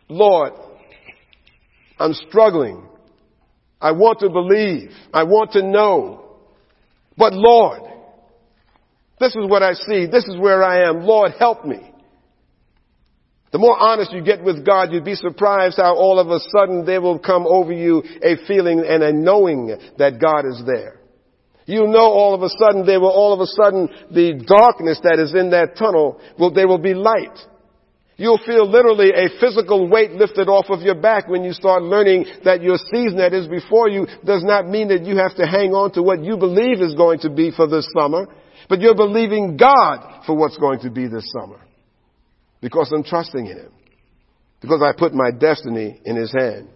Lord, 0.09 0.53
I'm 1.99 2.13
struggling. 2.13 2.85
I 3.79 3.91
want 3.91 4.19
to 4.19 4.29
believe. 4.29 4.91
I 5.13 5.23
want 5.23 5.51
to 5.53 5.61
know. 5.61 6.22
But 7.17 7.33
Lord, 7.33 7.81
this 9.19 9.35
is 9.35 9.47
what 9.47 9.63
I 9.63 9.73
see. 9.73 10.05
This 10.05 10.25
is 10.25 10.37
where 10.37 10.63
I 10.63 10.89
am. 10.89 11.01
Lord, 11.01 11.31
help 11.37 11.65
me. 11.65 11.93
The 13.51 13.59
more 13.59 13.77
honest 13.77 14.11
you 14.11 14.23
get 14.23 14.43
with 14.43 14.65
God, 14.65 14.91
you'd 14.91 15.05
be 15.05 15.13
surprised 15.13 15.77
how 15.77 15.95
all 15.95 16.17
of 16.17 16.29
a 16.29 16.39
sudden 16.51 16.85
there 16.85 17.01
will 17.01 17.19
come 17.19 17.45
over 17.45 17.71
you 17.71 18.01
a 18.23 18.35
feeling 18.47 18.83
and 18.85 19.03
a 19.03 19.13
knowing 19.13 19.77
that 19.99 20.19
God 20.19 20.45
is 20.45 20.63
there. 20.65 20.99
You 21.65 21.85
know 21.87 22.11
all 22.11 22.33
of 22.33 22.41
a 22.41 22.49
sudden 22.49 22.85
there 22.85 22.99
will 22.99 23.11
all 23.11 23.31
of 23.31 23.39
a 23.39 23.45
sudden 23.45 23.89
the 24.11 24.43
darkness 24.45 24.99
that 25.03 25.19
is 25.19 25.33
in 25.33 25.51
that 25.51 25.77
tunnel 25.77 26.19
will, 26.37 26.51
there 26.51 26.67
will 26.67 26.79
be 26.79 26.95
light. 26.95 27.37
You'll 28.15 28.39
feel 28.45 28.69
literally 28.69 29.09
a 29.09 29.39
physical 29.39 29.89
weight 29.89 30.11
lifted 30.11 30.47
off 30.47 30.69
of 30.69 30.81
your 30.81 30.95
back 30.95 31.27
when 31.27 31.43
you 31.43 31.51
start 31.51 31.81
learning 31.81 32.25
that 32.45 32.61
your 32.61 32.77
season 32.77 33.17
that 33.17 33.33
is 33.33 33.47
before 33.47 33.89
you 33.89 34.05
does 34.23 34.43
not 34.43 34.67
mean 34.67 34.89
that 34.89 35.03
you 35.03 35.17
have 35.17 35.35
to 35.37 35.47
hang 35.47 35.73
on 35.73 35.91
to 35.93 36.03
what 36.03 36.23
you 36.23 36.37
believe 36.37 36.79
is 36.79 36.93
going 36.93 37.19
to 37.19 37.29
be 37.31 37.49
for 37.49 37.67
this 37.67 37.87
summer. 37.97 38.27
But 38.69 38.81
you're 38.81 38.95
believing 38.95 39.57
God 39.57 40.25
for 40.27 40.35
what's 40.35 40.57
going 40.57 40.81
to 40.81 40.91
be 40.91 41.07
this 41.07 41.27
summer. 41.31 41.59
Because 42.61 42.91
I'm 42.95 43.03
trusting 43.03 43.47
in 43.47 43.57
Him. 43.57 43.71
Because 44.61 44.81
I 44.83 44.97
put 44.97 45.13
my 45.13 45.31
destiny 45.31 45.99
in 46.05 46.15
His 46.15 46.31
hand. 46.31 46.69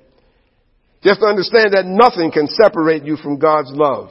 To 1.03 1.25
understand 1.25 1.73
that 1.73 1.85
nothing 1.85 2.31
can 2.31 2.47
separate 2.47 3.03
you 3.03 3.15
from 3.15 3.37
God's 3.37 3.71
love. 3.71 4.09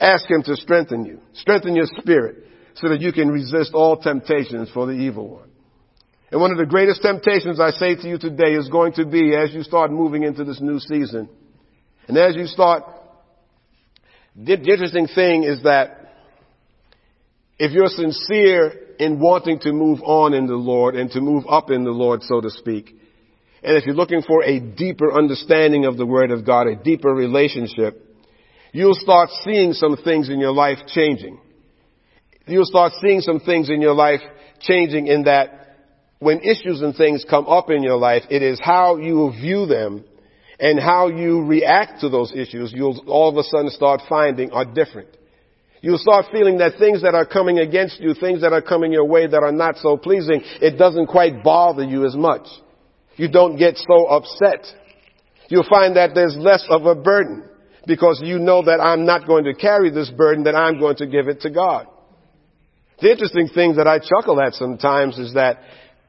Ask 0.00 0.28
Him 0.28 0.42
to 0.42 0.56
strengthen 0.56 1.04
you. 1.04 1.20
Strengthen 1.32 1.76
your 1.76 1.86
spirit 1.98 2.44
so 2.74 2.88
that 2.88 3.00
you 3.00 3.12
can 3.12 3.28
resist 3.28 3.72
all 3.72 3.96
temptations 3.96 4.68
for 4.74 4.86
the 4.86 4.92
evil 4.92 5.28
one. 5.28 5.49
And 6.30 6.40
one 6.40 6.52
of 6.52 6.58
the 6.58 6.66
greatest 6.66 7.02
temptations 7.02 7.58
I 7.58 7.70
say 7.70 7.96
to 7.96 8.08
you 8.08 8.18
today 8.18 8.52
is 8.52 8.68
going 8.68 8.92
to 8.94 9.04
be 9.04 9.34
as 9.34 9.52
you 9.52 9.62
start 9.62 9.90
moving 9.90 10.22
into 10.22 10.44
this 10.44 10.60
new 10.60 10.78
season. 10.78 11.28
And 12.06 12.16
as 12.16 12.36
you 12.36 12.46
start, 12.46 12.84
the 14.36 14.54
interesting 14.54 15.08
thing 15.08 15.42
is 15.42 15.64
that 15.64 16.14
if 17.58 17.72
you're 17.72 17.88
sincere 17.88 18.94
in 18.98 19.18
wanting 19.18 19.58
to 19.60 19.72
move 19.72 20.00
on 20.02 20.32
in 20.34 20.46
the 20.46 20.54
Lord 20.54 20.94
and 20.94 21.10
to 21.10 21.20
move 21.20 21.44
up 21.48 21.70
in 21.70 21.84
the 21.84 21.90
Lord, 21.90 22.22
so 22.22 22.40
to 22.40 22.50
speak, 22.50 22.94
and 23.62 23.76
if 23.76 23.84
you're 23.84 23.94
looking 23.94 24.22
for 24.22 24.42
a 24.44 24.60
deeper 24.60 25.12
understanding 25.12 25.84
of 25.84 25.96
the 25.96 26.06
Word 26.06 26.30
of 26.30 26.46
God, 26.46 26.66
a 26.68 26.76
deeper 26.76 27.10
relationship, 27.10 28.02
you'll 28.72 28.94
start 28.94 29.28
seeing 29.44 29.72
some 29.72 29.96
things 29.96 30.30
in 30.30 30.38
your 30.38 30.52
life 30.52 30.78
changing. 30.86 31.38
You'll 32.46 32.64
start 32.64 32.92
seeing 33.02 33.20
some 33.20 33.40
things 33.40 33.68
in 33.68 33.82
your 33.82 33.94
life 33.94 34.20
changing 34.60 35.08
in 35.08 35.24
that 35.24 35.59
when 36.20 36.40
issues 36.40 36.82
and 36.82 36.94
things 36.94 37.24
come 37.28 37.46
up 37.48 37.70
in 37.70 37.82
your 37.82 37.96
life, 37.96 38.22
it 38.30 38.42
is 38.42 38.60
how 38.62 38.96
you 38.96 39.32
view 39.32 39.66
them 39.66 40.04
and 40.60 40.78
how 40.78 41.08
you 41.08 41.42
react 41.44 42.00
to 42.02 42.10
those 42.10 42.32
issues 42.32 42.72
you'll 42.74 43.02
all 43.06 43.30
of 43.30 43.36
a 43.38 43.42
sudden 43.42 43.70
start 43.70 44.02
finding 44.08 44.52
are 44.52 44.66
different. 44.66 45.08
You'll 45.80 45.98
start 45.98 46.26
feeling 46.30 46.58
that 46.58 46.78
things 46.78 47.00
that 47.02 47.14
are 47.14 47.24
coming 47.24 47.58
against 47.58 48.00
you, 48.00 48.12
things 48.12 48.42
that 48.42 48.52
are 48.52 48.60
coming 48.60 48.92
your 48.92 49.06
way 49.06 49.26
that 49.26 49.42
are 49.42 49.52
not 49.52 49.78
so 49.78 49.96
pleasing, 49.96 50.42
it 50.60 50.76
doesn't 50.76 51.06
quite 51.06 51.42
bother 51.42 51.84
you 51.84 52.04
as 52.04 52.14
much. 52.14 52.46
You 53.16 53.28
don't 53.28 53.56
get 53.56 53.78
so 53.78 54.04
upset. 54.06 54.66
You'll 55.48 55.68
find 55.68 55.96
that 55.96 56.10
there's 56.14 56.36
less 56.36 56.64
of 56.68 56.84
a 56.84 56.94
burden 56.94 57.48
because 57.86 58.20
you 58.22 58.38
know 58.38 58.62
that 58.62 58.78
I'm 58.78 59.06
not 59.06 59.26
going 59.26 59.44
to 59.44 59.54
carry 59.54 59.90
this 59.90 60.10
burden, 60.10 60.44
that 60.44 60.54
I'm 60.54 60.78
going 60.78 60.96
to 60.96 61.06
give 61.06 61.28
it 61.28 61.40
to 61.40 61.50
God. 61.50 61.86
The 63.00 63.10
interesting 63.10 63.48
thing 63.48 63.76
that 63.76 63.86
I 63.86 63.98
chuckle 63.98 64.40
at 64.42 64.52
sometimes 64.52 65.18
is 65.18 65.32
that, 65.32 65.60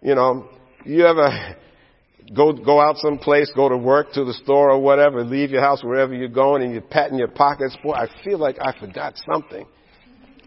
you 0.01 0.15
know, 0.15 0.49
you 0.85 1.05
ever 1.05 1.55
go 2.35 2.53
go 2.53 2.79
out 2.79 2.97
someplace, 2.97 3.51
go 3.55 3.69
to 3.69 3.77
work, 3.77 4.13
to 4.13 4.23
the 4.23 4.33
store 4.33 4.71
or 4.71 4.79
whatever, 4.79 5.23
leave 5.23 5.51
your 5.51 5.61
house 5.61 5.83
wherever 5.83 6.13
you're 6.13 6.27
going, 6.27 6.63
and 6.63 6.71
you're 6.71 6.81
patting 6.81 7.17
your 7.17 7.27
pockets. 7.27 7.77
Boy, 7.83 7.93
I 7.93 8.07
feel 8.23 8.39
like 8.39 8.57
I 8.59 8.77
forgot 8.79 9.15
something. 9.31 9.65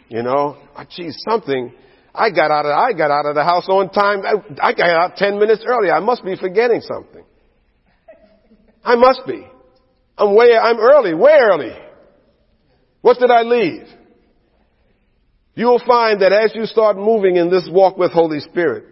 You 0.09 0.23
know, 0.23 0.59
oh, 0.77 0.85
geez, 0.91 1.17
something. 1.29 1.73
I 2.15 2.31
got 2.31 2.51
out 2.51 2.67
of 2.67 2.73
I 2.73 2.93
got 2.93 3.11
out 3.11 3.27
of 3.27 3.35
the 3.35 3.45
house 3.45 3.67
on 3.69 3.91
time. 3.91 4.23
I, 4.25 4.69
I 4.69 4.73
got 4.73 4.91
out 4.91 5.17
ten 5.17 5.39
minutes 5.39 5.65
early. 5.67 5.91
I 5.91 6.01
must 6.01 6.25
be 6.25 6.37
forgetting 6.37 6.81
something. 6.81 7.25
I 8.85 8.97
must 8.97 9.23
be. 9.27 9.47
I'm 10.17 10.35
way. 10.35 10.57
I'm 10.57 10.79
early. 10.79 11.15
Way 11.15 11.37
early. 11.41 11.77
What 13.01 13.19
did 13.19 13.31
I 13.31 13.43
leave? 13.43 13.87
You 15.57 15.67
will 15.67 15.83
find 15.85 16.23
that 16.23 16.33
as 16.33 16.53
you 16.55 16.67
start 16.67 16.97
moving 16.97 17.37
in 17.37 17.51
this 17.51 17.69
walk 17.71 17.97
with 17.97 18.13
Holy 18.13 18.41
Spirit, 18.41 18.85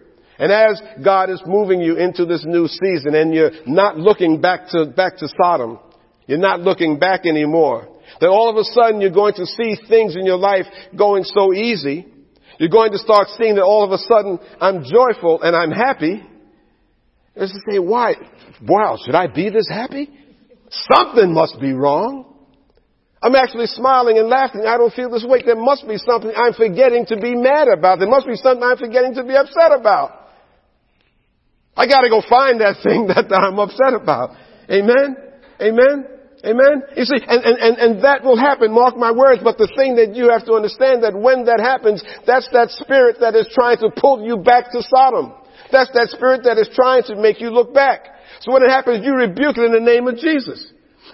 and 0.43 0.51
as 0.51 0.81
God 1.01 1.29
is 1.29 1.41
moving 1.45 1.79
you 1.79 1.95
into 1.95 2.25
this 2.25 2.43
new 2.45 2.67
season 2.67 3.15
and 3.15 3.33
you're 3.33 3.51
not 3.65 3.97
looking 3.97 4.41
back 4.41 4.67
to, 4.71 4.87
back 4.87 5.15
to 5.19 5.29
Sodom, 5.41 5.79
you're 6.27 6.37
not 6.37 6.59
looking 6.59 6.99
back 6.99 7.25
anymore, 7.25 7.87
then 8.19 8.27
all 8.27 8.49
of 8.49 8.57
a 8.57 8.65
sudden 8.65 8.99
you're 8.99 9.09
going 9.09 9.35
to 9.35 9.45
see 9.45 9.77
things 9.87 10.17
in 10.17 10.25
your 10.25 10.35
life 10.35 10.65
going 10.97 11.23
so 11.23 11.53
easy. 11.53 12.05
You're 12.59 12.67
going 12.67 12.91
to 12.91 12.97
start 12.97 13.29
seeing 13.37 13.55
that 13.55 13.63
all 13.63 13.85
of 13.85 13.91
a 13.91 13.97
sudden 13.99 14.37
I'm 14.59 14.83
joyful 14.83 15.41
and 15.41 15.55
I'm 15.55 15.71
happy. 15.71 16.21
And 17.37 17.49
to 17.49 17.71
say, 17.71 17.79
why? 17.79 18.15
Wow, 18.67 18.97
should 19.01 19.15
I 19.15 19.27
be 19.27 19.49
this 19.49 19.69
happy? 19.69 20.09
Something 20.93 21.33
must 21.33 21.57
be 21.61 21.71
wrong. 21.71 22.35
I'm 23.21 23.35
actually 23.35 23.67
smiling 23.67 24.17
and 24.17 24.27
laughing. 24.27 24.65
I 24.67 24.75
don't 24.75 24.93
feel 24.93 25.09
this 25.09 25.23
way. 25.25 25.41
There 25.45 25.55
must 25.55 25.87
be 25.87 25.97
something 25.99 26.33
I'm 26.35 26.51
forgetting 26.51 27.05
to 27.05 27.15
be 27.15 27.33
mad 27.33 27.69
about. 27.69 27.99
There 27.99 28.09
must 28.09 28.27
be 28.27 28.35
something 28.35 28.61
I'm 28.61 28.75
forgetting 28.75 29.13
to 29.13 29.23
be 29.23 29.37
upset 29.37 29.71
about. 29.71 30.19
I 31.75 31.87
gotta 31.87 32.09
go 32.09 32.21
find 32.27 32.61
that 32.61 32.77
thing 32.83 33.07
that 33.13 33.31
I'm 33.33 33.59
upset 33.59 33.93
about. 33.93 34.37
Amen? 34.69 35.17
Amen? 35.61 36.05
Amen? 36.43 36.83
You 36.99 37.05
see, 37.07 37.23
and, 37.23 37.39
and, 37.39 37.57
and, 37.57 37.75
and 37.77 38.03
that 38.03 38.23
will 38.23 38.35
happen, 38.35 38.75
mark 38.75 38.97
my 38.97 39.11
words, 39.11 39.39
but 39.41 39.57
the 39.57 39.71
thing 39.79 39.95
that 39.95 40.11
you 40.11 40.27
have 40.27 40.43
to 40.45 40.53
understand 40.59 41.03
that 41.03 41.15
when 41.15 41.45
that 41.47 41.63
happens, 41.63 42.03
that's 42.27 42.51
that 42.51 42.67
spirit 42.83 43.23
that 43.23 43.33
is 43.33 43.47
trying 43.55 43.79
to 43.79 43.89
pull 43.95 44.19
you 44.19 44.35
back 44.37 44.71
to 44.75 44.83
Sodom. 44.83 45.31
That's 45.71 45.89
that 45.95 46.11
spirit 46.11 46.43
that 46.43 46.59
is 46.59 46.67
trying 46.75 47.03
to 47.07 47.15
make 47.15 47.39
you 47.39 47.49
look 47.49 47.73
back. 47.73 48.11
So 48.41 48.51
when 48.51 48.61
it 48.61 48.69
happens, 48.69 49.05
you 49.07 49.15
rebuke 49.15 49.55
it 49.55 49.63
in 49.63 49.71
the 49.71 49.79
name 49.79 50.07
of 50.11 50.19
Jesus. 50.19 50.67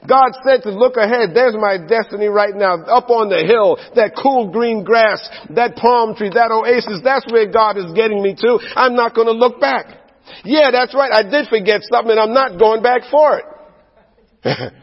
God 0.08 0.34
said 0.48 0.64
to 0.64 0.72
look 0.72 0.98
ahead. 0.98 1.38
There's 1.38 1.54
my 1.54 1.78
destiny 1.78 2.28
right 2.28 2.56
now. 2.56 2.82
Up 2.90 3.10
on 3.10 3.30
the 3.30 3.46
hill, 3.46 3.78
that 3.94 4.18
cool 4.18 4.50
green 4.50 4.84
grass, 4.84 5.22
that 5.54 5.76
palm 5.76 6.16
tree, 6.16 6.32
that 6.34 6.50
oasis, 6.50 7.02
that's 7.04 7.30
where 7.32 7.52
God 7.52 7.78
is 7.78 7.92
getting 7.94 8.24
me 8.24 8.34
to. 8.34 8.60
I'm 8.76 8.96
not 8.96 9.14
going 9.14 9.28
to 9.28 9.38
look 9.38 9.62
back. 9.62 9.99
Yeah, 10.44 10.72
that's 10.72 10.94
right. 10.94 11.12
I 11.12 11.24
did 11.24 11.48
forget 11.48 11.82
something 11.90 12.12
and 12.12 12.20
I'm 12.20 12.34
not 12.34 12.60
going 12.60 12.82
back 12.82 13.02
for 13.10 13.40
it. 13.40 13.46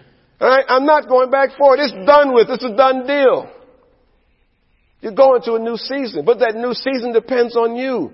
Alright? 0.41 0.65
I'm 0.69 0.85
not 0.85 1.09
going 1.09 1.31
back 1.31 1.51
for 1.59 1.77
it. 1.77 1.81
It's 1.81 2.07
done 2.07 2.35
with. 2.35 2.49
It's 2.51 2.65
a 2.65 2.77
done 2.77 3.07
deal. 3.07 3.51
You're 5.01 5.15
going 5.15 5.43
to 5.43 5.55
a 5.55 5.59
new 5.59 5.77
season, 5.77 6.25
but 6.25 6.41
that 6.41 6.55
new 6.57 6.75
season 6.75 7.13
depends 7.13 7.57
on 7.57 7.77
you. 7.77 8.13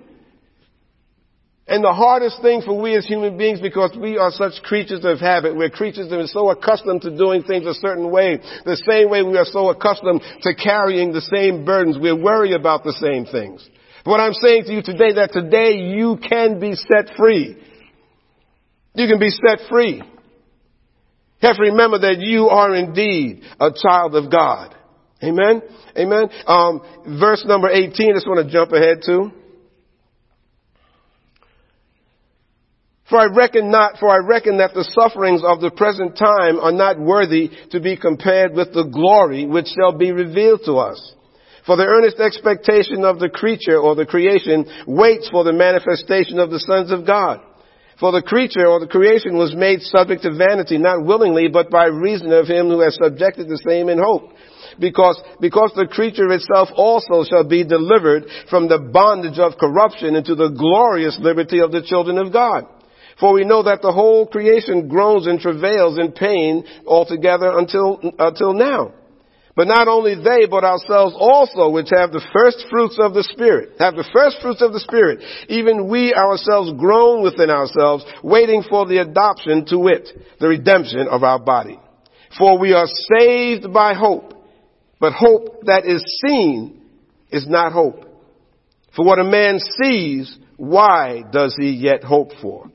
And 1.67 1.83
the 1.83 1.93
hardest 1.93 2.43
thing 2.43 2.61
for 2.61 2.81
we 2.81 2.97
as 2.97 3.07
human 3.07 3.39
beings, 3.39 3.61
because 3.61 3.97
we 3.97 4.19
are 4.19 4.33
such 4.33 4.63
creatures 4.65 5.05
of 5.05 5.21
habit, 5.21 5.57
we're 5.57 5.71
creatures 5.71 6.11
that 6.11 6.19
are 6.19 6.27
so 6.27 6.51
accustomed 6.51 7.03
to 7.03 7.17
doing 7.17 7.45
things 7.45 7.67
a 7.67 7.75
certain 7.75 8.11
way, 8.11 8.39
the 8.65 8.77
same 8.89 9.09
way 9.09 9.23
we 9.23 9.39
are 9.39 9.45
so 9.45 9.71
accustomed 9.71 10.23
to 10.43 10.55
carrying 10.55 11.13
the 11.13 11.21
same 11.21 11.65
burdens, 11.65 11.99
we 11.99 12.13
worry 12.13 12.53
about 12.55 12.83
the 12.83 12.93
same 12.93 13.25
things. 13.25 13.67
But 14.05 14.11
what 14.11 14.21
I'm 14.21 14.35
saying 14.35 14.65
to 14.65 14.73
you 14.73 14.83
today, 14.83 15.13
that 15.15 15.33
today 15.33 15.75
you 15.97 16.19
can 16.29 16.59
be 16.59 16.75
set 16.75 17.17
free. 17.17 17.57
You 18.95 19.09
can 19.09 19.19
be 19.19 19.31
set 19.31 19.69
free. 19.69 19.97
You 19.97 21.49
have 21.49 21.57
to 21.57 21.63
remember 21.63 21.99
that 22.01 22.19
you 22.19 22.49
are 22.49 22.75
indeed 22.75 23.43
a 23.61 23.71
child 23.71 24.15
of 24.15 24.31
God. 24.31 24.75
Amen? 25.23 25.63
Amen? 25.97 26.29
Um, 26.47 26.83
verse 27.21 27.45
number 27.47 27.69
18, 27.71 28.11
I 28.11 28.15
just 28.15 28.27
want 28.27 28.47
to 28.47 28.53
jump 28.53 28.73
ahead 28.73 29.03
to. 29.07 29.31
For 33.09 33.19
I 33.19 33.27
reckon 33.27 33.71
not, 33.71 33.99
for 33.99 34.09
I 34.09 34.27
reckon 34.27 34.59
that 34.59 34.73
the 34.73 34.85
sufferings 34.99 35.43
of 35.45 35.61
the 35.61 35.71
present 35.71 36.17
time 36.17 36.59
are 36.59 36.73
not 36.73 36.99
worthy 36.99 37.51
to 37.71 37.81
be 37.81 37.97
compared 37.97 38.55
with 38.55 38.73
the 38.73 38.85
glory 38.85 39.47
which 39.47 39.67
shall 39.67 39.97
be 39.97 40.13
revealed 40.13 40.63
to 40.65 40.75
us. 40.75 41.15
For 41.67 41.77
the 41.77 41.87
earnest 41.87 42.19
expectation 42.19 43.05
of 43.05 43.21
the 43.21 43.29
creature 43.29 43.79
or 43.79 43.95
the 43.95 44.07
creation 44.07 44.67
waits 44.87 45.29
for 45.31 45.45
the 45.45 45.53
manifestation 45.53 46.39
of 46.39 46.51
the 46.51 46.59
sons 46.59 46.91
of 46.91 47.07
God. 47.07 47.41
For 48.01 48.11
the 48.11 48.23
creature 48.23 48.67
or 48.67 48.81
the 48.81 48.89
creation 48.89 49.39
was 49.39 49.55
made 49.55 49.81
subject 49.83 50.23
to 50.23 50.35
vanity, 50.35 50.77
not 50.77 51.05
willingly, 51.07 51.47
but 51.47 51.71
by 51.71 51.87
reason 51.87 52.33
of 52.33 52.49
him 52.49 52.67
who 52.67 52.81
has 52.81 52.99
subjected 53.01 53.49
the 53.49 53.63
same 53.65 53.89
in 53.89 53.99
hope. 53.99 54.33
Because, 54.81 55.23
because 55.41 55.71
the 55.77 55.87
creature 55.87 56.33
itself 56.33 56.71
also 56.75 57.23
shall 57.23 57.45
be 57.45 57.63
delivered 57.63 58.25
from 58.51 58.67
the 58.67 58.81
bondage 58.81 59.39
of 59.39 59.59
corruption 59.59 60.17
into 60.17 60.35
the 60.35 60.49
glorious 60.49 61.17
liberty 61.21 61.61
of 61.61 61.71
the 61.71 61.83
children 61.83 62.19
of 62.19 62.33
God. 62.33 62.67
For 63.21 63.33
we 63.33 63.45
know 63.45 63.63
that 63.63 63.83
the 63.83 63.93
whole 63.93 64.27
creation 64.27 64.89
groans 64.89 65.29
and 65.29 65.39
travails 65.39 65.97
in 65.97 66.11
pain 66.11 66.65
altogether 66.85 67.57
until, 67.57 68.01
until 68.19 68.53
now. 68.53 68.95
But 69.55 69.69
not 69.69 69.87
only 69.87 70.15
they, 70.15 70.47
but 70.47 70.65
ourselves 70.65 71.15
also, 71.19 71.69
which 71.69 71.91
have 71.95 72.11
the 72.11 72.27
first 72.33 72.65
fruits 72.71 72.99
of 72.99 73.13
the 73.13 73.23
Spirit, 73.23 73.77
have 73.79 73.95
the 73.95 74.09
first 74.13 74.39
fruits 74.41 74.63
of 74.63 74.73
the 74.73 74.81
Spirit, 74.81 75.21
even 75.49 75.89
we 75.89 76.15
ourselves 76.15 76.73
groan 76.79 77.23
within 77.23 77.51
ourselves, 77.51 78.05
waiting 78.23 78.63
for 78.69 78.87
the 78.87 78.99
adoption 78.99 79.67
to 79.67 79.79
wit, 79.79 80.09
the 80.41 80.49
redemption 80.49 81.07
of 81.07 81.23
our 81.23 81.39
body. 81.39 81.79
For 82.39 82.59
we 82.59 82.73
are 82.73 82.87
saved 83.19 83.71
by 83.75 83.93
hope, 83.93 84.33
but 84.99 85.13
hope 85.13 85.67
that 85.67 85.85
is 85.85 86.03
seen 86.25 86.81
is 87.31 87.47
not 87.47 87.73
hope. 87.73 88.07
For 88.97 89.05
what 89.05 89.19
a 89.19 89.25
man 89.25 89.59
sees, 89.83 90.39
why 90.57 91.25
does 91.31 91.55
he 91.59 91.71
yet 91.71 92.05
hope 92.05 92.31
for? 92.41 92.71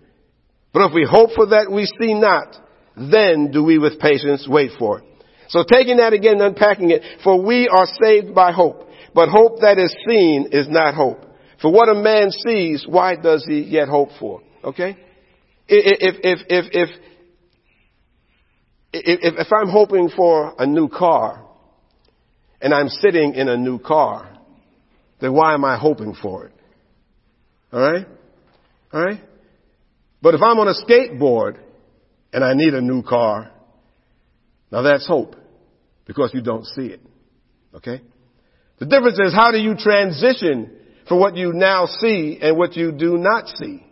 But 0.73 0.89
if 0.89 0.93
we 0.93 1.07
hope 1.09 1.31
for 1.35 1.47
that 1.47 1.71
we 1.71 1.85
see 1.99 2.13
not, 2.13 2.55
then 2.95 3.49
do 3.51 3.63
we 3.63 3.79
with 3.79 3.99
patience 3.99 4.47
wait 4.47 4.71
for 4.77 4.99
it. 4.99 5.06
So 5.49 5.63
taking 5.63 5.97
that 5.97 6.13
again, 6.13 6.33
and 6.33 6.55
unpacking 6.55 6.91
it, 6.91 7.01
for 7.23 7.41
we 7.41 7.67
are 7.67 7.87
saved 8.01 8.35
by 8.35 8.51
hope. 8.51 8.87
But 9.13 9.29
hope 9.29 9.61
that 9.61 9.77
is 9.77 9.95
seen 10.07 10.49
is 10.51 10.67
not 10.69 10.93
hope. 10.93 11.21
For 11.61 11.71
what 11.71 11.89
a 11.89 11.95
man 11.95 12.31
sees, 12.31 12.85
why 12.87 13.15
does 13.15 13.45
he 13.47 13.61
yet 13.61 13.87
hope 13.87 14.09
for? 14.19 14.41
Okay? 14.63 14.97
If, 15.67 16.15
if, 16.23 16.39
if, 16.47 16.65
if, 16.69 16.89
if, 18.93 19.33
if 19.39 19.47
I'm 19.51 19.69
hoping 19.69 20.09
for 20.09 20.53
a 20.59 20.65
new 20.65 20.87
car, 20.89 21.47
and 22.61 22.73
I'm 22.73 22.89
sitting 22.89 23.35
in 23.35 23.47
a 23.47 23.57
new 23.57 23.79
car, 23.79 24.37
then 25.19 25.33
why 25.33 25.53
am 25.53 25.65
I 25.65 25.77
hoping 25.77 26.15
for 26.19 26.45
it? 26.45 26.53
Alright? 27.73 28.07
Alright? 28.93 29.21
But 30.21 30.35
if 30.35 30.41
I'm 30.41 30.57
on 30.59 30.67
a 30.67 30.73
skateboard 30.73 31.59
and 32.33 32.43
I 32.43 32.53
need 32.53 32.73
a 32.73 32.81
new 32.81 33.03
car, 33.03 33.51
now 34.71 34.81
that's 34.81 35.07
hope 35.07 35.35
because 36.05 36.31
you 36.33 36.41
don't 36.41 36.65
see 36.65 36.87
it. 36.87 37.01
Okay? 37.73 38.01
The 38.79 38.85
difference 38.85 39.19
is 39.19 39.33
how 39.33 39.51
do 39.51 39.57
you 39.57 39.75
transition 39.75 40.71
from 41.07 41.19
what 41.19 41.35
you 41.35 41.53
now 41.53 41.85
see 41.85 42.37
and 42.41 42.57
what 42.57 42.75
you 42.75 42.91
do 42.91 43.17
not 43.17 43.47
see? 43.47 43.83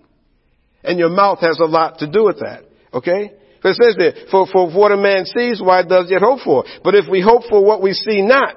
And 0.84 0.99
your 0.99 1.09
mouth 1.09 1.39
has 1.39 1.59
a 1.59 1.65
lot 1.65 1.99
to 1.99 2.11
do 2.11 2.26
with 2.26 2.39
that. 2.39 2.63
Okay? 2.93 3.32
It 3.63 3.76
says 3.76 3.95
there, 3.97 4.13
for, 4.30 4.45
for 4.45 4.69
what 4.69 4.91
a 4.91 4.97
man 4.97 5.26
sees, 5.26 5.59
why 5.59 5.82
does 5.82 6.05
yet 6.09 6.21
hope 6.21 6.41
for? 6.41 6.65
But 6.84 6.93
if 6.93 7.09
we 7.09 7.19
hope 7.19 7.43
for 7.49 7.65
what 7.65 7.82
we 7.82 7.93
see 7.93 8.21
not, 8.21 8.55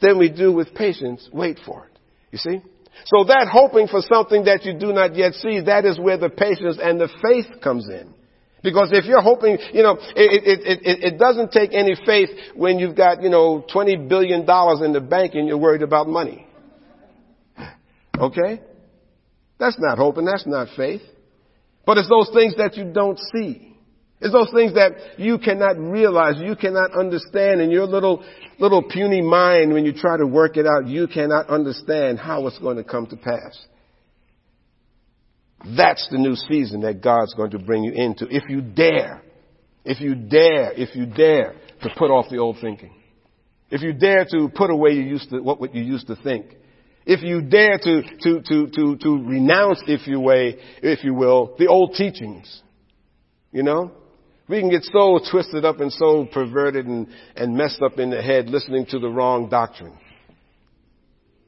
then 0.00 0.18
we 0.18 0.30
do 0.30 0.52
with 0.52 0.74
patience 0.74 1.28
wait 1.32 1.58
for 1.64 1.86
it. 1.86 1.98
You 2.30 2.38
see? 2.38 2.60
So 3.06 3.24
that 3.24 3.48
hoping 3.50 3.88
for 3.88 4.00
something 4.00 4.44
that 4.44 4.64
you 4.64 4.78
do 4.78 4.92
not 4.92 5.16
yet 5.16 5.34
see, 5.34 5.60
that 5.62 5.84
is 5.84 5.98
where 5.98 6.16
the 6.16 6.30
patience 6.30 6.78
and 6.80 7.00
the 7.00 7.08
faith 7.22 7.60
comes 7.60 7.88
in. 7.88 8.14
Because 8.64 8.88
if 8.92 9.04
you're 9.04 9.20
hoping, 9.20 9.58
you 9.74 9.82
know, 9.82 9.98
it, 10.00 10.06
it, 10.16 10.80
it, 10.82 11.12
it 11.12 11.18
doesn't 11.18 11.52
take 11.52 11.74
any 11.74 11.94
faith 12.06 12.30
when 12.56 12.78
you've 12.78 12.96
got, 12.96 13.22
you 13.22 13.28
know, 13.28 13.62
$20 13.72 14.08
billion 14.08 14.40
in 14.40 14.92
the 14.94 15.06
bank 15.06 15.34
and 15.34 15.46
you're 15.46 15.58
worried 15.58 15.82
about 15.82 16.08
money. 16.08 16.46
Okay? 18.18 18.62
That's 19.58 19.76
not 19.78 19.98
hoping. 19.98 20.24
That's 20.24 20.46
not 20.46 20.68
faith. 20.78 21.02
But 21.84 21.98
it's 21.98 22.08
those 22.08 22.30
things 22.32 22.56
that 22.56 22.78
you 22.78 22.90
don't 22.90 23.18
see. 23.34 23.76
It's 24.22 24.32
those 24.32 24.50
things 24.54 24.72
that 24.74 25.18
you 25.18 25.38
cannot 25.38 25.76
realize, 25.76 26.36
you 26.38 26.56
cannot 26.56 26.96
understand 26.96 27.60
in 27.60 27.70
your 27.70 27.84
little, 27.84 28.24
little 28.58 28.82
puny 28.82 29.20
mind 29.20 29.74
when 29.74 29.84
you 29.84 29.92
try 29.92 30.16
to 30.16 30.26
work 30.26 30.56
it 30.56 30.64
out, 30.64 30.86
you 30.86 31.06
cannot 31.06 31.50
understand 31.50 32.18
how 32.18 32.46
it's 32.46 32.58
going 32.60 32.78
to 32.78 32.84
come 32.84 33.06
to 33.08 33.16
pass. 33.16 33.58
That's 35.76 36.06
the 36.10 36.18
new 36.18 36.36
season 36.36 36.82
that 36.82 37.02
God's 37.02 37.34
going 37.34 37.50
to 37.52 37.58
bring 37.58 37.84
you 37.84 37.92
into. 37.92 38.26
If 38.28 38.44
you 38.48 38.60
dare, 38.60 39.22
if 39.84 40.00
you 40.00 40.14
dare, 40.14 40.72
if 40.72 40.94
you 40.94 41.06
dare 41.06 41.54
to 41.82 41.90
put 41.96 42.10
off 42.10 42.26
the 42.30 42.38
old 42.38 42.58
thinking. 42.60 42.94
If 43.70 43.82
you 43.82 43.92
dare 43.92 44.24
to 44.26 44.50
put 44.54 44.70
away 44.70 44.92
you 44.92 45.02
used 45.02 45.30
to, 45.30 45.40
what 45.40 45.74
you 45.74 45.82
used 45.82 46.06
to 46.08 46.16
think. 46.16 46.46
If 47.06 47.22
you 47.22 47.42
dare 47.42 47.78
to, 47.78 48.02
to, 48.02 48.40
to, 48.42 48.66
to, 48.68 48.96
to 48.96 49.10
renounce, 49.26 49.82
if 49.86 50.06
you 50.06 50.20
way, 50.20 50.56
if 50.82 51.04
you 51.04 51.12
will, 51.14 51.54
the 51.58 51.66
old 51.66 51.94
teachings. 51.94 52.62
You 53.52 53.62
know? 53.62 53.92
We 54.48 54.60
can 54.60 54.70
get 54.70 54.84
so 54.84 55.18
twisted 55.30 55.64
up 55.64 55.80
and 55.80 55.92
so 55.92 56.26
perverted 56.26 56.86
and, 56.86 57.08
and 57.34 57.56
messed 57.56 57.80
up 57.82 57.98
in 57.98 58.10
the 58.10 58.20
head 58.20 58.48
listening 58.48 58.86
to 58.90 58.98
the 58.98 59.08
wrong 59.08 59.48
doctrine. 59.48 59.98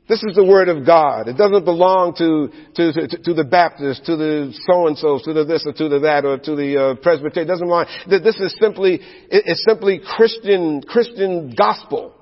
This 0.08 0.22
is 0.22 0.36
the 0.36 0.44
word 0.44 0.68
of 0.68 0.86
God. 0.86 1.26
It 1.26 1.36
doesn't 1.36 1.64
belong 1.64 2.14
to, 2.18 2.48
to, 2.76 3.08
to, 3.08 3.22
to 3.24 3.34
the 3.34 3.42
Baptists, 3.42 4.06
to 4.06 4.16
the 4.16 4.54
so-and-sos, 4.66 5.22
to 5.22 5.32
the 5.32 5.44
this 5.44 5.66
or 5.66 5.72
to 5.72 5.88
the 5.88 5.98
that 6.00 6.24
or 6.24 6.38
to 6.38 6.54
the 6.54 6.80
uh, 6.80 6.94
Presbyterian. 7.02 7.48
It 7.48 7.52
doesn't 7.52 7.66
belong. 7.66 7.86
This 8.08 8.36
is 8.36 8.56
simply, 8.60 9.00
it's 9.28 9.64
simply 9.66 10.00
Christian, 10.16 10.82
Christian 10.82 11.54
gospel. 11.56 12.14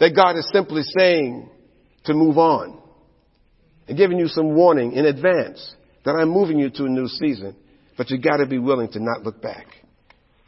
That 0.00 0.16
God 0.16 0.36
is 0.36 0.48
simply 0.52 0.82
saying 0.98 1.48
to 2.06 2.14
move 2.14 2.36
on. 2.36 2.80
And 3.86 3.96
giving 3.96 4.18
you 4.18 4.26
some 4.26 4.56
warning 4.56 4.92
in 4.92 5.04
advance 5.06 5.74
that 6.04 6.12
I'm 6.12 6.30
moving 6.30 6.58
you 6.58 6.68
to 6.70 6.84
a 6.86 6.88
new 6.88 7.06
season. 7.06 7.54
But 7.96 8.10
you 8.10 8.18
gotta 8.18 8.46
be 8.46 8.58
willing 8.58 8.90
to 8.92 8.98
not 8.98 9.22
look 9.22 9.40
back. 9.40 9.66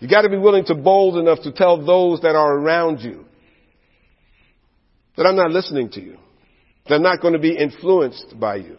You 0.01 0.09
gotta 0.09 0.31
be 0.31 0.39
willing 0.39 0.65
to 0.65 0.75
bold 0.75 1.17
enough 1.17 1.43
to 1.43 1.53
tell 1.53 1.85
those 1.85 2.23
that 2.23 2.35
are 2.35 2.59
around 2.59 3.03
you 3.03 3.26
that 5.17 5.27
I'm 5.27 5.37
not 5.37 5.51
listening 5.51 5.91
to 5.91 6.01
you. 6.01 6.17
That 6.89 6.97
I'm 6.97 7.03
not 7.03 7.21
going 7.21 7.35
to 7.35 7.41
be 7.41 7.57
influenced 7.57 8.39
by 8.39 8.57
you. 8.57 8.79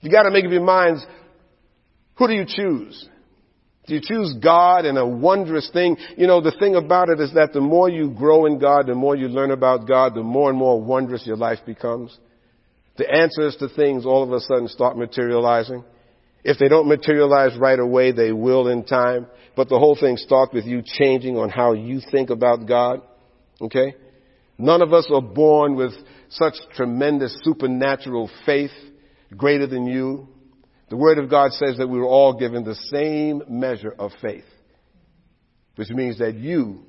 You 0.00 0.10
gotta 0.10 0.30
make 0.30 0.44
up 0.44 0.52
your 0.52 0.62
minds, 0.62 1.04
who 2.16 2.26
do 2.26 2.34
you 2.34 2.44
choose? 2.46 3.08
Do 3.86 3.94
you 3.94 4.00
choose 4.02 4.34
God 4.42 4.84
and 4.84 4.96
a 4.98 5.06
wondrous 5.06 5.70
thing? 5.72 5.96
You 6.16 6.26
know, 6.26 6.40
the 6.40 6.54
thing 6.58 6.74
about 6.74 7.08
it 7.08 7.20
is 7.20 7.32
that 7.34 7.52
the 7.52 7.60
more 7.60 7.88
you 7.88 8.10
grow 8.10 8.46
in 8.46 8.58
God, 8.58 8.86
the 8.86 8.94
more 8.94 9.16
you 9.16 9.28
learn 9.28 9.50
about 9.50 9.88
God, 9.88 10.14
the 10.14 10.22
more 10.22 10.50
and 10.50 10.58
more 10.58 10.80
wondrous 10.80 11.26
your 11.26 11.36
life 11.36 11.58
becomes. 11.66 12.18
The 12.96 13.10
answers 13.10 13.56
to 13.56 13.68
things 13.68 14.06
all 14.06 14.22
of 14.22 14.32
a 14.32 14.40
sudden 14.40 14.68
start 14.68 14.96
materializing. 14.96 15.84
If 16.44 16.58
they 16.58 16.68
don't 16.68 16.86
materialize 16.88 17.58
right 17.58 17.78
away, 17.78 18.12
they 18.12 18.32
will 18.32 18.68
in 18.68 18.84
time. 18.84 19.26
But 19.56 19.68
the 19.68 19.78
whole 19.78 19.96
thing 19.98 20.16
starts 20.16 20.52
with 20.52 20.64
you 20.64 20.82
changing 20.84 21.36
on 21.36 21.48
how 21.48 21.72
you 21.72 22.00
think 22.10 22.30
about 22.30 22.66
God. 22.66 23.00
Okay? 23.60 23.94
None 24.58 24.82
of 24.82 24.92
us 24.92 25.08
are 25.12 25.22
born 25.22 25.74
with 25.74 25.92
such 26.28 26.54
tremendous 26.74 27.36
supernatural 27.42 28.30
faith 28.46 28.70
greater 29.36 29.66
than 29.66 29.86
you. 29.86 30.28
The 30.90 30.96
Word 30.96 31.18
of 31.18 31.30
God 31.30 31.52
says 31.52 31.78
that 31.78 31.88
we 31.88 31.98
were 31.98 32.06
all 32.06 32.38
given 32.38 32.64
the 32.64 32.74
same 32.74 33.42
measure 33.48 33.94
of 33.98 34.12
faith. 34.22 34.44
which 35.76 35.90
means 35.90 36.18
that 36.18 36.34
you 36.34 36.82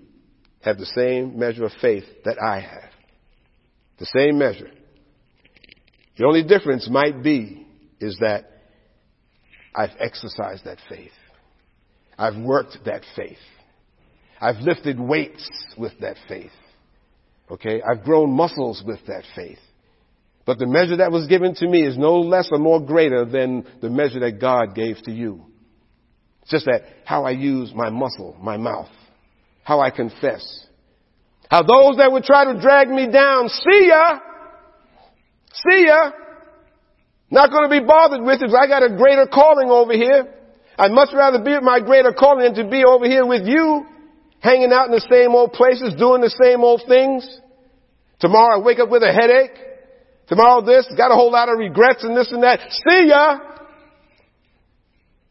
have 0.61 0.77
the 0.77 0.85
same 0.85 1.37
measure 1.37 1.65
of 1.65 1.71
faith 1.81 2.03
that 2.23 2.37
I 2.41 2.59
have. 2.59 2.91
The 3.99 4.05
same 4.05 4.37
measure. 4.37 4.69
The 6.17 6.25
only 6.25 6.43
difference 6.43 6.89
might 6.89 7.23
be 7.23 7.65
is 7.99 8.17
that 8.19 8.45
I've 9.75 9.95
exercised 9.99 10.65
that 10.65 10.77
faith. 10.89 11.11
I've 12.17 12.37
worked 12.37 12.77
that 12.85 13.01
faith. 13.15 13.37
I've 14.39 14.57
lifted 14.57 14.99
weights 14.99 15.49
with 15.77 15.93
that 16.01 16.17
faith. 16.27 16.51
Okay? 17.49 17.81
I've 17.81 18.03
grown 18.03 18.31
muscles 18.31 18.83
with 18.85 18.99
that 19.07 19.23
faith. 19.35 19.59
But 20.45 20.59
the 20.59 20.67
measure 20.67 20.97
that 20.97 21.11
was 21.11 21.27
given 21.27 21.55
to 21.55 21.67
me 21.67 21.83
is 21.83 21.97
no 21.97 22.19
less 22.19 22.49
or 22.51 22.59
more 22.59 22.79
greater 22.79 23.25
than 23.25 23.65
the 23.81 23.89
measure 23.89 24.19
that 24.19 24.39
God 24.39 24.75
gave 24.75 24.97
to 25.03 25.11
you. 25.11 25.43
It's 26.43 26.51
just 26.51 26.65
that 26.65 26.83
how 27.03 27.25
I 27.25 27.31
use 27.31 27.71
my 27.73 27.89
muscle, 27.89 28.37
my 28.39 28.57
mouth, 28.57 28.89
how 29.63 29.79
I 29.79 29.89
confess. 29.89 30.67
How 31.49 31.63
those 31.63 31.97
that 31.97 32.11
would 32.11 32.23
try 32.23 32.53
to 32.53 32.61
drag 32.61 32.89
me 32.89 33.09
down, 33.11 33.49
see 33.49 33.87
ya, 33.87 34.19
see 35.67 35.85
ya, 35.87 36.11
not 37.31 37.49
going 37.49 37.69
to 37.69 37.81
be 37.81 37.85
bothered 37.85 38.21
with 38.21 38.41
it 38.41 38.53
I 38.53 38.67
got 38.67 38.83
a 38.83 38.95
greater 38.95 39.25
calling 39.25 39.69
over 39.69 39.93
here. 39.93 40.31
I'd 40.77 40.91
much 40.91 41.09
rather 41.13 41.43
be 41.43 41.53
at 41.53 41.63
my 41.63 41.79
greater 41.79 42.11
calling 42.11 42.43
than 42.43 42.65
to 42.65 42.69
be 42.69 42.83
over 42.83 43.05
here 43.05 43.25
with 43.25 43.47
you, 43.47 43.85
hanging 44.39 44.71
out 44.71 44.87
in 44.87 44.91
the 44.91 45.05
same 45.09 45.31
old 45.35 45.53
places, 45.53 45.95
doing 45.97 46.21
the 46.21 46.33
same 46.41 46.61
old 46.61 46.83
things. 46.87 47.25
Tomorrow 48.19 48.61
I 48.61 48.63
wake 48.63 48.79
up 48.79 48.89
with 48.89 49.03
a 49.03 49.11
headache. 49.11 49.57
Tomorrow 50.27 50.65
this, 50.65 50.87
got 50.97 51.11
a 51.11 51.15
whole 51.15 51.31
lot 51.31 51.49
of 51.49 51.57
regrets 51.57 52.03
and 52.03 52.17
this 52.17 52.31
and 52.31 52.43
that. 52.43 52.59
See 52.71 53.07
ya! 53.07 53.55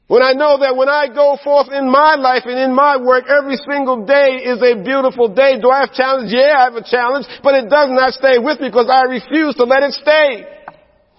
When 0.07 0.21
I 0.23 0.37
know 0.37 0.61
that 0.61 0.77
when 0.77 0.89
I 0.89 1.09
go 1.09 1.39
forth 1.43 1.73
in 1.73 1.89
my 1.89 2.15
life 2.15 2.45
and 2.45 2.61
in 2.61 2.75
my 2.75 3.01
work, 3.01 3.25
every 3.25 3.57
single 3.57 4.05
day 4.05 4.45
is 4.45 4.61
a 4.61 4.77
beautiful 4.77 5.33
day. 5.33 5.57
Do 5.59 5.71
I 5.71 5.89
have 5.89 5.97
challenge? 5.97 6.29
Yeah, 6.29 6.61
I 6.61 6.65
have 6.69 6.77
a 6.77 6.85
challenge, 6.85 7.25
but 7.43 7.57
it 7.57 7.73
does 7.73 7.89
not 7.89 8.13
stay 8.13 8.37
with 8.39 8.61
me 8.61 8.69
because 8.69 8.93
I 8.93 9.09
refuse 9.09 9.57
to 9.57 9.65
let 9.65 9.83
it 9.83 9.97
stay. 9.97 10.45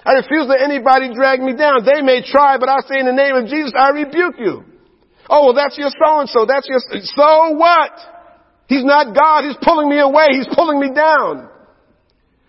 I 0.06 0.22
refuse 0.22 0.46
to 0.46 0.54
let 0.54 0.62
anybody 0.62 1.10
drag 1.16 1.42
me 1.42 1.58
down. 1.58 1.82
They 1.82 2.06
may 2.06 2.22
try, 2.22 2.62
but 2.62 2.70
I 2.70 2.86
say 2.86 3.02
in 3.02 3.10
the 3.10 3.18
name 3.18 3.34
of 3.34 3.50
Jesus, 3.50 3.74
I 3.74 3.90
rebuke 3.90 4.38
you. 4.38 4.75
Oh, 5.30 5.48
well, 5.48 5.56
that's 5.56 5.78
your 5.78 5.90
so 5.90 6.20
and 6.20 6.30
so. 6.30 6.46
That's 6.46 6.68
your, 6.70 6.80
so 6.80 7.52
what? 7.58 7.92
He's 8.68 8.84
not 8.84 9.16
God. 9.16 9.46
He's 9.46 9.58
pulling 9.62 9.90
me 9.90 10.00
away. 10.00 10.28
He's 10.32 10.48
pulling 10.54 10.80
me 10.80 10.94
down. 10.94 11.50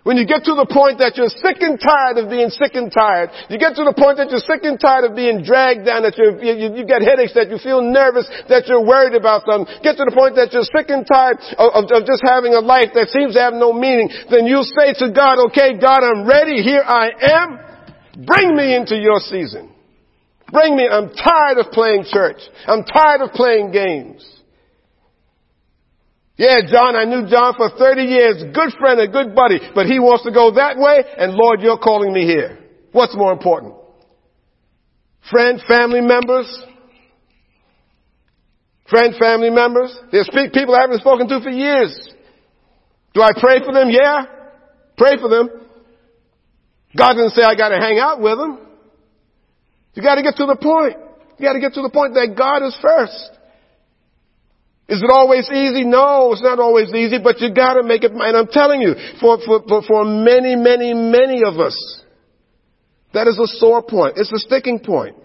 When 0.07 0.15
you 0.15 0.23
get 0.23 0.47
to 0.47 0.55
the 0.55 0.71
point 0.71 1.03
that 1.03 1.19
you're 1.19 1.35
sick 1.43 1.59
and 1.67 1.83
tired 1.83 2.23
of 2.23 2.31
being 2.31 2.47
sick 2.47 2.79
and 2.79 2.95
tired, 2.95 3.27
you 3.51 3.59
get 3.59 3.75
to 3.75 3.83
the 3.83 3.91
point 3.91 4.23
that 4.23 4.31
you're 4.31 4.47
sick 4.47 4.63
and 4.63 4.79
tired 4.79 5.03
of 5.03 5.19
being 5.19 5.43
dragged 5.43 5.83
down, 5.83 6.07
that 6.07 6.15
you 6.15 6.31
you, 6.39 6.79
you 6.79 6.87
get 6.87 7.03
headaches, 7.03 7.35
that 7.35 7.51
you 7.51 7.59
feel 7.59 7.83
nervous, 7.83 8.23
that 8.47 8.71
you're 8.71 8.87
worried 8.87 9.19
about 9.19 9.51
them, 9.51 9.67
get 9.83 9.99
to 9.99 10.07
the 10.07 10.15
point 10.15 10.39
that 10.39 10.55
you're 10.55 10.63
sick 10.63 10.95
and 10.95 11.03
tired 11.11 11.43
of, 11.59 11.75
of, 11.75 11.85
of 11.91 12.07
just 12.07 12.23
having 12.23 12.55
a 12.55 12.63
life 12.63 12.95
that 12.95 13.11
seems 13.11 13.35
to 13.35 13.43
have 13.43 13.59
no 13.59 13.75
meaning, 13.75 14.07
then 14.31 14.47
you'll 14.47 14.71
say 14.79 14.95
to 14.95 15.11
God, 15.11 15.43
okay, 15.51 15.75
God, 15.75 16.07
I'm 16.07 16.23
ready, 16.23 16.63
here 16.63 16.87
I 16.87 17.11
am, 17.11 17.49
bring 18.23 18.55
me 18.55 18.79
into 18.79 18.95
your 18.95 19.19
season. 19.19 19.75
Bring 20.53 20.77
me, 20.77 20.89
I'm 20.89 21.11
tired 21.11 21.59
of 21.59 21.73
playing 21.73 22.05
church. 22.11 22.39
I'm 22.67 22.85
tired 22.85 23.21
of 23.21 23.33
playing 23.33 23.73
games. 23.73 24.25
Yeah, 26.37 26.61
John, 26.71 26.95
I 26.95 27.05
knew 27.05 27.29
John 27.29 27.55
for 27.57 27.71
30 27.71 28.03
years, 28.03 28.45
good 28.55 28.73
friend, 28.79 29.01
a 29.01 29.09
good 29.09 29.35
buddy, 29.35 29.59
but 29.75 29.87
he 29.87 29.99
wants 29.99 30.25
to 30.25 30.31
go 30.31 30.53
that 30.55 30.77
way, 30.77 31.03
and 31.17 31.33
Lord, 31.33 31.63
you're 31.63 31.79
calling 31.79 32.13
me 32.13 32.27
here. 32.27 32.59
What's 32.93 33.17
more 33.17 33.33
important? 33.33 33.75
Friend, 35.31 35.61
family 35.67 36.03
members? 36.03 36.47
Friend, 38.89 39.15
family 39.19 39.51
members? 39.51 39.99
There's 40.13 40.29
people 40.53 40.75
I 40.75 40.83
haven't 40.83 41.01
spoken 41.01 41.27
to 41.29 41.41
for 41.41 41.51
years. 41.51 42.09
Do 43.15 43.23
I 43.23 43.31
pray 43.41 43.59
for 43.65 43.73
them? 43.73 43.89
Yeah. 43.91 44.27
Pray 44.97 45.17
for 45.21 45.29
them. 45.29 45.49
God 46.97 47.15
doesn't 47.15 47.31
say 47.31 47.43
I 47.43 47.55
gotta 47.57 47.79
hang 47.79 47.99
out 47.99 48.21
with 48.21 48.39
them. 48.39 48.66
You 49.97 50.03
gotta 50.03 50.23
get 50.23 50.37
to 50.37 50.47
the 50.47 50.57
point. 50.57 50.97
You 51.39 51.47
gotta 51.47 51.59
get 51.59 51.73
to 51.73 51.83
the 51.83 51.91
point 51.91 52.15
that 52.15 52.37
God 52.37 52.65
is 52.65 52.77
first. 52.81 53.31
Is 54.89 55.03
it 55.03 55.11
always 55.11 55.49
easy? 55.51 55.85
No, 55.85 56.33
it's 56.33 56.43
not 56.43 56.61
always 56.61 56.93
easy, 56.95 57.19
but 57.19 57.41
you 57.41 57.53
gotta 57.53 57.83
make 57.83 58.05
it, 58.05 58.13
and 58.13 58.37
I'm 58.37 58.47
telling 58.47 58.83
you, 58.83 58.95
for, 59.21 59.39
for, 59.45 59.63
for, 59.67 59.83
for 59.83 60.05
many, 60.05 60.55
many, 60.55 60.95
many 60.95 61.43
of 61.45 61.59
us, 61.59 61.75
that 63.13 63.27
is 63.27 63.39
a 63.39 63.47
sore 63.59 63.83
point. 63.83 64.15
It's 64.17 64.31
a 64.33 64.39
sticking 64.39 64.79
point. 64.81 65.17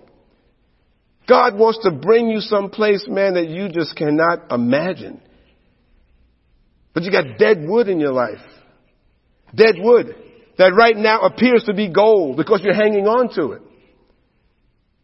God 1.28 1.58
wants 1.60 1.80
to 1.84 1.92
bring 1.92 2.30
you 2.30 2.40
someplace, 2.40 3.06
man, 3.08 3.36
that 3.36 3.48
you 3.48 3.70
just 3.70 3.96
cannot 3.96 4.52
imagine. 4.52 5.22
But 6.94 7.04
you 7.04 7.12
got 7.12 7.38
dead 7.38 7.58
wood 7.62 7.88
in 7.88 8.00
your 8.00 8.14
life. 8.14 8.42
Dead 9.54 9.76
wood 9.78 10.16
that 10.58 10.74
right 10.76 10.96
now 10.96 11.22
appears 11.22 11.66
to 11.66 11.74
be 11.74 11.92
gold 11.92 12.38
because 12.38 12.62
you're 12.64 12.74
hanging 12.74 13.08
on 13.08 13.34
to 13.36 13.52
it. 13.52 13.62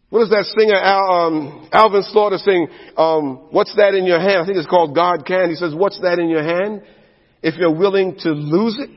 What 0.09 0.19
does 0.21 0.29
that 0.29 0.45
singer 0.57 0.75
Al, 0.75 1.11
um, 1.11 1.69
Alvin 1.71 2.03
Slaughter 2.03 2.37
sing? 2.37 2.67
Um, 2.95 3.47
what's 3.51 3.75
that 3.75 3.93
in 3.93 4.05
your 4.05 4.19
hand? 4.19 4.41
I 4.41 4.45
think 4.45 4.57
it's 4.57 4.67
called 4.67 4.95
God 4.95 5.25
Can. 5.25 5.49
He 5.49 5.55
says, 5.55 5.75
"What's 5.75 5.99
that 5.99 6.19
in 6.19 6.29
your 6.29 6.43
hand? 6.43 6.83
If 7.43 7.55
you're 7.57 7.75
willing 7.75 8.15
to 8.19 8.29
lose 8.29 8.77
it, 8.79 8.89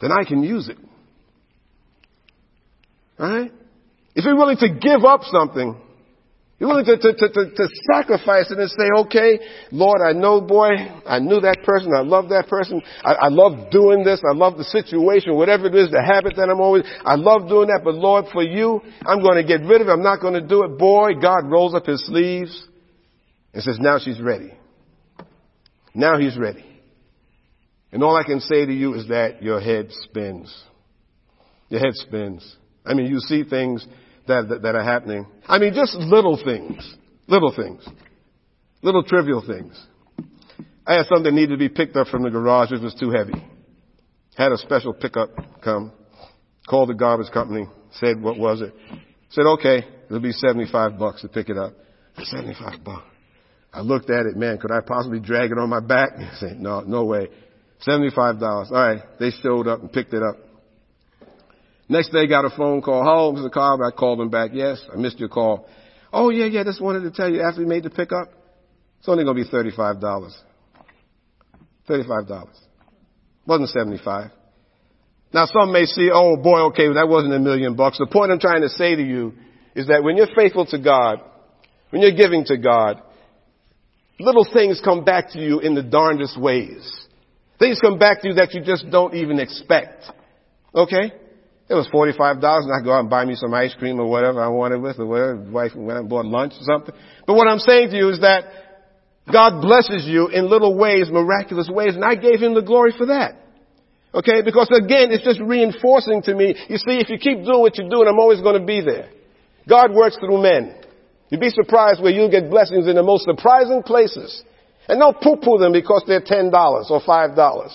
then 0.00 0.12
I 0.12 0.24
can 0.24 0.44
use 0.44 0.68
it." 0.68 0.78
All 3.18 3.28
right? 3.28 3.52
If 4.14 4.24
you're 4.24 4.36
willing 4.36 4.56
to 4.58 4.68
give 4.68 5.04
up 5.04 5.22
something, 5.24 5.76
you're 6.58 6.68
willing 6.68 6.84
to, 6.84 6.96
to, 6.96 7.12
to, 7.12 7.50
to, 7.50 7.68
sacrifice 7.92 8.50
it 8.50 8.58
and 8.58 8.70
say, 8.70 8.86
okay, 8.98 9.40
Lord, 9.72 10.00
I 10.00 10.12
know, 10.12 10.40
boy, 10.40 10.68
I 11.04 11.18
knew 11.18 11.40
that 11.40 11.58
person. 11.64 11.92
I 11.92 12.02
love 12.02 12.28
that 12.28 12.46
person. 12.48 12.80
I, 13.04 13.14
I 13.14 13.28
love 13.28 13.70
doing 13.72 14.04
this. 14.04 14.22
I 14.24 14.36
love 14.36 14.56
the 14.56 14.64
situation, 14.64 15.34
whatever 15.34 15.66
it 15.66 15.74
is, 15.74 15.90
the 15.90 16.02
habit 16.02 16.34
that 16.36 16.48
I'm 16.48 16.60
always, 16.60 16.84
I 17.04 17.16
love 17.16 17.48
doing 17.48 17.68
that. 17.68 17.80
But 17.82 17.94
Lord, 17.94 18.26
for 18.32 18.42
you, 18.42 18.80
I'm 19.04 19.20
going 19.20 19.36
to 19.36 19.44
get 19.44 19.66
rid 19.66 19.80
of 19.80 19.88
it. 19.88 19.90
I'm 19.90 20.02
not 20.04 20.20
going 20.20 20.34
to 20.34 20.46
do 20.46 20.62
it. 20.62 20.78
Boy, 20.78 21.14
God 21.20 21.50
rolls 21.50 21.74
up 21.74 21.86
his 21.86 22.06
sleeves 22.06 22.68
and 23.52 23.62
says, 23.62 23.78
now 23.80 23.98
she's 23.98 24.20
ready. 24.20 24.52
Now 25.92 26.18
he's 26.18 26.38
ready. 26.38 26.64
And 27.90 28.02
all 28.04 28.16
I 28.16 28.24
can 28.24 28.40
say 28.40 28.64
to 28.64 28.72
you 28.72 28.94
is 28.94 29.08
that 29.08 29.42
your 29.42 29.60
head 29.60 29.88
spins. 29.90 30.54
Your 31.68 31.80
head 31.80 31.94
spins. 31.94 32.56
I 32.86 32.94
mean, 32.94 33.06
you 33.06 33.18
see 33.18 33.42
things 33.42 33.84
that, 34.26 34.48
that, 34.48 34.62
that 34.62 34.74
are 34.74 34.84
happening. 34.84 35.26
I 35.46 35.58
mean, 35.58 35.74
just 35.74 35.94
little 35.94 36.40
things. 36.42 36.94
Little 37.26 37.54
things. 37.54 37.86
Little 38.82 39.02
trivial 39.02 39.42
things. 39.46 39.80
I 40.86 40.94
had 40.94 41.06
something 41.06 41.24
that 41.24 41.32
needed 41.32 41.52
to 41.52 41.56
be 41.56 41.68
picked 41.68 41.96
up 41.96 42.08
from 42.08 42.22
the 42.22 42.30
garage. 42.30 42.72
It 42.72 42.82
was 42.82 42.94
too 42.94 43.10
heavy. 43.10 43.42
Had 44.36 44.52
a 44.52 44.58
special 44.58 44.92
pickup 44.92 45.30
come. 45.62 45.92
Called 46.68 46.88
the 46.90 46.94
garbage 46.94 47.32
company. 47.32 47.66
Said, 47.92 48.20
what 48.20 48.38
was 48.38 48.60
it? 48.60 48.74
Said, 49.30 49.46
okay, 49.46 49.84
it'll 50.06 50.20
be 50.20 50.32
75 50.32 50.98
bucks 50.98 51.22
to 51.22 51.28
pick 51.28 51.48
it 51.48 51.56
up. 51.56 51.72
75 52.18 52.84
bucks. 52.84 53.06
I 53.72 53.80
looked 53.80 54.08
at 54.08 54.26
it, 54.26 54.36
man, 54.36 54.58
could 54.58 54.70
I 54.70 54.80
possibly 54.86 55.18
drag 55.18 55.50
it 55.50 55.58
on 55.58 55.68
my 55.68 55.80
back? 55.80 56.10
I 56.16 56.36
said, 56.38 56.60
no, 56.60 56.80
no 56.80 57.04
way. 57.04 57.28
$75. 57.86 58.42
All 58.42 58.70
right. 58.70 59.02
They 59.18 59.30
showed 59.30 59.66
up 59.66 59.80
and 59.80 59.92
picked 59.92 60.14
it 60.14 60.22
up. 60.22 60.36
Next 61.88 62.10
day, 62.10 62.26
got 62.26 62.44
a 62.44 62.50
phone 62.50 62.80
call. 62.80 63.04
How 63.04 63.16
old 63.16 63.34
was 63.34 63.44
the 63.44 63.50
car? 63.50 63.76
I 63.84 63.90
called 63.90 64.20
him 64.20 64.30
back. 64.30 64.50
Yes, 64.54 64.82
I 64.92 64.96
missed 64.96 65.18
your 65.18 65.28
call. 65.28 65.68
Oh, 66.12 66.30
yeah, 66.30 66.46
yeah, 66.46 66.64
just 66.64 66.80
wanted 66.80 67.00
to 67.00 67.10
tell 67.10 67.30
you 67.30 67.42
after 67.42 67.60
we 67.60 67.66
made 67.66 67.82
the 67.82 67.90
pickup, 67.90 68.28
it's 68.98 69.08
only 69.08 69.24
going 69.24 69.36
to 69.36 69.44
be 69.44 69.50
$35. 69.50 70.00
$35. 71.88 72.48
Wasn't 73.46 73.68
75. 73.68 74.30
Now 75.34 75.46
some 75.46 75.72
may 75.72 75.84
see, 75.84 76.10
oh 76.14 76.36
boy, 76.36 76.60
okay, 76.66 76.86
that 76.94 77.08
wasn't 77.08 77.34
a 77.34 77.40
million 77.40 77.74
bucks. 77.74 77.98
The 77.98 78.06
point 78.06 78.30
I'm 78.30 78.38
trying 78.38 78.62
to 78.62 78.68
say 78.68 78.94
to 78.94 79.02
you 79.02 79.34
is 79.74 79.88
that 79.88 80.04
when 80.04 80.16
you're 80.16 80.32
faithful 80.34 80.64
to 80.66 80.78
God, 80.78 81.20
when 81.90 82.00
you're 82.00 82.12
giving 82.12 82.44
to 82.46 82.56
God, 82.56 83.02
little 84.20 84.46
things 84.50 84.80
come 84.82 85.04
back 85.04 85.30
to 85.32 85.40
you 85.40 85.58
in 85.58 85.74
the 85.74 85.82
darndest 85.82 86.40
ways. 86.40 86.88
Things 87.58 87.80
come 87.80 87.98
back 87.98 88.22
to 88.22 88.28
you 88.28 88.34
that 88.34 88.54
you 88.54 88.62
just 88.62 88.88
don't 88.90 89.14
even 89.14 89.40
expect. 89.40 90.04
Okay? 90.72 91.12
It 91.68 91.74
was 91.74 91.88
$45 91.88 92.42
and 92.42 92.72
I 92.72 92.84
go 92.84 92.92
out 92.92 93.00
and 93.00 93.10
buy 93.10 93.24
me 93.24 93.36
some 93.36 93.54
ice 93.54 93.74
cream 93.78 93.98
or 93.98 94.06
whatever 94.06 94.42
I 94.42 94.48
wanted 94.48 94.82
with 94.82 94.98
or 94.98 95.06
whatever. 95.06 95.36
Wife 95.50 95.72
went 95.74 95.98
and 95.98 96.08
bought 96.08 96.26
lunch 96.26 96.52
or 96.52 96.64
something. 96.64 96.94
But 97.26 97.34
what 97.34 97.48
I'm 97.48 97.58
saying 97.58 97.90
to 97.90 97.96
you 97.96 98.10
is 98.10 98.20
that 98.20 98.44
God 99.32 99.62
blesses 99.62 100.04
you 100.04 100.28
in 100.28 100.50
little 100.50 100.76
ways, 100.76 101.08
miraculous 101.10 101.68
ways, 101.70 101.94
and 101.94 102.04
I 102.04 102.16
gave 102.16 102.40
Him 102.40 102.54
the 102.54 102.60
glory 102.60 102.92
for 102.96 103.06
that. 103.06 103.40
Okay? 104.12 104.42
Because 104.44 104.68
again, 104.70 105.10
it's 105.10 105.24
just 105.24 105.40
reinforcing 105.40 106.20
to 106.22 106.34
me, 106.34 106.54
you 106.68 106.76
see, 106.76 107.00
if 107.00 107.08
you 107.08 107.16
keep 107.16 107.44
doing 107.44 107.60
what 107.60 107.78
you're 107.78 107.88
doing, 107.88 108.08
I'm 108.08 108.18
always 108.18 108.42
going 108.42 108.60
to 108.60 108.66
be 108.66 108.82
there. 108.82 109.08
God 109.66 109.92
works 109.94 110.18
through 110.18 110.42
men. 110.42 110.76
You'd 111.30 111.40
be 111.40 111.50
surprised 111.50 112.02
where 112.02 112.12
you'll 112.12 112.30
get 112.30 112.50
blessings 112.50 112.86
in 112.86 112.94
the 112.94 113.02
most 113.02 113.24
surprising 113.24 113.82
places. 113.82 114.44
And 114.86 115.00
don't 115.00 115.18
poo-poo 115.18 115.56
them 115.56 115.72
because 115.72 116.04
they're 116.06 116.20
$10 116.20 116.52
or 116.90 117.00
$5. 117.00 117.70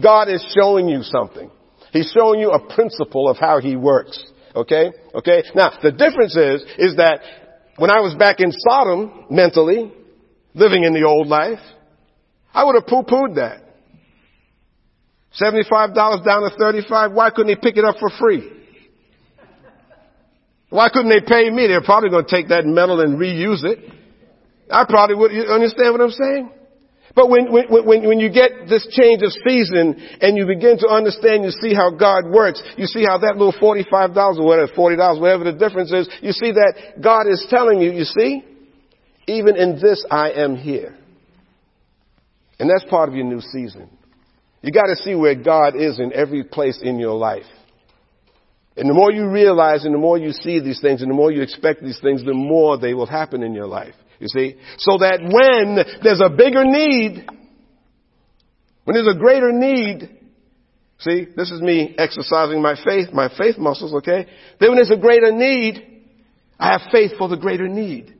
God 0.00 0.28
is 0.28 0.54
showing 0.56 0.88
you 0.88 1.02
something. 1.02 1.50
He's 1.92 2.10
showing 2.16 2.40
you 2.40 2.50
a 2.50 2.74
principle 2.74 3.28
of 3.28 3.36
how 3.38 3.60
he 3.60 3.76
works. 3.76 4.22
Okay? 4.54 4.90
Okay? 5.14 5.44
Now, 5.54 5.72
the 5.82 5.92
difference 5.92 6.36
is, 6.36 6.62
is 6.78 6.96
that 6.96 7.20
when 7.76 7.90
I 7.90 8.00
was 8.00 8.14
back 8.14 8.40
in 8.40 8.50
Sodom 8.52 9.26
mentally, 9.30 9.92
living 10.54 10.84
in 10.84 10.92
the 10.92 11.04
old 11.04 11.26
life. 11.26 11.60
I 12.52 12.64
would 12.64 12.74
have 12.74 12.86
poo-pooed 12.86 13.36
that. 13.36 13.62
$75 15.40 15.94
down 15.94 16.42
to 16.42 16.50
35 16.58 17.12
why 17.12 17.30
couldn't 17.30 17.48
he 17.48 17.56
pick 17.56 17.76
it 17.78 17.84
up 17.84 17.96
for 17.98 18.10
free? 18.10 18.50
Why 20.68 20.88
couldn't 20.88 21.08
they 21.08 21.20
pay 21.20 21.50
me? 21.50 21.66
They're 21.66 21.82
probably 21.82 22.10
going 22.10 22.24
to 22.26 22.30
take 22.30 22.48
that 22.48 22.64
metal 22.64 23.00
and 23.00 23.18
reuse 23.18 23.64
it. 23.64 23.78
I 24.70 24.84
probably 24.88 25.16
would, 25.16 25.32
you 25.32 25.42
understand 25.42 25.92
what 25.92 26.00
I'm 26.00 26.10
saying? 26.10 26.50
But 27.14 27.28
when, 27.28 27.52
when, 27.52 27.68
when, 27.68 28.08
when 28.08 28.20
you 28.20 28.30
get 28.30 28.68
this 28.68 28.86
change 28.90 29.22
of 29.22 29.32
season 29.46 30.00
and 30.20 30.36
you 30.36 30.46
begin 30.46 30.78
to 30.78 30.88
understand, 30.88 31.44
you 31.44 31.50
see 31.50 31.74
how 31.74 31.90
God 31.90 32.24
works, 32.30 32.62
you 32.76 32.86
see 32.86 33.04
how 33.04 33.18
that 33.18 33.36
little 33.36 33.52
$45 33.52 34.38
or 34.38 34.46
whatever, 34.46 34.72
$40, 34.72 35.20
whatever 35.20 35.44
the 35.44 35.52
difference 35.52 35.92
is, 35.92 36.08
you 36.22 36.32
see 36.32 36.52
that 36.52 37.02
God 37.02 37.26
is 37.28 37.46
telling 37.50 37.80
you, 37.80 37.92
you 37.92 38.04
see, 38.04 38.42
even 39.26 39.56
in 39.56 39.78
this 39.80 40.04
I 40.10 40.30
am 40.32 40.56
here. 40.56 40.96
And 42.58 42.70
that's 42.70 42.84
part 42.88 43.08
of 43.08 43.14
your 43.14 43.26
new 43.26 43.40
season. 43.40 43.90
You 44.62 44.72
gotta 44.72 44.96
see 44.96 45.14
where 45.14 45.34
God 45.34 45.74
is 45.76 45.98
in 45.98 46.12
every 46.14 46.44
place 46.44 46.80
in 46.82 46.98
your 46.98 47.14
life. 47.14 47.44
And 48.76 48.88
the 48.88 48.94
more 48.94 49.12
you 49.12 49.28
realize 49.28 49.84
and 49.84 49.94
the 49.94 49.98
more 49.98 50.16
you 50.16 50.30
see 50.30 50.60
these 50.60 50.80
things 50.80 51.02
and 51.02 51.10
the 51.10 51.14
more 51.14 51.30
you 51.30 51.42
expect 51.42 51.82
these 51.82 52.00
things, 52.00 52.24
the 52.24 52.32
more 52.32 52.78
they 52.78 52.94
will 52.94 53.06
happen 53.06 53.42
in 53.42 53.52
your 53.52 53.66
life. 53.66 53.94
You 54.22 54.28
see? 54.28 54.54
So 54.78 54.98
that 54.98 55.18
when 55.20 55.84
there's 56.04 56.20
a 56.20 56.30
bigger 56.30 56.64
need, 56.64 57.26
when 58.84 58.94
there's 58.94 59.12
a 59.12 59.18
greater 59.18 59.50
need, 59.50 60.08
see, 61.00 61.26
this 61.36 61.50
is 61.50 61.60
me 61.60 61.96
exercising 61.98 62.62
my 62.62 62.76
faith, 62.84 63.12
my 63.12 63.28
faith 63.36 63.58
muscles, 63.58 63.92
okay? 63.94 64.26
Then 64.60 64.70
when 64.70 64.76
there's 64.76 64.92
a 64.92 64.96
greater 64.96 65.32
need, 65.32 66.04
I 66.56 66.70
have 66.70 66.82
faith 66.92 67.10
for 67.18 67.28
the 67.28 67.36
greater 67.36 67.66
need. 67.66 68.14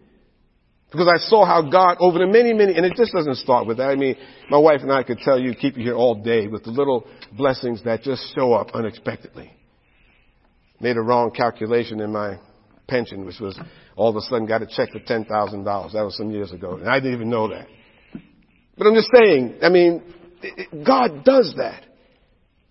Because 0.90 1.06
I 1.06 1.18
saw 1.28 1.46
how 1.46 1.70
God, 1.70 1.98
over 2.00 2.18
the 2.18 2.26
many, 2.26 2.52
many, 2.52 2.74
and 2.74 2.84
it 2.84 2.94
just 2.96 3.12
doesn't 3.12 3.36
start 3.36 3.68
with 3.68 3.76
that. 3.76 3.88
I 3.88 3.94
mean, 3.94 4.16
my 4.50 4.58
wife 4.58 4.80
and 4.82 4.90
I 4.90 5.04
could 5.04 5.18
tell 5.18 5.38
you, 5.38 5.54
keep 5.54 5.76
you 5.76 5.84
here 5.84 5.94
all 5.94 6.16
day 6.16 6.48
with 6.48 6.64
the 6.64 6.70
little 6.70 7.06
blessings 7.36 7.84
that 7.84 8.02
just 8.02 8.34
show 8.34 8.54
up 8.54 8.72
unexpectedly 8.74 9.52
made 10.80 10.96
a 10.96 11.00
wrong 11.00 11.30
calculation 11.30 12.00
in 12.00 12.10
my 12.10 12.40
pension, 12.86 13.24
which 13.24 13.40
was 13.40 13.58
all 13.96 14.08
of 14.08 14.16
a 14.16 14.20
sudden 14.22 14.46
got 14.46 14.62
a 14.62 14.66
check 14.66 14.90
for 14.92 15.00
$10,000. 15.00 15.28
That 15.92 16.02
was 16.02 16.16
some 16.16 16.30
years 16.30 16.52
ago. 16.52 16.76
And 16.76 16.88
I 16.88 16.98
didn't 16.98 17.14
even 17.14 17.30
know 17.30 17.48
that. 17.48 17.66
But 18.76 18.86
I'm 18.86 18.94
just 18.94 19.10
saying, 19.14 19.58
I 19.62 19.68
mean, 19.68 20.02
God 20.84 21.24
does 21.24 21.54
that. 21.56 21.84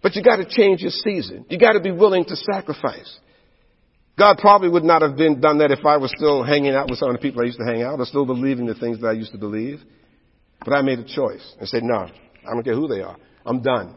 But 0.02 0.16
you 0.16 0.24
gotta 0.24 0.46
change 0.46 0.82
your 0.82 0.92
season. 0.92 1.46
You 1.50 1.60
gotta 1.60 1.80
be 1.80 1.92
willing 1.92 2.26
to 2.26 2.36
sacrifice. 2.36 3.20
God 4.18 4.38
probably 4.40 4.70
would 4.70 4.84
not 4.84 5.02
have 5.02 5.16
been 5.16 5.40
done 5.40 5.60
that 5.60 5.72
if 5.72 5.86
I 5.86 5.98
was 5.98 6.12
still 6.16 6.44
hanging 6.44 6.74
out 6.74 6.90
with 6.90 7.00
some 7.00 7.10
of 7.10 7.16
the 7.16 7.22
people 7.22 7.42
I 7.42 7.46
used 7.46 7.60
to 7.60 7.66
hang 7.66 7.82
out 7.84 8.00
or 8.00 8.06
still 8.06 8.26
believing 8.26 8.66
the 8.66 8.76
things 8.76 9.00
that 9.02 9.08
I 9.08 9.14
used 9.14 9.32
to 9.32 9.38
believe. 9.38 9.82
But 10.64 10.74
I 10.74 10.82
made 10.82 11.00
a 11.00 11.04
choice 11.04 11.56
and 11.60 11.68
said, 11.68 11.84
no, 11.84 11.96
I 11.96 12.54
don't 12.54 12.64
care 12.64 12.76
who 12.76 12.88
they 12.88 13.02
are. 13.02 13.18
I'm 13.46 13.62
done. 13.62 13.96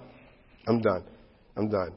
I'm 0.67 0.81
done. 0.81 1.05
I'm 1.57 1.69
done. 1.69 1.93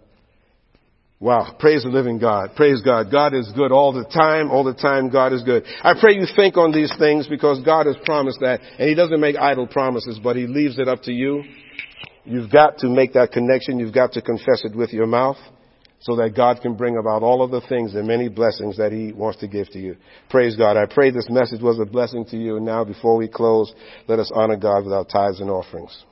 Wow. 1.19 1.55
Praise 1.57 1.81
the 1.81 1.89
living 1.89 2.19
God. 2.19 2.51
Praise 2.55 2.81
God. 2.81 3.11
God 3.11 3.33
is 3.33 3.51
good 3.55 3.71
all 3.71 3.91
the 3.91 4.05
time. 4.05 4.51
All 4.51 4.63
the 4.63 4.75
time 4.75 5.09
God 5.09 5.33
is 5.33 5.41
good. 5.41 5.63
I 5.81 5.93
pray 5.99 6.13
you 6.13 6.27
think 6.35 6.57
on 6.57 6.71
these 6.71 6.93
things 6.99 7.27
because 7.27 7.59
God 7.63 7.87
has 7.87 7.95
promised 8.05 8.39
that 8.41 8.61
and 8.77 8.87
He 8.87 8.93
doesn't 8.93 9.19
make 9.19 9.35
idle 9.35 9.65
promises, 9.65 10.19
but 10.23 10.35
He 10.35 10.45
leaves 10.45 10.77
it 10.77 10.87
up 10.87 11.01
to 11.03 11.11
you. 11.11 11.43
You've 12.23 12.51
got 12.51 12.77
to 12.79 12.89
make 12.89 13.13
that 13.13 13.31
connection. 13.31 13.79
You've 13.79 13.93
got 13.93 14.11
to 14.11 14.21
confess 14.21 14.63
it 14.63 14.75
with 14.75 14.93
your 14.93 15.07
mouth 15.07 15.37
so 16.01 16.15
that 16.17 16.35
God 16.35 16.61
can 16.61 16.75
bring 16.75 16.97
about 16.97 17.23
all 17.23 17.41
of 17.41 17.49
the 17.49 17.61
things 17.67 17.95
and 17.95 18.07
many 18.07 18.29
blessings 18.29 18.77
that 18.77 18.91
He 18.91 19.11
wants 19.11 19.39
to 19.39 19.47
give 19.47 19.69
to 19.69 19.79
you. 19.79 19.95
Praise 20.29 20.55
God. 20.55 20.77
I 20.77 20.85
pray 20.85 21.09
this 21.09 21.29
message 21.31 21.61
was 21.61 21.79
a 21.79 21.85
blessing 21.85 22.25
to 22.25 22.37
you. 22.37 22.57
And 22.57 22.65
now 22.65 22.83
before 22.83 23.17
we 23.17 23.27
close, 23.27 23.73
let 24.07 24.19
us 24.19 24.31
honor 24.35 24.57
God 24.57 24.83
with 24.83 24.93
our 24.93 25.05
tithes 25.05 25.39
and 25.39 25.49
offerings. 25.49 26.03